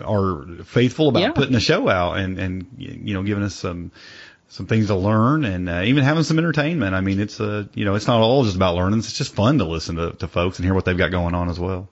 are 0.05 0.63
faithful 0.65 1.09
about 1.09 1.21
Yeah. 1.21 1.31
putting 1.31 1.53
the 1.53 1.59
show 1.59 1.89
out 1.89 2.17
and 2.17 2.37
and 2.39 2.67
you 2.77 3.13
know 3.13 3.23
giving 3.23 3.43
us 3.43 3.55
some 3.55 3.91
some 4.51 4.67
things 4.67 4.87
to 4.87 4.95
learn 4.95 5.45
and 5.45 5.69
uh, 5.69 5.81
even 5.85 6.03
having 6.03 6.23
some 6.23 6.37
entertainment. 6.37 6.93
I 6.93 6.99
mean, 6.99 7.21
it's 7.21 7.39
uh, 7.39 7.65
you 7.73 7.85
know, 7.85 7.95
it's 7.95 8.07
not 8.07 8.21
all 8.21 8.43
just 8.43 8.57
about 8.57 8.75
learning. 8.75 8.99
It's 8.99 9.13
just 9.13 9.33
fun 9.33 9.57
to 9.59 9.63
listen 9.65 9.95
to, 9.95 10.11
to 10.11 10.27
folks 10.27 10.59
and 10.59 10.65
hear 10.65 10.73
what 10.73 10.83
they've 10.83 10.97
got 10.97 11.09
going 11.09 11.33
on 11.33 11.49
as 11.49 11.57
well. 11.57 11.87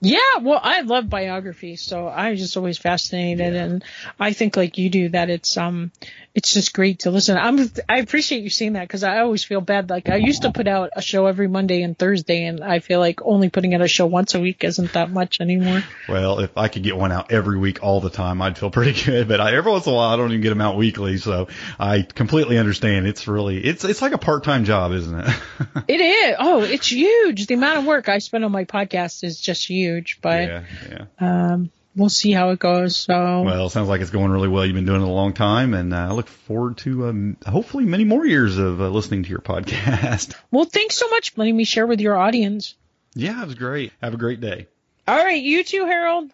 Yeah, 0.00 0.38
well, 0.40 0.60
I 0.62 0.82
love 0.82 1.10
biography, 1.10 1.74
so 1.74 2.08
I'm 2.08 2.36
just 2.36 2.56
always 2.56 2.78
fascinated, 2.78 3.54
and 3.56 3.84
I 4.18 4.32
think 4.32 4.56
like 4.56 4.78
you 4.78 4.90
do 4.90 5.08
that 5.08 5.28
it's 5.28 5.56
um, 5.56 5.90
it's 6.38 6.54
just 6.54 6.72
great 6.72 7.00
to 7.00 7.10
listen. 7.10 7.36
I'm 7.36 7.68
I 7.88 7.98
appreciate 7.98 8.44
you 8.44 8.50
saying 8.50 8.74
that 8.74 8.82
because 8.82 9.02
I 9.02 9.18
always 9.18 9.42
feel 9.42 9.60
bad. 9.60 9.90
Like 9.90 10.08
I 10.08 10.14
used 10.14 10.42
to 10.42 10.52
put 10.52 10.68
out 10.68 10.90
a 10.94 11.02
show 11.02 11.26
every 11.26 11.48
Monday 11.48 11.82
and 11.82 11.98
Thursday, 11.98 12.44
and 12.44 12.62
I 12.62 12.78
feel 12.78 13.00
like 13.00 13.20
only 13.22 13.50
putting 13.50 13.74
out 13.74 13.80
a 13.80 13.88
show 13.88 14.06
once 14.06 14.36
a 14.36 14.40
week 14.40 14.62
isn't 14.62 14.92
that 14.92 15.10
much 15.10 15.40
anymore. 15.40 15.82
Well, 16.08 16.38
if 16.38 16.56
I 16.56 16.68
could 16.68 16.84
get 16.84 16.96
one 16.96 17.10
out 17.10 17.32
every 17.32 17.58
week 17.58 17.82
all 17.82 18.00
the 18.00 18.08
time, 18.08 18.40
I'd 18.40 18.56
feel 18.56 18.70
pretty 18.78 19.02
good. 19.02 19.26
But 19.26 19.40
I, 19.40 19.56
every 19.56 19.72
once 19.72 19.86
in 19.88 19.92
a 19.92 19.96
while, 19.96 20.10
I 20.10 20.16
don't 20.16 20.30
even 20.30 20.42
get 20.42 20.50
them 20.50 20.60
out 20.60 20.76
weekly, 20.76 21.16
so 21.16 21.48
I 21.76 22.02
completely 22.02 22.56
understand. 22.56 23.08
It's 23.08 23.26
really 23.26 23.58
it's 23.58 23.82
it's 23.82 24.00
like 24.00 24.12
a 24.12 24.18
part 24.18 24.44
time 24.44 24.64
job, 24.64 24.92
isn't 24.92 25.18
it? 25.18 25.28
It 25.88 26.00
is. 26.00 26.36
Oh, 26.38 26.62
it's 26.62 26.92
huge. 26.92 27.46
The 27.46 27.54
amount 27.54 27.78
of 27.78 27.84
work 27.86 28.08
I 28.08 28.18
spend 28.18 28.44
on 28.44 28.52
my 28.52 28.64
podcast 28.64 29.24
is 29.24 29.40
just 29.40 29.66
huge, 29.66 29.87
but 30.20 30.48
yeah, 30.48 30.64
yeah. 30.90 31.04
um, 31.52 31.70
we'll 31.96 32.08
see 32.08 32.32
how 32.32 32.50
it 32.50 32.58
goes. 32.58 32.96
So 32.96 33.42
Well, 33.42 33.66
it 33.66 33.70
sounds 33.70 33.88
like 33.88 34.00
it's 34.00 34.10
going 34.10 34.30
really 34.30 34.48
well. 34.48 34.64
You've 34.64 34.74
been 34.74 34.86
doing 34.86 35.02
it 35.02 35.08
a 35.08 35.10
long 35.10 35.32
time, 35.32 35.74
and 35.74 35.92
uh, 35.92 36.08
I 36.08 36.12
look 36.12 36.28
forward 36.28 36.78
to 36.78 37.08
um, 37.08 37.36
hopefully 37.46 37.84
many 37.84 38.04
more 38.04 38.24
years 38.24 38.58
of 38.58 38.80
uh, 38.80 38.88
listening 38.88 39.24
to 39.24 39.30
your 39.30 39.38
podcast. 39.40 40.34
well, 40.50 40.64
thanks 40.64 40.96
so 40.96 41.08
much 41.08 41.30
for 41.30 41.40
letting 41.40 41.56
me 41.56 41.64
share 41.64 41.86
with 41.86 42.00
your 42.00 42.16
audience. 42.16 42.74
yeah, 43.14 43.42
it 43.42 43.46
was 43.46 43.54
great. 43.54 43.92
Have 44.00 44.14
a 44.14 44.18
great 44.18 44.40
day. 44.40 44.66
All 45.06 45.16
right, 45.16 45.42
you 45.42 45.64
too, 45.64 45.86
Harold. 45.86 46.30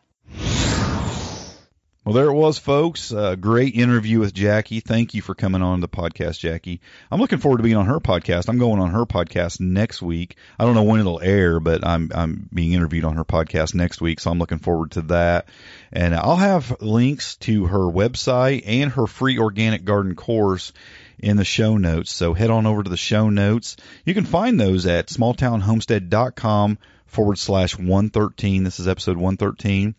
Well, 2.05 2.12
there 2.12 2.26
it 2.26 2.34
was, 2.34 2.59
folks. 2.59 3.12
A 3.12 3.34
great 3.34 3.74
interview 3.74 4.18
with 4.18 4.34
Jackie. 4.34 4.80
Thank 4.80 5.14
you 5.14 5.22
for 5.22 5.34
coming 5.34 5.62
on 5.62 5.80
the 5.80 5.88
podcast, 5.88 6.38
Jackie. 6.38 6.82
I'm 7.11 7.18
looking 7.18 7.38
forward 7.38 7.57
to 7.57 7.62
being 7.62 7.78
on 7.78 7.86
her 7.86 7.98
podcast. 7.98 8.50
I'm 8.50 8.59
going 8.59 8.78
on 8.78 8.90
her 8.90 9.07
podcast 9.07 9.59
next 9.59 10.02
week. 10.02 10.36
I 10.59 10.66
don't 10.66 10.74
know 10.74 10.82
when 10.82 11.00
it'll 11.00 11.22
air, 11.22 11.61
but 11.61 11.82
I'm 11.82 12.12
I'm 12.14 12.46
being 12.52 12.74
interviewed 12.74 13.07
on 13.07 13.16
her 13.16 13.24
podcast 13.24 13.74
next 13.74 14.02
week, 14.02 14.20
so 14.20 14.30
I'm 14.30 14.38
looking 14.38 14.59
forward 14.59 14.90
to 14.92 15.02
that. 15.02 15.48
And 15.94 16.14
I'll 16.14 16.36
have 16.36 16.76
links 16.82 17.36
to 17.36 17.64
her 17.68 17.78
website 17.78 18.64
and 18.66 18.92
her 18.92 19.07
free 19.07 19.38
organic 19.38 19.86
garden 19.86 20.14
course 20.14 20.74
in 21.18 21.38
the 21.38 21.44
show 21.44 21.78
notes. 21.78 22.12
So 22.12 22.34
head 22.34 22.50
on 22.50 22.66
over 22.66 22.82
to 22.82 22.90
the 22.90 22.98
show 22.98 23.30
notes. 23.30 23.78
You 24.05 24.12
can 24.12 24.26
find 24.26 24.61
those 24.61 24.84
at 24.84 25.07
smalltownhomestead.com 25.07 26.76
forward 27.14 27.38
slash 27.38 27.78
113. 27.78 28.64
This 28.64 28.80
is 28.80 28.88
episode 28.88 29.16
113. 29.16 29.94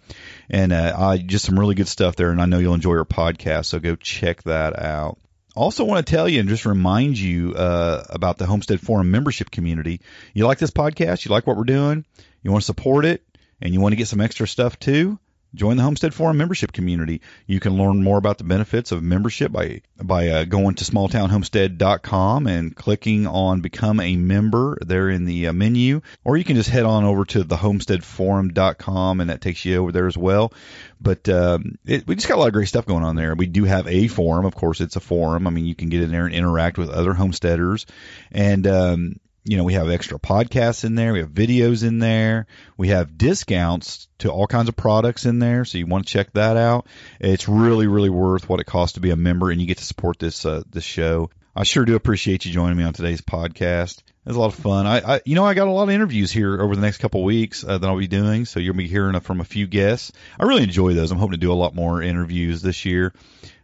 And 0.50 0.72
uh, 0.72 0.94
I 0.98 1.18
just 1.18 1.46
some 1.46 1.60
really 1.60 1.76
good 1.76 1.88
stuff 1.88 2.16
there, 2.16 2.30
and 2.30 2.42
I 2.42 2.46
know 2.46 2.60
you'll 2.60 2.74
enjoy 2.74 2.98
our 2.98 3.06
podcast, 3.06 3.66
so 3.66 3.80
go 3.80 3.96
check 3.96 4.44
that 4.44 4.78
out. 4.78 5.18
Also, 5.56 5.86
want 5.86 6.06
to 6.06 6.12
tell 6.12 6.28
you 6.28 6.42
and 6.42 6.50
just 6.50 6.66
remind 6.66 7.18
you 7.18 7.54
uh, 7.54 8.04
about 8.10 8.38
the 8.38 8.46
Homestead 8.46 8.82
Forum 8.82 9.10
membership 9.10 9.50
community. 9.50 10.02
You 10.34 10.46
like 10.46 10.60
this 10.60 10.72
podcast? 10.72 11.24
You 11.24 11.32
like 11.32 11.48
what 11.48 11.56
we're 11.56 11.64
doing? 11.64 12.04
You 12.44 12.52
want 12.52 12.64
to 12.64 12.66
support 12.66 13.06
it? 13.06 13.24
And 13.62 13.74
you 13.74 13.80
want 13.80 13.94
to 13.94 13.98
get 13.98 14.10
some 14.10 14.20
extra 14.20 14.48
stuff 14.48 14.78
too? 14.78 15.18
Join 15.56 15.78
the 15.78 15.84
Homestead 15.84 16.14
Forum 16.14 16.38
membership 16.38 16.72
community. 16.72 17.22
You 17.48 17.60
can 17.60 17.78
learn 17.78 18.04
more 18.04 18.18
about 18.18 18.38
the 18.38 18.44
benefits 18.44 18.92
of 18.92 19.02
membership 19.02 19.52
by 19.52 19.82
by 20.02 20.28
uh, 20.30 20.44
going 20.44 20.76
to 20.76 20.84
smalltownhomestead.com 20.84 22.48
and 22.48 22.76
clicking 22.76 23.26
on 23.26 23.62
become 23.62 24.00
a 24.00 24.16
member 24.16 24.78
there 24.86 25.10
in 25.10 25.26
the 25.26 25.48
uh, 25.48 25.54
menu, 25.54 26.02
or 26.24 26.38
you 26.38 26.44
can 26.44 26.56
just 26.56 26.70
head 26.70 26.86
on 26.86 27.06
over 27.06 27.26
to 27.26 27.44
thehomesteadforum.com 27.44 29.22
and 29.22 29.30
that 29.30 29.42
takes 29.42 29.64
you 29.66 29.78
over 29.78 29.92
there 29.92 30.08
as 30.08 30.18
well. 30.18 30.54
But 31.00 31.28
um, 31.30 31.78
it, 31.86 32.06
we 32.08 32.16
just 32.16 32.28
got 32.28 32.36
a 32.36 32.40
lot 32.40 32.48
of 32.48 32.54
great 32.54 32.68
stuff 32.68 32.86
going 32.86 33.04
on 33.04 33.16
there. 33.16 33.36
We 33.36 33.48
do 33.48 33.64
have 33.64 33.88
a 33.88 34.08
forum, 34.08 34.46
of 34.46 34.56
course, 34.56 34.82
it's 34.82 34.96
a 34.96 35.02
forum. 35.02 35.48
I 35.48 35.50
mean, 35.50 35.66
you 35.66 35.76
can 35.76 35.90
get 35.90 36.02
in 36.02 36.12
there 36.12 36.26
and 36.26 36.36
interact 36.36 36.78
with 36.78 36.90
other 36.90 37.14
homesteaders, 37.14 37.86
and 38.32 38.68
um, 38.68 39.20
you 39.46 39.58
know, 39.58 39.64
we 39.64 39.74
have 39.74 39.90
extra 39.90 40.20
podcasts 40.20 40.84
in 40.84 40.96
there. 40.96 41.14
We 41.14 41.20
have 41.20 41.30
videos 41.30 41.88
in 41.88 42.00
there. 42.00 42.48
We 42.78 42.90
have 42.90 43.18
discounts 43.18 44.08
to 44.20 44.32
all 44.32 44.48
kinds 44.48 44.70
of 44.70 44.76
products 44.76 45.26
in 45.26 45.40
there. 45.40 45.66
So 45.66 45.78
you 45.78 45.86
want 45.86 46.08
to 46.08 46.12
check 46.12 46.34
that 46.34 46.58
out. 46.58 46.88
It's 47.20 47.48
really, 47.48 47.86
really 47.86 48.10
worth 48.10 48.50
what 48.50 48.60
it 48.60 48.66
costs 48.66 48.96
to 48.96 49.02
be 49.02 49.12
a 49.12 49.16
member 49.16 49.52
and 49.52 49.62
you 49.62 49.68
get 49.68 49.78
to 49.78 49.86
support 49.86 50.18
this, 50.18 50.46
uh, 50.46 50.64
this 50.70 50.84
show. 50.84 51.30
I 51.56 51.64
sure 51.64 51.86
do 51.86 51.96
appreciate 51.96 52.44
you 52.44 52.52
joining 52.52 52.78
me 52.78 52.84
on 52.84 52.94
today's 52.94 53.22
podcast. 53.22 54.00
It 54.00 54.30
was 54.30 54.36
a 54.36 54.40
lot 54.40 54.48
of 54.48 54.56
fun. 54.56 54.88
I, 54.88 55.16
I 55.16 55.22
you 55.26 55.36
know, 55.36 55.46
I 55.46 55.54
got 55.54 55.68
a 55.68 55.72
lot 55.72 55.84
of 55.84 55.90
interviews 55.90 56.32
here 56.32 56.60
over 56.60 56.76
the 56.76 56.82
next 56.82 56.98
couple 56.98 57.22
of 57.22 57.26
weeks 57.26 57.64
uh, 57.64 57.78
that 57.78 57.88
I'll 57.88 57.98
be 57.98 58.08
doing. 58.08 58.46
So 58.46 58.60
you'll 58.60 58.74
be 58.74 58.88
hearing 58.88 59.18
from 59.20 59.40
a 59.40 59.46
few 59.46 59.68
guests. 59.68 60.12
I 60.40 60.46
really 60.46 60.64
enjoy 60.64 60.96
those. 60.96 61.12
I'm 61.12 61.20
hoping 61.20 61.34
to 61.34 61.38
do 61.38 61.52
a 61.52 61.54
lot 61.54 61.76
more 61.76 62.02
interviews 62.02 62.62
this 62.62 62.84
year. 62.84 63.14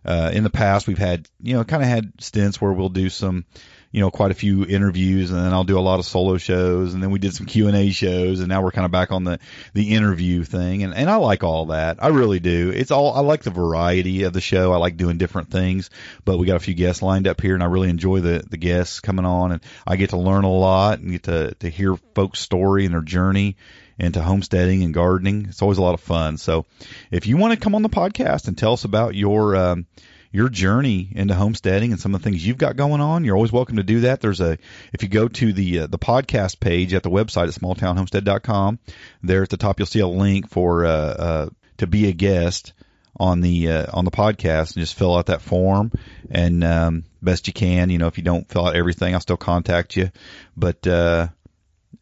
Uh, 0.06 0.32
in 0.34 0.44
the 0.44 0.50
past, 0.50 0.88
we've 0.88 0.98
had, 0.98 1.28
you 1.42 1.56
know, 1.56 1.64
kind 1.64 1.84
of 1.84 1.90
had 1.90 2.14
stints 2.20 2.62
where 2.62 2.72
we'll 2.72 2.90
do 2.90 3.10
some, 3.10 3.46
you 3.92 4.00
know, 4.00 4.10
quite 4.10 4.32
a 4.32 4.36
few 4.36 4.66
interviews 4.66 5.32
and 5.32 5.40
then 5.40 5.54
I'll 5.54 5.66
do 5.66 5.78
a 5.78 5.82
lot 5.82 6.00
of 6.00 6.06
solo 6.06 6.38
shows 6.38 6.94
and 6.94 7.04
then 7.04 7.12
we 7.12 7.20
did 7.20 7.34
some 7.34 7.46
Q 7.46 7.68
and 7.68 7.76
A 7.76 7.92
shows 7.92 8.40
and 8.40 8.48
now 8.48 8.62
we're 8.62 8.72
kind 8.72 8.86
of 8.86 8.92
back 8.92 9.12
on 9.12 9.26
the, 9.26 9.40
the 9.74 9.94
interview 9.94 10.44
thing. 10.46 10.84
And, 10.84 10.94
and 10.94 11.10
I 11.10 11.18
like 11.18 11.44
all 11.44 11.68
that. 11.68 12.02
I 12.02 12.08
really 12.08 12.40
do. 12.40 12.70
It's 12.70 12.92
all, 12.92 13.14
I 13.14 13.20
like 13.20 13.44
the 13.44 13.52
variety 13.52 14.24
of 14.24 14.32
the 14.32 14.40
show. 14.40 14.72
I 14.72 14.78
like 14.78 14.96
doing 14.96 15.18
different 15.18 15.52
things, 15.52 15.90
but 16.24 16.38
we 16.38 16.48
got 16.48 16.56
a 16.56 16.62
few 16.62 16.74
guests 16.74 17.02
lined 17.02 17.28
up 17.28 17.42
here 17.42 17.54
and 17.54 17.62
I 17.62 17.68
really 17.68 17.90
enjoy 17.90 18.22
the, 18.22 18.44
the 18.50 18.58
guests 18.58 19.02
coming 19.02 19.26
on 19.26 19.52
and 19.52 19.62
I 19.86 19.98
get 19.98 20.12
to 20.12 20.18
learn 20.18 20.46
a 20.46 20.52
lot 20.52 21.00
and 21.00 21.12
get 21.12 21.24
to, 21.24 21.54
to 21.56 21.70
hear 21.70 21.98
folks' 22.16 22.40
story 22.40 22.86
and 22.86 22.94
their 22.94 23.02
journey 23.02 23.58
into 24.00 24.22
homesteading 24.22 24.84
and 24.84 24.94
gardening. 24.94 25.48
It's 25.50 25.62
always 25.62 25.78
a 25.78 25.84
lot 25.84 25.94
of 25.94 26.00
fun. 26.00 26.38
So 26.38 26.66
if 27.12 27.28
you 27.28 27.36
want 27.36 27.54
to 27.54 27.60
come 27.60 27.76
on 27.76 27.82
the 27.82 27.90
podcast 27.90 28.48
and 28.48 28.58
tell 28.58 28.74
us 28.74 28.86
about 28.86 29.16
your, 29.16 29.56
um, 29.58 29.86
your 30.32 30.50
journey 30.50 31.10
into 31.12 31.34
homesteading 31.34 31.92
and 31.92 32.00
some 32.00 32.16
of 32.16 32.22
the 32.22 32.30
things 32.30 32.46
you've 32.46 32.58
got 32.58 32.78
going 32.78 33.02
on, 33.02 33.26
you're 33.26 33.36
always 33.36 33.52
welcome 33.52 33.78
to 33.78 33.84
do 33.84 34.02
that. 34.02 34.22
There's 34.22 34.40
a 34.40 34.58
if 34.94 35.04
you 35.04 35.10
go 35.10 35.28
to 35.28 35.54
the 35.54 35.80
uh, 35.80 35.88
the 35.88 36.00
podcast 36.00 36.60
page 36.60 36.94
at 36.94 37.04
the 37.04 37.10
website 37.10 37.48
at 37.48 37.54
smalltownhomestead.com, 37.54 38.80
there 39.24 39.44
at 39.44 39.50
the 39.50 39.58
top 39.58 39.80
you'll 39.80 39.86
see 39.86 40.00
a 40.00 40.08
link 40.08 40.50
for 40.50 40.86
uh, 40.86 40.90
uh, 40.90 41.50
to 41.78 41.88
be 41.88 42.08
a 42.08 42.14
guest 42.14 42.74
on 43.18 43.42
the 43.42 43.70
uh, 43.70 43.86
on 43.94 44.06
the 44.06 44.12
podcast 44.12 44.76
and 44.76 44.84
just 44.84 44.96
fill 44.96 45.16
out 45.16 45.26
that 45.26 45.42
form 45.42 45.92
and 46.30 46.64
um, 46.64 47.04
best 47.22 47.48
you 47.48 47.54
can. 47.54 47.90
You 47.90 47.98
know, 47.98 48.08
if 48.08 48.18
you 48.18 48.24
don't 48.24 48.48
fill 48.48 48.68
out 48.68 48.76
everything, 48.76 49.14
I'll 49.14 49.20
still 49.20 49.38
contact 49.38 49.98
you. 49.98 50.12
But 50.56 50.88
uh, 50.88 51.28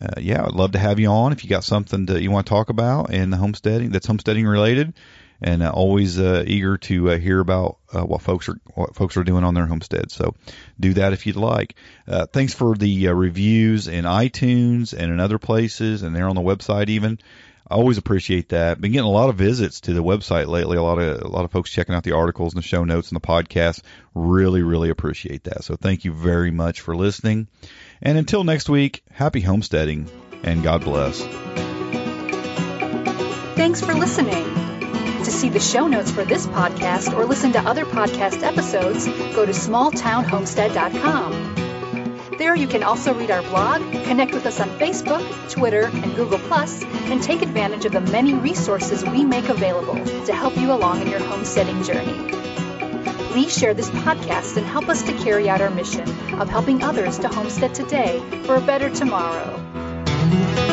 uh, 0.01 0.19
yeah, 0.19 0.45
I'd 0.45 0.53
love 0.53 0.73
to 0.73 0.79
have 0.79 0.99
you 0.99 1.07
on 1.07 1.31
if 1.31 1.43
you 1.43 1.49
got 1.49 1.63
something 1.63 2.05
that 2.05 2.21
you 2.21 2.29
want 2.29 2.45
to 2.45 2.49
talk 2.49 2.69
about 2.69 3.11
in 3.11 3.31
the 3.31 3.37
homesteading 3.37 3.89
that's 3.89 4.07
homesteading 4.07 4.45
related 4.45 4.93
and 5.41 5.63
uh, 5.63 5.71
always 5.71 6.19
uh, 6.19 6.43
eager 6.45 6.77
to 6.77 7.11
uh, 7.11 7.17
hear 7.17 7.39
about 7.39 7.77
uh, 7.93 8.01
what 8.01 8.21
folks 8.21 8.49
are 8.49 8.59
what 8.75 8.95
folks 8.95 9.17
are 9.17 9.23
doing 9.23 9.43
on 9.43 9.53
their 9.53 9.65
homestead. 9.65 10.11
So 10.11 10.35
do 10.79 10.93
that 10.93 11.13
if 11.13 11.25
you'd 11.25 11.35
like. 11.35 11.75
Uh, 12.07 12.25
thanks 12.25 12.53
for 12.53 12.75
the 12.75 13.07
uh, 13.07 13.13
reviews 13.13 13.87
in 13.87 14.05
iTunes 14.05 14.93
and 14.93 15.11
in 15.11 15.19
other 15.19 15.39
places, 15.39 16.03
and 16.03 16.15
there 16.15 16.27
on 16.27 16.35
the 16.35 16.41
website 16.41 16.89
even. 16.89 17.19
I 17.71 17.75
always 17.75 17.99
appreciate 17.99 18.49
that. 18.49 18.81
Been 18.81 18.91
getting 18.93 19.07
a 19.07 19.11
lot 19.11 19.29
of 19.29 19.35
visits 19.35 19.81
to 19.81 19.93
the 19.93 20.03
website 20.03 20.47
lately. 20.47 20.77
A 20.77 20.81
lot 20.81 20.97
of 20.97 21.21
a 21.21 21.27
lot 21.27 21.45
of 21.45 21.51
folks 21.51 21.69
checking 21.69 21.93
out 21.93 22.03
the 22.03 22.13
articles 22.13 22.53
and 22.53 22.63
the 22.63 22.67
show 22.67 22.83
notes 22.83 23.09
and 23.09 23.15
the 23.15 23.25
podcast. 23.25 23.81
Really, 24.15 24.63
really 24.63 24.89
appreciate 24.89 25.43
that. 25.43 25.63
So 25.63 25.75
thank 25.75 26.03
you 26.03 26.11
very 26.11 26.49
much 26.49 26.81
for 26.81 26.95
listening. 26.95 27.47
And 28.01 28.17
until 28.17 28.43
next 28.43 28.69
week, 28.69 29.03
happy 29.11 29.41
homesteading 29.41 30.09
and 30.43 30.63
God 30.63 30.83
bless. 30.83 31.21
Thanks 33.55 33.81
for 33.81 33.93
listening. 33.93 34.68
To 35.29 35.35
see 35.35 35.49
the 35.49 35.59
show 35.59 35.87
notes 35.87 36.09
for 36.09 36.25
this 36.25 36.47
podcast 36.47 37.15
or 37.15 37.23
listen 37.23 37.51
to 37.51 37.59
other 37.59 37.85
podcast 37.85 38.41
episodes, 38.41 39.05
go 39.05 39.45
to 39.45 39.51
smalltownhomestead.com. 39.51 42.31
There 42.39 42.55
you 42.55 42.67
can 42.67 42.81
also 42.81 43.13
read 43.13 43.29
our 43.29 43.43
blog, 43.43 43.83
connect 44.05 44.33
with 44.33 44.47
us 44.47 44.59
on 44.59 44.69
Facebook, 44.79 45.51
Twitter, 45.51 45.83
and 45.83 46.15
Google+, 46.15 46.39
and 46.51 47.21
take 47.21 47.43
advantage 47.43 47.85
of 47.85 47.91
the 47.91 48.01
many 48.01 48.33
resources 48.33 49.05
we 49.05 49.23
make 49.23 49.49
available 49.49 50.03
to 50.25 50.33
help 50.33 50.57
you 50.57 50.71
along 50.71 51.03
in 51.03 51.09
your 51.09 51.19
homesteading 51.19 51.83
journey. 51.83 52.31
Please 53.31 53.55
share 53.55 53.75
this 53.75 53.91
podcast 53.91 54.57
and 54.57 54.65
help 54.65 54.89
us 54.89 55.03
to 55.03 55.13
carry 55.19 55.47
out 55.47 55.61
our 55.61 55.69
mission 55.69 56.09
of 56.41 56.49
helping 56.49 56.81
others 56.81 57.19
to 57.19 57.27
homestead 57.27 57.75
today 57.75 58.19
for 58.45 58.55
a 58.55 58.61
better 58.61 58.89
tomorrow. 58.89 60.68